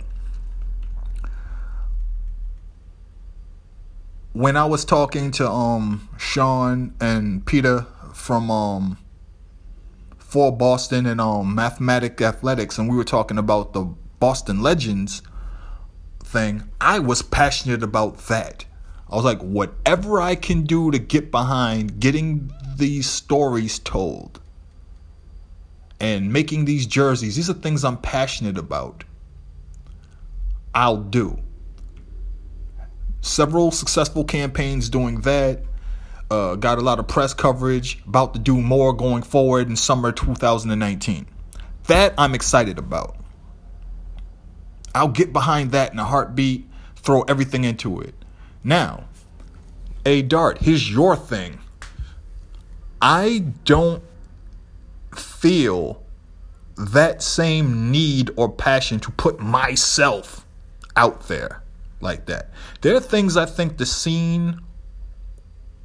When 4.33 4.57
I 4.57 4.65
was 4.65 4.85
talking 4.85 5.31
to 5.33 5.49
um 5.49 6.09
Sean 6.19 6.95
and 7.01 7.45
Peter 7.45 7.87
from 8.15 8.51
um 8.51 8.99
for 10.19 10.51
Boston 10.57 11.07
and 11.07 11.21
um 11.21 11.55
Mathematic 11.55 12.21
Athletics 12.21 12.79
and 12.79 12.89
we 12.89 12.97
were 12.97 13.05
talking 13.05 13.39
about 13.39 13.73
the 13.73 13.95
Boston 14.21 14.63
Legends 14.63 15.23
thing, 16.23 16.63
I 16.81 16.99
was 16.99 17.23
passionate 17.23 17.83
about 17.83 18.19
that. 18.29 18.65
I 19.11 19.17
was 19.17 19.25
like 19.25 19.41
whatever 19.41 20.21
I 20.21 20.35
can 20.35 20.63
do 20.63 20.91
to 20.91 20.99
get 20.99 21.31
behind 21.31 22.01
getting 22.01 22.51
these 22.77 23.09
stories 23.09 23.79
told 23.79 24.41
and 26.01 26.33
making 26.33 26.65
these 26.65 26.87
jerseys, 26.87 27.37
these 27.37 27.51
are 27.51 27.55
things 27.55 27.85
I'm 27.85 27.99
passionate 27.99 28.57
about. 28.57 29.05
I'll 30.75 30.97
do 30.97 31.39
several 33.23 33.71
successful 33.71 34.25
campaigns 34.25 34.91
doing 34.91 35.23
that. 35.23 35.63
Uh, 36.31 36.57
got 36.57 36.79
a 36.79 36.83
lot 36.83 36.99
of 36.99 37.09
press 37.09 37.33
coverage. 37.33 38.03
About 38.07 38.35
to 38.35 38.41
do 38.41 38.61
more 38.61 38.93
going 38.93 39.23
forward 39.23 39.69
in 39.69 39.77
summer 39.77 40.13
2019. 40.13 41.27
That 41.87 42.15
I'm 42.19 42.35
excited 42.35 42.79
about. 42.79 43.17
I'll 44.95 45.09
get 45.09 45.33
behind 45.33 45.73
that 45.73 45.93
in 45.93 45.99
a 45.99 46.05
heartbeat. 46.05 46.69
Throw 46.97 47.23
everything 47.23 47.65
into 47.65 48.01
it. 48.01 48.15
Now, 48.63 49.05
a 50.05 50.23
dart. 50.23 50.59
Here's 50.59 50.91
your 50.91 51.17
thing. 51.17 51.59
I 53.01 53.47
don't 53.65 54.03
feel 55.17 56.03
that 56.77 57.23
same 57.23 57.91
need 57.91 58.31
or 58.37 58.51
passion 58.51 59.01
to 59.01 59.11
put 59.11 59.41
myself 59.41 60.47
out 60.97 61.29
there 61.29 61.62
like 62.03 62.27
that. 62.27 62.51
There 62.81 62.95
are 62.97 63.01
things 63.01 63.37
I 63.37 63.47
think 63.47 63.79
the 63.79 63.87
scene 63.87 64.61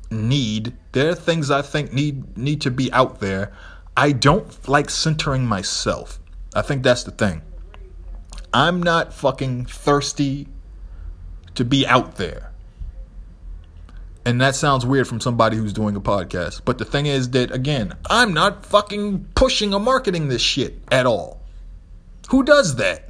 need. 0.10 0.76
There 0.92 1.10
are 1.10 1.16
things 1.16 1.52
I 1.52 1.62
think 1.62 1.94
need 1.94 2.38
need 2.38 2.62
to 2.62 2.72
be 2.72 2.92
out 2.92 3.20
there. 3.20 3.54
I 3.96 4.12
don't 4.12 4.68
like 4.68 4.90
centering 4.90 5.46
myself. 5.46 6.20
I 6.54 6.62
think 6.62 6.84
that's 6.84 7.04
the 7.04 7.12
thing. 7.12 7.42
I'm 8.54 8.82
not 8.82 9.14
fucking 9.14 9.66
thirsty 9.66 10.48
to 11.56 11.66
be 11.66 11.86
out 11.86 12.16
there. 12.16 12.52
And 14.26 14.42
that 14.42 14.56
sounds 14.56 14.86
weird 14.86 15.08
from 15.08 15.22
somebody 15.22 15.56
who's 15.56 15.74
doing 15.74 15.96
a 15.96 16.02
podcast. 16.02 16.62
But 16.66 16.78
the 16.78 16.86
thing 16.86 17.06
is 17.06 17.30
that, 17.32 17.52
again, 17.52 17.96
I'm 18.10 18.34
not 18.34 18.66
fucking 18.66 19.30
pushing 19.36 19.74
or 19.74 19.80
marketing 19.80 20.28
this 20.28 20.42
shit 20.42 20.82
at 20.92 21.06
all. 21.06 21.42
Who 22.30 22.44
does 22.44 22.76
that? 22.76 23.07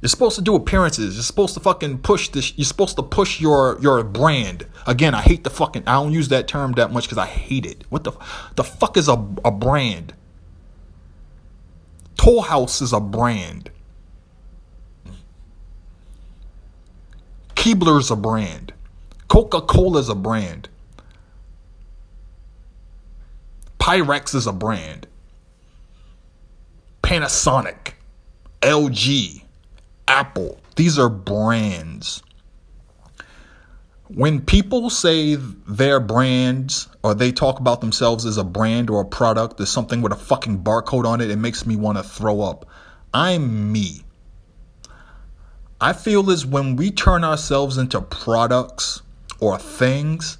You're 0.00 0.10
supposed 0.10 0.36
to 0.36 0.42
do 0.42 0.54
appearances. 0.54 1.14
You're 1.14 1.22
supposed 1.22 1.54
to 1.54 1.60
fucking 1.60 1.98
push 1.98 2.28
this. 2.28 2.56
You're 2.56 2.66
supposed 2.66 2.96
to 2.96 3.02
push 3.02 3.40
your 3.40 3.78
your 3.80 4.02
brand. 4.04 4.66
Again, 4.86 5.14
I 5.14 5.22
hate 5.22 5.42
the 5.42 5.50
fucking. 5.50 5.84
I 5.86 5.94
don't 5.94 6.12
use 6.12 6.28
that 6.28 6.46
term 6.48 6.72
that 6.72 6.92
much 6.92 7.04
because 7.04 7.18
I 7.18 7.26
hate 7.26 7.64
it. 7.64 7.84
What 7.88 8.04
the 8.04 8.12
the 8.56 8.64
fuck 8.64 8.96
is 8.96 9.08
a 9.08 9.14
a 9.44 9.50
brand? 9.50 10.14
Toll 12.18 12.42
House 12.42 12.82
is 12.82 12.92
a 12.92 13.00
brand. 13.00 13.70
Keebler's 17.54 18.10
a 18.10 18.16
brand. 18.16 18.74
Coca 19.28 19.60
Cola's 19.60 20.08
a 20.08 20.14
brand. 20.14 20.68
Pyrex 23.80 24.34
is 24.34 24.46
a 24.46 24.52
brand. 24.52 25.06
Panasonic, 27.02 27.92
LG. 28.60 29.45
Apple. 30.08 30.60
These 30.76 30.98
are 30.98 31.08
brands. 31.08 32.22
When 34.08 34.40
people 34.40 34.88
say 34.88 35.34
their 35.34 35.98
brands 35.98 36.88
or 37.02 37.14
they 37.14 37.32
talk 37.32 37.58
about 37.58 37.80
themselves 37.80 38.24
as 38.24 38.36
a 38.36 38.44
brand 38.44 38.88
or 38.88 39.00
a 39.00 39.04
product, 39.04 39.56
there's 39.56 39.70
something 39.70 40.00
with 40.00 40.12
a 40.12 40.16
fucking 40.16 40.62
barcode 40.62 41.06
on 41.06 41.20
it, 41.20 41.30
it 41.30 41.36
makes 41.36 41.66
me 41.66 41.74
want 41.74 41.98
to 41.98 42.04
throw 42.04 42.40
up. 42.40 42.66
I'm 43.12 43.72
me. 43.72 44.02
I 45.80 45.92
feel 45.92 46.30
as 46.30 46.46
when 46.46 46.76
we 46.76 46.90
turn 46.90 47.24
ourselves 47.24 47.78
into 47.78 48.00
products 48.00 49.02
or 49.40 49.58
things, 49.58 50.38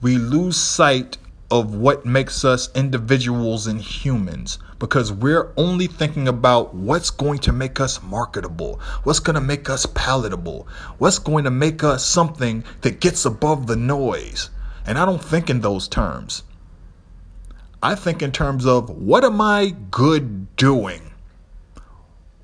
we 0.00 0.16
lose 0.16 0.56
sight 0.56 1.16
of 1.50 1.74
what 1.74 2.04
makes 2.04 2.44
us 2.44 2.70
individuals 2.74 3.66
and 3.66 3.80
humans 3.80 4.58
because 4.78 5.12
we're 5.12 5.52
only 5.56 5.86
thinking 5.86 6.28
about 6.28 6.74
what's 6.74 7.10
going 7.10 7.38
to 7.40 7.52
make 7.52 7.80
us 7.80 8.02
marketable, 8.02 8.80
what's 9.02 9.18
going 9.20 9.34
to 9.34 9.40
make 9.40 9.68
us 9.68 9.86
palatable, 9.86 10.68
what's 10.98 11.18
going 11.18 11.44
to 11.44 11.50
make 11.50 11.82
us 11.82 12.04
something 12.04 12.64
that 12.82 13.00
gets 13.00 13.24
above 13.24 13.66
the 13.66 13.76
noise. 13.76 14.50
And 14.86 14.96
I 14.98 15.04
don't 15.04 15.22
think 15.22 15.50
in 15.50 15.60
those 15.60 15.88
terms. 15.88 16.44
I 17.82 17.94
think 17.94 18.22
in 18.22 18.32
terms 18.32 18.66
of 18.66 18.90
what 18.90 19.24
am 19.24 19.40
I 19.40 19.74
good 19.90 20.56
doing? 20.56 21.12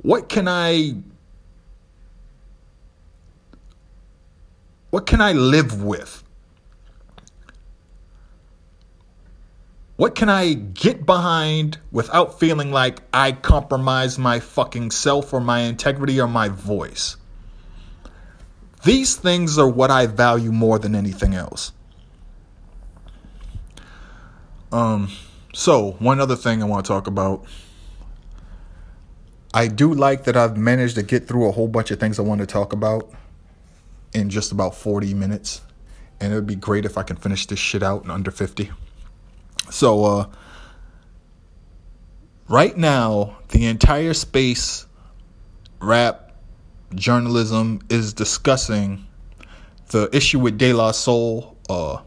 What 0.02 0.28
can 0.28 0.48
I 0.48 0.96
what 4.90 5.06
can 5.06 5.20
I 5.20 5.32
live 5.32 5.82
with? 5.82 6.23
What 9.96 10.16
can 10.16 10.28
I 10.28 10.54
get 10.54 11.06
behind 11.06 11.78
without 11.92 12.40
feeling 12.40 12.72
like 12.72 13.00
I 13.12 13.30
compromise 13.30 14.18
my 14.18 14.40
fucking 14.40 14.90
self 14.90 15.32
or 15.32 15.40
my 15.40 15.60
integrity 15.60 16.20
or 16.20 16.26
my 16.26 16.48
voice? 16.48 17.16
These 18.82 19.14
things 19.14 19.56
are 19.56 19.68
what 19.68 19.92
I 19.92 20.06
value 20.06 20.50
more 20.50 20.80
than 20.80 20.96
anything 20.96 21.34
else. 21.34 21.72
Um, 24.72 25.10
so 25.54 25.92
one 26.00 26.18
other 26.18 26.34
thing 26.34 26.60
I 26.60 26.66
want 26.66 26.84
to 26.84 26.88
talk 26.88 27.06
about. 27.06 27.44
I 29.54 29.68
do 29.68 29.94
like 29.94 30.24
that 30.24 30.36
I've 30.36 30.56
managed 30.56 30.96
to 30.96 31.04
get 31.04 31.28
through 31.28 31.48
a 31.48 31.52
whole 31.52 31.68
bunch 31.68 31.92
of 31.92 32.00
things 32.00 32.18
I 32.18 32.22
want 32.22 32.40
to 32.40 32.46
talk 32.46 32.72
about 32.72 33.12
in 34.12 34.28
just 34.28 34.50
about 34.50 34.74
40 34.74 35.14
minutes. 35.14 35.60
And 36.20 36.32
it 36.32 36.34
would 36.34 36.46
be 36.46 36.56
great 36.56 36.84
if 36.84 36.98
I 36.98 37.04
can 37.04 37.14
finish 37.14 37.46
this 37.46 37.60
shit 37.60 37.84
out 37.84 38.02
in 38.02 38.10
under 38.10 38.32
50. 38.32 38.72
So, 39.70 40.04
uh, 40.04 40.26
right 42.48 42.76
now, 42.76 43.38
the 43.48 43.66
entire 43.66 44.14
space, 44.14 44.86
rap, 45.80 46.32
journalism 46.94 47.80
is 47.88 48.12
discussing 48.12 49.06
the 49.88 50.08
issue 50.14 50.38
with 50.38 50.58
De 50.58 50.72
La 50.72 50.92
Soul. 50.92 51.56
Uh, 51.68 52.02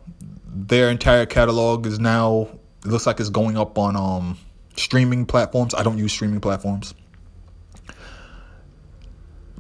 their 0.45 0.89
entire 0.89 1.26
catalog 1.26 1.86
is 1.86 1.99
now 1.99 2.49
it 2.86 2.91
looks 2.91 3.05
like 3.05 3.20
it's 3.20 3.30
going 3.30 3.58
up 3.58 3.78
on 3.78 3.95
um, 3.95 4.38
streaming 4.76 5.26
platforms. 5.26 5.74
I 5.74 5.84
don't 5.84 5.97
use 5.97 6.14
streaming 6.14 6.39
platforms 6.39 6.93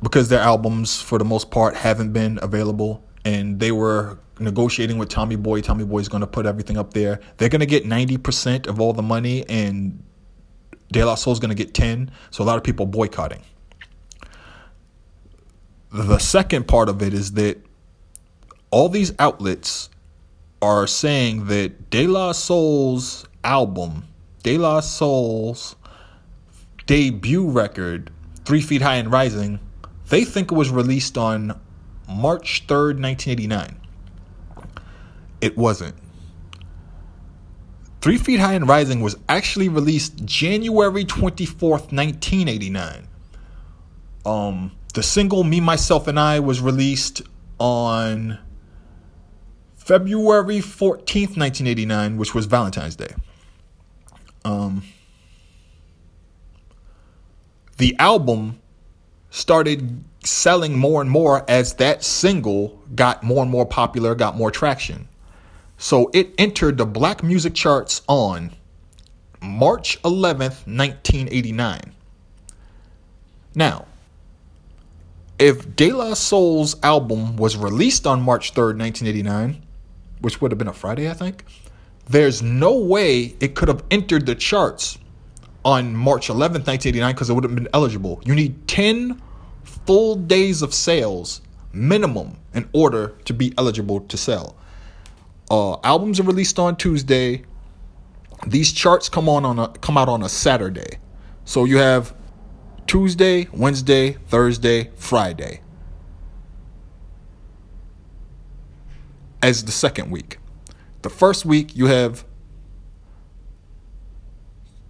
because 0.01 0.29
their 0.29 0.39
albums, 0.39 1.01
for 1.01 1.17
the 1.17 1.25
most 1.25 1.51
part, 1.51 1.75
haven't 1.75 2.13
been 2.13 2.39
available, 2.41 3.03
and 3.27 3.59
they 3.59 3.73
were 3.73 4.17
negotiating 4.39 4.97
with 4.97 5.09
Tommy 5.09 5.35
Boy. 5.35 5.59
Tommy 5.59 5.83
Boy's 5.83 6.07
going 6.07 6.21
to 6.21 6.27
put 6.27 6.45
everything 6.45 6.77
up 6.77 6.93
there. 6.93 7.19
They're 7.35 7.49
going 7.49 7.59
to 7.59 7.65
get 7.75 7.85
ninety 7.85 8.17
percent 8.17 8.67
of 8.67 8.79
all 8.79 8.93
the 8.93 9.01
money, 9.01 9.43
and 9.49 10.01
De 10.93 11.03
La 11.03 11.15
Soul's 11.15 11.39
going 11.39 11.49
to 11.49 11.63
get 11.63 11.73
ten. 11.73 12.09
So 12.31 12.43
a 12.43 12.45
lot 12.45 12.57
of 12.57 12.63
people 12.63 12.85
boycotting. 12.85 13.41
The 15.91 16.19
second 16.19 16.67
part 16.67 16.87
of 16.87 17.01
it 17.01 17.13
is 17.13 17.33
that 17.33 17.57
all 18.71 18.87
these 18.87 19.13
outlets 19.19 19.89
are 20.61 20.87
saying 20.87 21.47
that 21.47 21.89
De 21.89 22.07
La 22.07 22.31
Soul's 22.31 23.27
album, 23.43 24.07
De 24.43 24.57
La 24.57 24.79
Soul's 24.79 25.75
debut 26.85 27.49
record, 27.49 28.09
Three 28.45 28.61
Feet 28.61 28.81
High 28.81 28.95
and 28.95 29.11
Rising, 29.11 29.59
they 30.09 30.23
think 30.23 30.51
it 30.51 30.55
was 30.55 30.69
released 30.69 31.17
on 31.17 31.59
March 32.07 32.65
3rd, 32.67 33.01
1989. 33.01 33.77
It 35.41 35.57
wasn't. 35.57 35.95
Three 38.01 38.17
Feet 38.17 38.39
High 38.39 38.53
and 38.53 38.67
Rising 38.67 39.01
was 39.01 39.17
actually 39.27 39.69
released 39.69 40.23
January 40.25 41.03
24th, 41.03 41.91
1989. 41.91 43.07
Um, 44.25 44.71
the 44.93 45.03
single 45.03 45.43
Me, 45.43 45.59
Myself, 45.59 46.07
and 46.07 46.19
I 46.19 46.39
was 46.39 46.61
released 46.61 47.21
on 47.59 48.39
February 49.75 50.59
14th, 50.59 51.37
1989, 51.37 52.17
which 52.17 52.35
was 52.35 52.45
Valentine's 52.45 52.95
Day. 52.95 53.13
Um, 54.43 54.83
the 57.77 57.95
album 57.99 58.59
started 59.29 60.03
selling 60.27 60.77
more 60.77 61.01
and 61.01 61.09
more 61.09 61.43
as 61.49 61.73
that 61.75 62.03
single 62.03 62.79
got 62.95 63.23
more 63.23 63.41
and 63.41 63.51
more 63.51 63.65
popular, 63.65 64.15
got 64.15 64.35
more 64.35 64.51
traction. 64.51 65.07
So 65.77 66.09
it 66.13 66.33
entered 66.37 66.77
the 66.77 66.85
black 66.85 67.23
music 67.23 67.53
charts 67.53 68.01
on 68.07 68.51
March 69.41 70.01
11th, 70.01 70.65
1989. 70.65 71.93
Now, 73.55 73.85
if 75.39 75.75
De 75.75 75.91
La 75.91 76.15
Soul's 76.15 76.75
album 76.81 77.37
was 77.37 77.55
released 77.55 78.07
on 78.07 78.21
March 78.21 78.53
3rd, 78.53 78.79
1989, 78.79 79.63
which 80.21 80.41
would 80.41 80.51
have 80.51 80.57
been 80.57 80.67
a 80.67 80.73
Friday, 80.73 81.09
I 81.09 81.13
think, 81.13 81.43
there's 82.09 82.41
no 82.41 82.77
way 82.77 83.35
it 83.39 83.53
could 83.53 83.67
have 83.67 83.83
entered 83.91 84.25
the 84.25 84.33
charts 84.33 84.97
on 85.63 85.95
March 85.95 86.29
11th, 86.29 86.65
1989, 86.65 87.13
because 87.13 87.29
it 87.29 87.33
would 87.33 87.43
have 87.43 87.53
been 87.53 87.67
eligible. 87.73 88.21
You 88.25 88.33
need 88.33 88.67
10 88.67 89.21
full 89.67 90.15
days 90.15 90.61
of 90.61 90.73
sales 90.73 91.41
minimum 91.71 92.37
in 92.53 92.67
order 92.73 93.09
to 93.25 93.33
be 93.33 93.53
eligible 93.57 93.99
to 94.01 94.17
sell. 94.17 94.55
Uh, 95.49 95.79
albums 95.81 96.19
are 96.19 96.23
released 96.23 96.57
on 96.57 96.75
Tuesday. 96.75 97.43
These 98.45 98.71
charts 98.71 99.09
come 99.09 99.29
on 99.29 99.45
on 99.45 99.59
a 99.59 99.67
come 99.69 99.97
out 99.97 100.09
on 100.09 100.23
a 100.23 100.29
Saturday. 100.29 100.97
So 101.45 101.65
you 101.65 101.77
have 101.77 102.15
Tuesday, 102.87 103.47
Wednesday, 103.51 104.13
Thursday, 104.13 104.89
Friday. 104.95 105.61
as 109.41 109.63
the 109.63 109.71
second 109.71 110.11
week. 110.11 110.39
The 111.01 111.09
first 111.09 111.45
week 111.45 111.75
you 111.75 111.87
have 111.87 112.25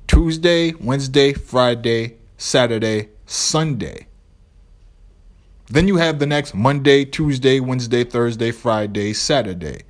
Tuesday, 0.07 0.73
Wednesday, 0.73 1.33
Friday, 1.33 2.17
Saturday, 2.37 3.09
Sunday. 3.25 4.06
Then 5.69 5.87
you 5.87 5.97
have 5.97 6.19
the 6.19 6.25
next 6.25 6.53
Monday, 6.53 7.03
Tuesday, 7.03 7.59
Wednesday, 7.59 8.03
Thursday, 8.03 8.51
Friday, 8.51 9.13
Saturday. 9.13 9.81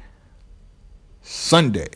Sunday 1.21 1.89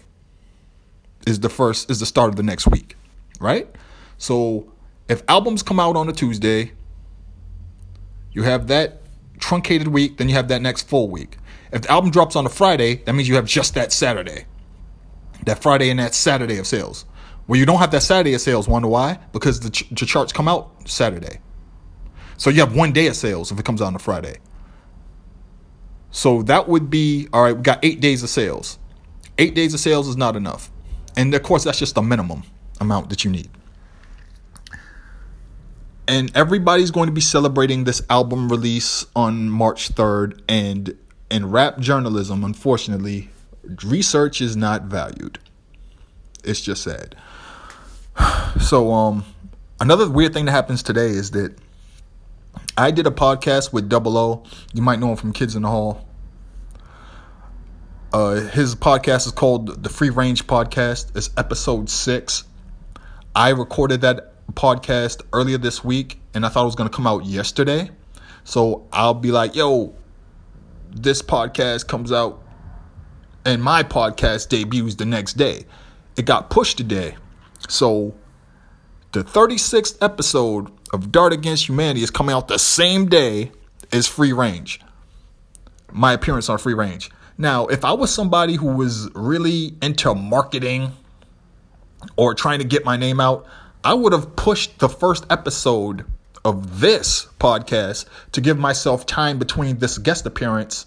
is 1.26 1.40
the 1.40 1.50
first 1.50 1.90
is 1.90 2.00
the 2.00 2.06
start 2.06 2.30
of 2.30 2.36
the 2.36 2.44
next 2.44 2.68
week, 2.68 2.96
right? 3.40 3.68
So 4.18 4.72
if 5.08 5.24
albums 5.28 5.64
come 5.64 5.80
out 5.80 5.96
on 5.96 6.08
a 6.10 6.14
Tuesday, 6.14 6.74
you 8.32 8.44
have 8.44 8.68
that 8.68 9.02
truncated 9.40 9.88
week, 9.88 10.18
then 10.18 10.30
you 10.30 10.36
have 10.36 10.48
that 10.50 10.62
next 10.62 10.88
full 10.88 11.10
week. 11.10 11.38
If 11.72 11.84
the 11.84 11.92
album 11.92 12.12
drops 12.12 12.36
on 12.36 12.46
a 12.46 12.50
Friday, 12.50 12.96
that 13.06 13.14
means 13.14 13.28
you 13.28 13.36
have 13.36 13.46
just 13.46 13.74
that 13.76 13.92
Saturday. 13.92 14.46
That 15.46 15.62
Friday 15.62 15.90
and 15.90 16.00
that 16.00 16.14
Saturday 16.14 16.58
of 16.58 16.68
sales. 16.68 17.06
Where 17.48 17.58
you 17.58 17.66
don't 17.66 17.80
have 17.80 17.92
that 17.92 18.04
Saturday 18.04 18.34
of 18.36 18.42
sales, 18.42 18.68
wonder 18.68 18.88
why? 18.88 19.20
Because 19.34 19.60
the, 19.62 19.72
ch- 19.72 19.90
the 19.90 20.06
charts 20.06 20.32
come 20.32 20.48
out 20.48 20.72
Saturday. 20.86 21.40
So 22.42 22.50
you 22.50 22.60
have 22.62 22.76
one 22.76 22.92
day 22.92 23.06
of 23.06 23.16
sales 23.16 23.52
if 23.52 23.60
it 23.60 23.66
comes 23.66 23.84
out 23.84 23.86
on 23.86 23.96
a 23.96 24.00
Friday. 24.00 24.38
So 26.10 26.42
that 26.42 26.68
would 26.68 26.90
be 26.90 27.28
all 27.32 27.44
right. 27.44 27.56
We 27.56 27.62
got 27.62 27.78
eight 27.86 28.00
days 28.02 28.24
of 28.24 28.32
sales. 28.32 28.80
Eight 29.38 29.54
days 29.54 29.76
of 29.76 29.80
sales 29.80 30.08
is 30.08 30.18
not 30.18 30.36
enough, 30.36 30.72
and 31.16 31.32
of 31.36 31.44
course 31.44 31.66
that's 31.66 31.78
just 31.78 31.94
the 31.94 32.02
minimum 32.02 32.42
amount 32.80 33.12
that 33.12 33.24
you 33.24 33.30
need. 33.30 33.52
And 36.08 36.36
everybody's 36.36 36.90
going 36.90 37.06
to 37.06 37.14
be 37.14 37.22
celebrating 37.22 37.84
this 37.84 38.02
album 38.10 38.50
release 38.50 39.06
on 39.16 39.48
March 39.52 39.90
third, 39.90 40.42
and 40.50 40.98
in 41.30 41.52
rap 41.52 41.78
journalism, 41.78 42.44
unfortunately, 42.44 43.30
research 43.84 44.42
is 44.42 44.58
not 44.58 44.86
valued. 44.86 45.38
It's 46.44 46.60
just 46.60 46.82
sad. 46.82 47.16
So, 48.60 48.92
um, 48.92 49.26
another 49.80 50.10
weird 50.10 50.34
thing 50.34 50.46
that 50.46 50.52
happens 50.52 50.82
today 50.82 51.10
is 51.10 51.32
that 51.32 51.56
I 52.78 52.92
did 52.92 53.08
a 53.08 53.12
podcast 53.12 53.74
with 53.74 53.90
Double 53.90 54.18
O. 54.18 54.44
You 54.74 54.82
might 54.82 55.00
know 55.00 55.10
him 55.10 55.18
from 55.18 55.34
Kids 55.34 55.56
in 55.56 55.64
the 55.64 55.70
Hall. 55.70 56.08
Uh, 58.14 58.42
his 58.42 58.76
podcast 58.76 59.26
is 59.26 59.32
called 59.32 59.84
the 59.84 59.90
Free 59.90 60.10
Range 60.10 60.46
Podcast. 60.48 61.16
It's 61.16 61.30
episode 61.38 61.90
six. 61.90 62.44
I 63.34 63.50
recorded 63.50 64.02
that 64.02 64.34
podcast 64.54 65.22
earlier 65.32 65.58
this 65.58 65.84
week, 65.84 66.20
and 66.34 66.46
I 66.46 66.50
thought 66.50 66.64
it 66.64 66.66
was 66.66 66.76
going 66.76 66.90
to 66.90 66.96
come 66.96 67.08
out 67.08 67.26
yesterday. 67.26 67.90
So 68.44 68.88
I'll 68.92 69.14
be 69.14 69.32
like, 69.32 69.56
"Yo, 69.56 69.94
this 70.90 71.22
podcast 71.22 71.88
comes 71.88 72.12
out 72.12 72.44
and 73.46 73.62
my 73.64 73.84
podcast 73.84 74.50
debuts 74.50 74.96
the 74.96 75.06
next 75.06 75.34
day. 75.34 75.66
It 76.18 76.26
got 76.26 76.50
pushed 76.50 76.78
today. 76.78 77.16
So 77.68 78.14
the 79.14 79.24
36th 79.24 79.98
episode 80.02 80.72
of 80.92 81.12
Dart 81.12 81.34
Against 81.34 81.68
Humanity 81.68 82.04
is 82.04 82.12
coming 82.12 82.36
out 82.36 82.48
the 82.48 82.60
same 82.60 83.08
day 83.08 83.52
as 83.92 84.08
Free 84.08 84.34
Range. 84.34 84.80
My 85.92 86.14
appearance 86.14 86.50
on 86.50 86.58
Free 86.58 86.74
Range. 86.74 87.10
Now, 87.38 87.68
if 87.68 87.84
I 87.84 87.94
was 87.94 88.14
somebody 88.14 88.56
who 88.56 88.68
was 88.76 89.10
really 89.16 89.74
into 89.82 90.14
marketing 90.14 90.92
or 92.16 92.34
trying 92.34 92.60
to 92.60 92.66
get 92.66 92.86
my 92.86 92.98
name 92.98 93.20
out, 93.20 93.46
I 93.84 93.94
would 93.94 94.14
have 94.14 94.36
pushed 94.36 94.80
the 94.80 94.90
first 94.90 95.26
episode 95.30 96.06
of 96.44 96.80
this 96.80 97.28
podcast 97.40 98.06
to 98.34 98.42
give 98.42 98.58
myself 98.58 99.06
time 99.06 99.40
between 99.40 99.78
this 99.78 99.98
guest 99.98 100.26
appearance 100.26 100.86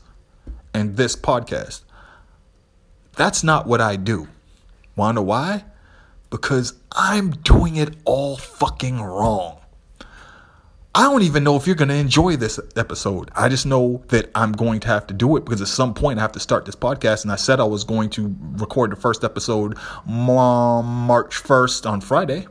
and 0.73 0.97
this 0.97 1.17
podcast. 1.17 1.83
That's 3.17 3.45
not 3.45 3.67
what 3.67 3.81
I 3.81 3.97
do. 3.97 4.29
Wanna 4.97 5.15
know 5.15 5.23
why? 5.23 5.65
Because 6.31 6.75
I'm 6.93 7.31
doing 7.31 7.77
it 7.77 7.95
all 8.05 8.37
fucking 8.37 9.01
wrong. 9.01 9.59
I 10.97 11.03
don't 11.03 11.23
even 11.23 11.43
know 11.43 11.57
if 11.57 11.67
you're 11.67 11.75
going 11.75 11.89
to 11.89 11.97
enjoy 11.97 12.37
this 12.37 12.61
episode. 12.77 13.29
I 13.35 13.49
just 13.49 13.67
know 13.67 14.05
that 14.09 14.31
I'm 14.33 14.53
going 14.53 14.79
to 14.81 14.87
have 14.87 15.09
to 15.09 15.15
do 15.15 15.37
it 15.37 15.45
because 15.45 15.61
at 15.61 15.67
some 15.67 15.93
point 15.93 16.21
I 16.21 16.23
have 16.23 16.31
to 16.33 16.41
start 16.41 16.67
this 16.67 16.77
podcast. 16.77 17.25
And 17.25 17.33
I 17.33 17.37
said 17.37 17.59
I 17.59 17.65
was 17.65 17.83
going 17.83 18.11
to 18.11 18.37
record 18.53 18.93
the 18.93 18.97
first 18.97 19.25
episode 19.25 19.77
March 20.07 21.43
1st 21.43 21.91
on 21.91 22.01
Friday. 22.01 22.47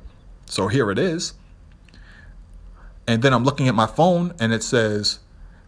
So 0.45 0.67
here 0.67 0.91
it 0.91 0.99
is. 0.99 1.35
And 3.07 3.21
then 3.21 3.33
I'm 3.33 3.45
looking 3.45 3.69
at 3.69 3.75
my 3.75 3.87
phone 3.87 4.33
and 4.41 4.51
it 4.51 4.61
says 4.61 5.19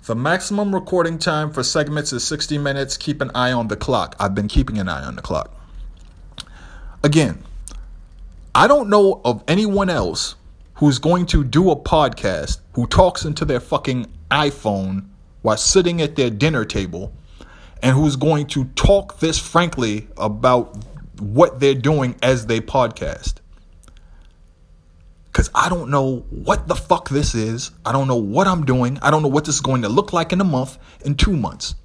the 0.06 0.16
maximum 0.16 0.76
recording 0.76 1.18
time 1.18 1.54
for 1.54 1.64
segments 1.64 2.12
is 2.12 2.26
60 2.26 2.58
minutes. 2.58 2.98
Keep 2.98 3.22
an 3.22 3.32
eye 3.34 3.54
on 3.54 3.70
the 3.70 3.78
clock. 3.78 4.18
I've 4.20 4.36
been 4.36 4.50
keeping 4.50 4.80
an 4.80 4.90
eye 4.90 5.04
on 5.04 5.16
the 5.16 5.22
clock. 5.22 5.50
Again, 7.04 7.42
I 8.54 8.68
don't 8.68 8.90
know 8.90 9.22
of 9.24 9.46
anyone 9.48 9.90
else 9.90 10.36
who's 10.76 11.00
going 11.00 11.26
to 11.28 11.44
do 11.44 11.72
a 11.72 11.76
podcast 11.76 12.60
who 12.74 12.86
talks 12.88 13.26
into 13.26 13.46
their 13.46 13.60
fucking 13.60 14.06
iPhone 14.30 15.08
while 15.42 15.58
sitting 15.58 16.02
at 16.02 16.16
their 16.16 16.30
dinner 16.30 16.66
table 16.66 17.14
and 17.82 17.96
who's 17.96 18.16
going 18.16 18.48
to 18.48 18.66
talk 18.76 19.20
this 19.20 19.40
frankly 19.40 20.08
about 20.18 20.76
what 21.20 21.60
they're 21.60 21.74
doing 21.74 22.16
as 22.22 22.48
they 22.48 22.60
podcast. 22.60 23.36
Because 25.28 25.50
I 25.56 25.70
don't 25.70 25.90
know 25.90 26.26
what 26.30 26.68
the 26.68 26.76
fuck 26.76 27.10
this 27.10 27.36
is. 27.36 27.72
I 27.86 27.92
don't 27.92 28.08
know 28.08 28.16
what 28.16 28.48
I'm 28.48 28.66
doing. 28.66 29.00
I 29.02 29.12
don't 29.12 29.22
know 29.22 29.30
what 29.30 29.46
this 29.46 29.56
is 29.56 29.62
going 29.62 29.84
to 29.84 29.90
look 29.90 30.14
like 30.14 30.34
in 30.34 30.42
a 30.42 30.46
month, 30.46 30.78
in 31.06 31.16
two 31.16 31.38
months. 31.38 31.76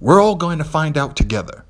We're 0.00 0.20
all 0.20 0.36
going 0.36 0.58
to 0.58 0.64
find 0.64 0.96
out 0.96 1.16
together. 1.16 1.65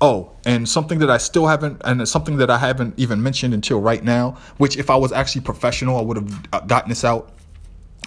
Oh, 0.00 0.32
and 0.44 0.68
something 0.68 0.98
that 0.98 1.10
I 1.10 1.16
still 1.16 1.46
haven't, 1.46 1.80
and 1.84 2.02
it's 2.02 2.10
something 2.10 2.36
that 2.36 2.50
I 2.50 2.58
haven't 2.58 2.94
even 2.98 3.22
mentioned 3.22 3.54
until 3.54 3.80
right 3.80 4.04
now, 4.04 4.36
which 4.58 4.76
if 4.76 4.90
I 4.90 4.96
was 4.96 5.10
actually 5.10 5.40
professional, 5.40 5.96
I 5.96 6.02
would 6.02 6.18
have 6.18 6.48
uh, 6.52 6.60
gotten 6.60 6.90
this 6.90 7.04
out. 7.04 7.32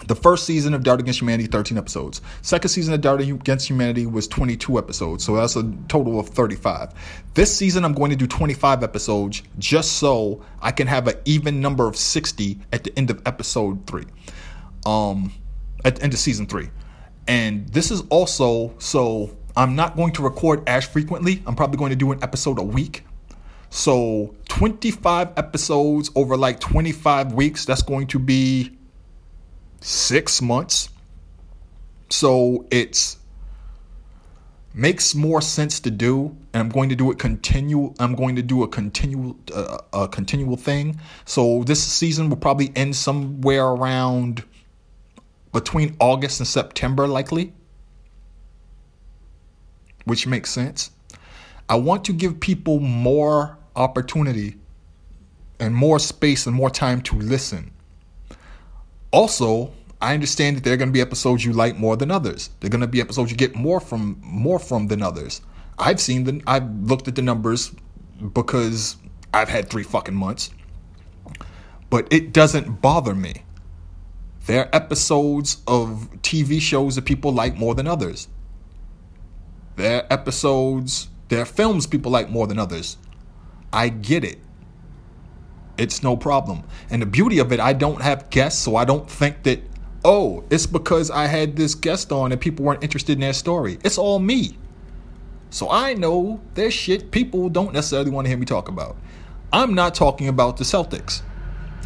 The 0.06 0.16
first 0.16 0.46
season 0.46 0.74
of 0.74 0.84
Dart 0.84 1.00
Against 1.00 1.20
Humanity, 1.20 1.48
13 1.48 1.78
episodes. 1.78 2.22
Second 2.42 2.70
season 2.70 2.94
of 2.94 3.02
Dart 3.02 3.22
Against 3.22 3.68
Humanity 3.68 4.06
was 4.06 4.28
22 4.28 4.78
episodes, 4.78 5.26
so 5.26 5.36
that's 5.36 5.56
a 5.56 5.64
total 5.88 6.20
of 6.20 6.30
35. 6.30 6.94
This 7.34 7.54
season, 7.54 7.84
I'm 7.84 7.94
going 7.94 8.12
to 8.12 8.16
do 8.16 8.28
25 8.28 8.84
episodes 8.84 9.42
just 9.58 9.94
so 9.94 10.46
I 10.62 10.72
can 10.72 10.88
have 10.88 11.08
an 11.08 11.16
even 11.26 11.60
number 11.60 11.88
of 11.88 11.98
60 11.98 12.60
at 12.72 12.84
the 12.84 12.98
end 12.98 13.10
of 13.10 13.22
episode 13.26 13.86
three, 13.88 14.06
um, 14.86 15.34
at 15.84 15.98
the 15.98 16.04
end 16.04 16.14
of 16.14 16.20
season 16.20 16.46
three. 16.46 16.70
And 17.28 17.68
this 17.70 17.92
is 17.92 18.02
also 18.10 18.76
so 18.78 19.38
I'm 19.60 19.76
not 19.76 19.98
going 19.98 20.14
to 20.14 20.24
record 20.24 20.64
as 20.70 20.86
frequently. 20.86 21.44
I'm 21.46 21.54
probably 21.54 21.78
going 21.78 21.90
to 21.90 21.96
do 21.98 22.14
an 22.14 22.24
episode 22.24 22.60
a 22.60 22.64
week. 22.64 23.04
So 23.70 24.34
25 24.48 25.34
episodes 25.36 26.10
over 26.16 26.38
like 26.38 26.62
25 26.62 27.34
weeks, 27.34 27.66
that's 27.66 27.82
going 27.82 28.08
to 28.08 28.20
be 28.20 28.72
six 29.82 30.42
months. 30.42 30.88
So 32.10 32.68
it's 32.72 33.18
makes 34.74 35.14
more 35.14 35.42
sense 35.42 35.80
to 35.82 35.90
do 35.90 36.38
and 36.54 36.62
i'm 36.62 36.70
going 36.70 36.90
to 36.90 36.96
do 36.96 37.10
it 37.10 37.18
continue 37.18 37.92
i'm 38.00 38.14
going 38.14 38.36
to 38.36 38.44
do 38.44 38.62
a 38.62 38.68
continual 38.68 39.36
uh, 39.54 39.80
a 39.94 40.08
continual 40.08 40.56
thing 40.56 40.98
so 41.26 41.64
this 41.64 41.84
season 41.84 42.30
will 42.30 42.38
probably 42.38 42.72
end 42.76 42.96
somewhere 42.96 43.66
around 43.66 44.44
between 45.52 45.98
august 46.00 46.40
and 46.40 46.48
september 46.48 47.08
likely 47.08 47.52
which 50.06 50.28
makes 50.28 50.50
sense. 50.50 50.92
I 51.68 51.76
want 51.76 52.04
to 52.06 52.14
give 52.14 52.40
people 52.40 52.80
more 52.80 53.58
opportunity 53.76 54.56
and 55.60 55.76
more 55.76 56.00
space 56.00 56.48
and 56.48 56.56
more 56.56 56.70
time 56.70 57.02
to 57.02 57.16
listen. 57.16 57.72
Also, 59.12 59.72
I 60.02 60.14
understand 60.14 60.58
that 60.58 60.64
there 60.64 60.74
are 60.74 60.78
going 60.78 60.90
to 60.90 60.94
be 60.94 61.02
episodes 61.02 61.44
you 61.44 61.52
like 61.52 61.78
more 61.78 61.98
than 61.98 62.10
others. 62.10 62.50
There 62.60 62.68
are 62.68 62.72
going 62.72 62.82
to 62.82 62.88
be 62.88 63.02
episodes 63.02 63.32
you 63.32 63.38
get 63.38 63.56
more 63.56 63.80
from 63.80 64.18
more 64.22 64.58
from 64.58 64.88
than 64.88 65.04
others. 65.04 65.42
I've 65.78 66.00
seen 66.00 66.24
the 66.24 66.42
I've 66.48 66.70
looked 66.84 67.08
at 67.08 67.16
the 67.16 67.22
numbers 67.22 67.74
because 68.34 68.98
I've 69.34 69.50
had 69.50 69.70
3 69.70 69.84
fucking 69.84 70.16
months. 70.16 70.52
But 71.90 72.08
it 72.12 72.34
doesn't 72.34 72.82
bother 72.82 73.16
me. 73.16 73.44
There 74.46 74.66
are 74.66 74.70
episodes 74.74 75.58
of 75.68 76.10
TV 76.22 76.62
shows 76.62 76.96
that 76.96 77.06
people 77.06 77.32
like 77.34 77.58
more 77.58 77.76
than 77.76 77.88
others. 77.88 78.28
There 79.80 80.02
are 80.02 80.08
episodes, 80.12 81.08
there 81.30 81.42
are 81.42 81.46
films 81.46 81.88
people 81.88 82.12
like 82.12 82.30
more 82.30 82.48
than 82.48 82.60
others. 82.60 82.98
I 83.72 83.88
get 83.88 84.26
it. 84.26 84.38
It's 85.78 86.04
no 86.04 86.18
problem. 86.18 86.64
And 86.90 87.02
the 87.02 87.06
beauty 87.06 87.40
of 87.40 87.54
it, 87.54 87.62
I 87.62 87.72
don't 87.72 88.02
have 88.02 88.30
guests, 88.30 88.62
so 88.62 88.76
I 88.76 88.84
don't 88.84 89.10
think 89.10 89.44
that, 89.44 89.62
oh, 90.04 90.44
it's 90.50 90.66
because 90.66 91.10
I 91.10 91.28
had 91.28 91.56
this 91.56 91.76
guest 91.76 92.12
on 92.12 92.34
and 92.34 92.42
people 92.42 92.66
weren't 92.66 92.84
interested 92.84 93.14
in 93.14 93.22
their 93.22 93.32
story. 93.32 93.80
It's 93.86 93.98
all 93.98 94.20
me. 94.20 94.58
So 95.50 95.70
I 95.70 95.94
know 95.94 96.42
there's 96.56 96.74
shit 96.74 97.10
people 97.10 97.48
don't 97.48 97.72
necessarily 97.72 98.12
want 98.12 98.26
to 98.26 98.30
hear 98.30 98.38
me 98.38 98.46
talk 98.46 98.68
about. 98.68 98.98
I'm 99.54 99.76
not 99.76 99.96
talking 99.96 100.28
about 100.28 100.58
the 100.58 100.66
Celtics. 100.66 101.22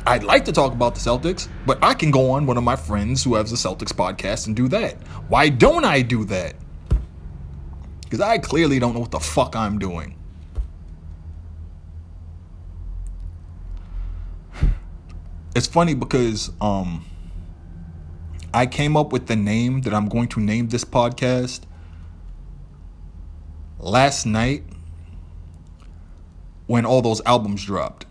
I'd 0.07 0.23
like 0.23 0.45
to 0.45 0.51
talk 0.51 0.73
about 0.73 0.95
the 0.95 0.99
Celtics, 0.99 1.47
but 1.67 1.77
I 1.83 1.93
can 1.93 2.09
go 2.09 2.31
on 2.31 2.47
one 2.47 2.57
of 2.57 2.63
my 2.63 2.75
friends 2.75 3.23
who 3.23 3.35
has 3.35 3.53
a 3.53 3.55
Celtics 3.55 3.93
podcast 3.93 4.47
and 4.47 4.55
do 4.55 4.67
that. 4.69 4.95
Why 5.27 5.49
don't 5.49 5.85
I 5.85 6.01
do 6.01 6.25
that? 6.25 6.55
Because 8.13 8.27
I 8.27 8.37
clearly 8.37 8.77
don't 8.77 8.93
know 8.93 8.99
what 8.99 9.09
the 9.09 9.19
fuck 9.19 9.55
I'm 9.55 9.79
doing. 9.79 10.15
It's 15.55 15.65
funny 15.65 15.95
because 15.95 16.51
um, 16.61 17.07
I 18.53 18.67
came 18.67 18.95
up 18.95 19.11
with 19.11 19.25
the 19.25 19.35
name 19.35 19.81
that 19.81 19.95
I'm 19.95 20.09
going 20.09 20.27
to 20.27 20.39
name 20.39 20.67
this 20.67 20.85
podcast 20.85 21.61
last 23.79 24.27
night 24.27 24.63
when 26.67 26.85
all 26.85 27.01
those 27.01 27.19
albums 27.25 27.65
dropped. 27.65 28.05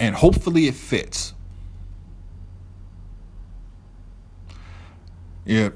And 0.00 0.16
hopefully 0.16 0.66
it 0.66 0.74
fits. 0.74 1.32
Yeah, 5.44 5.68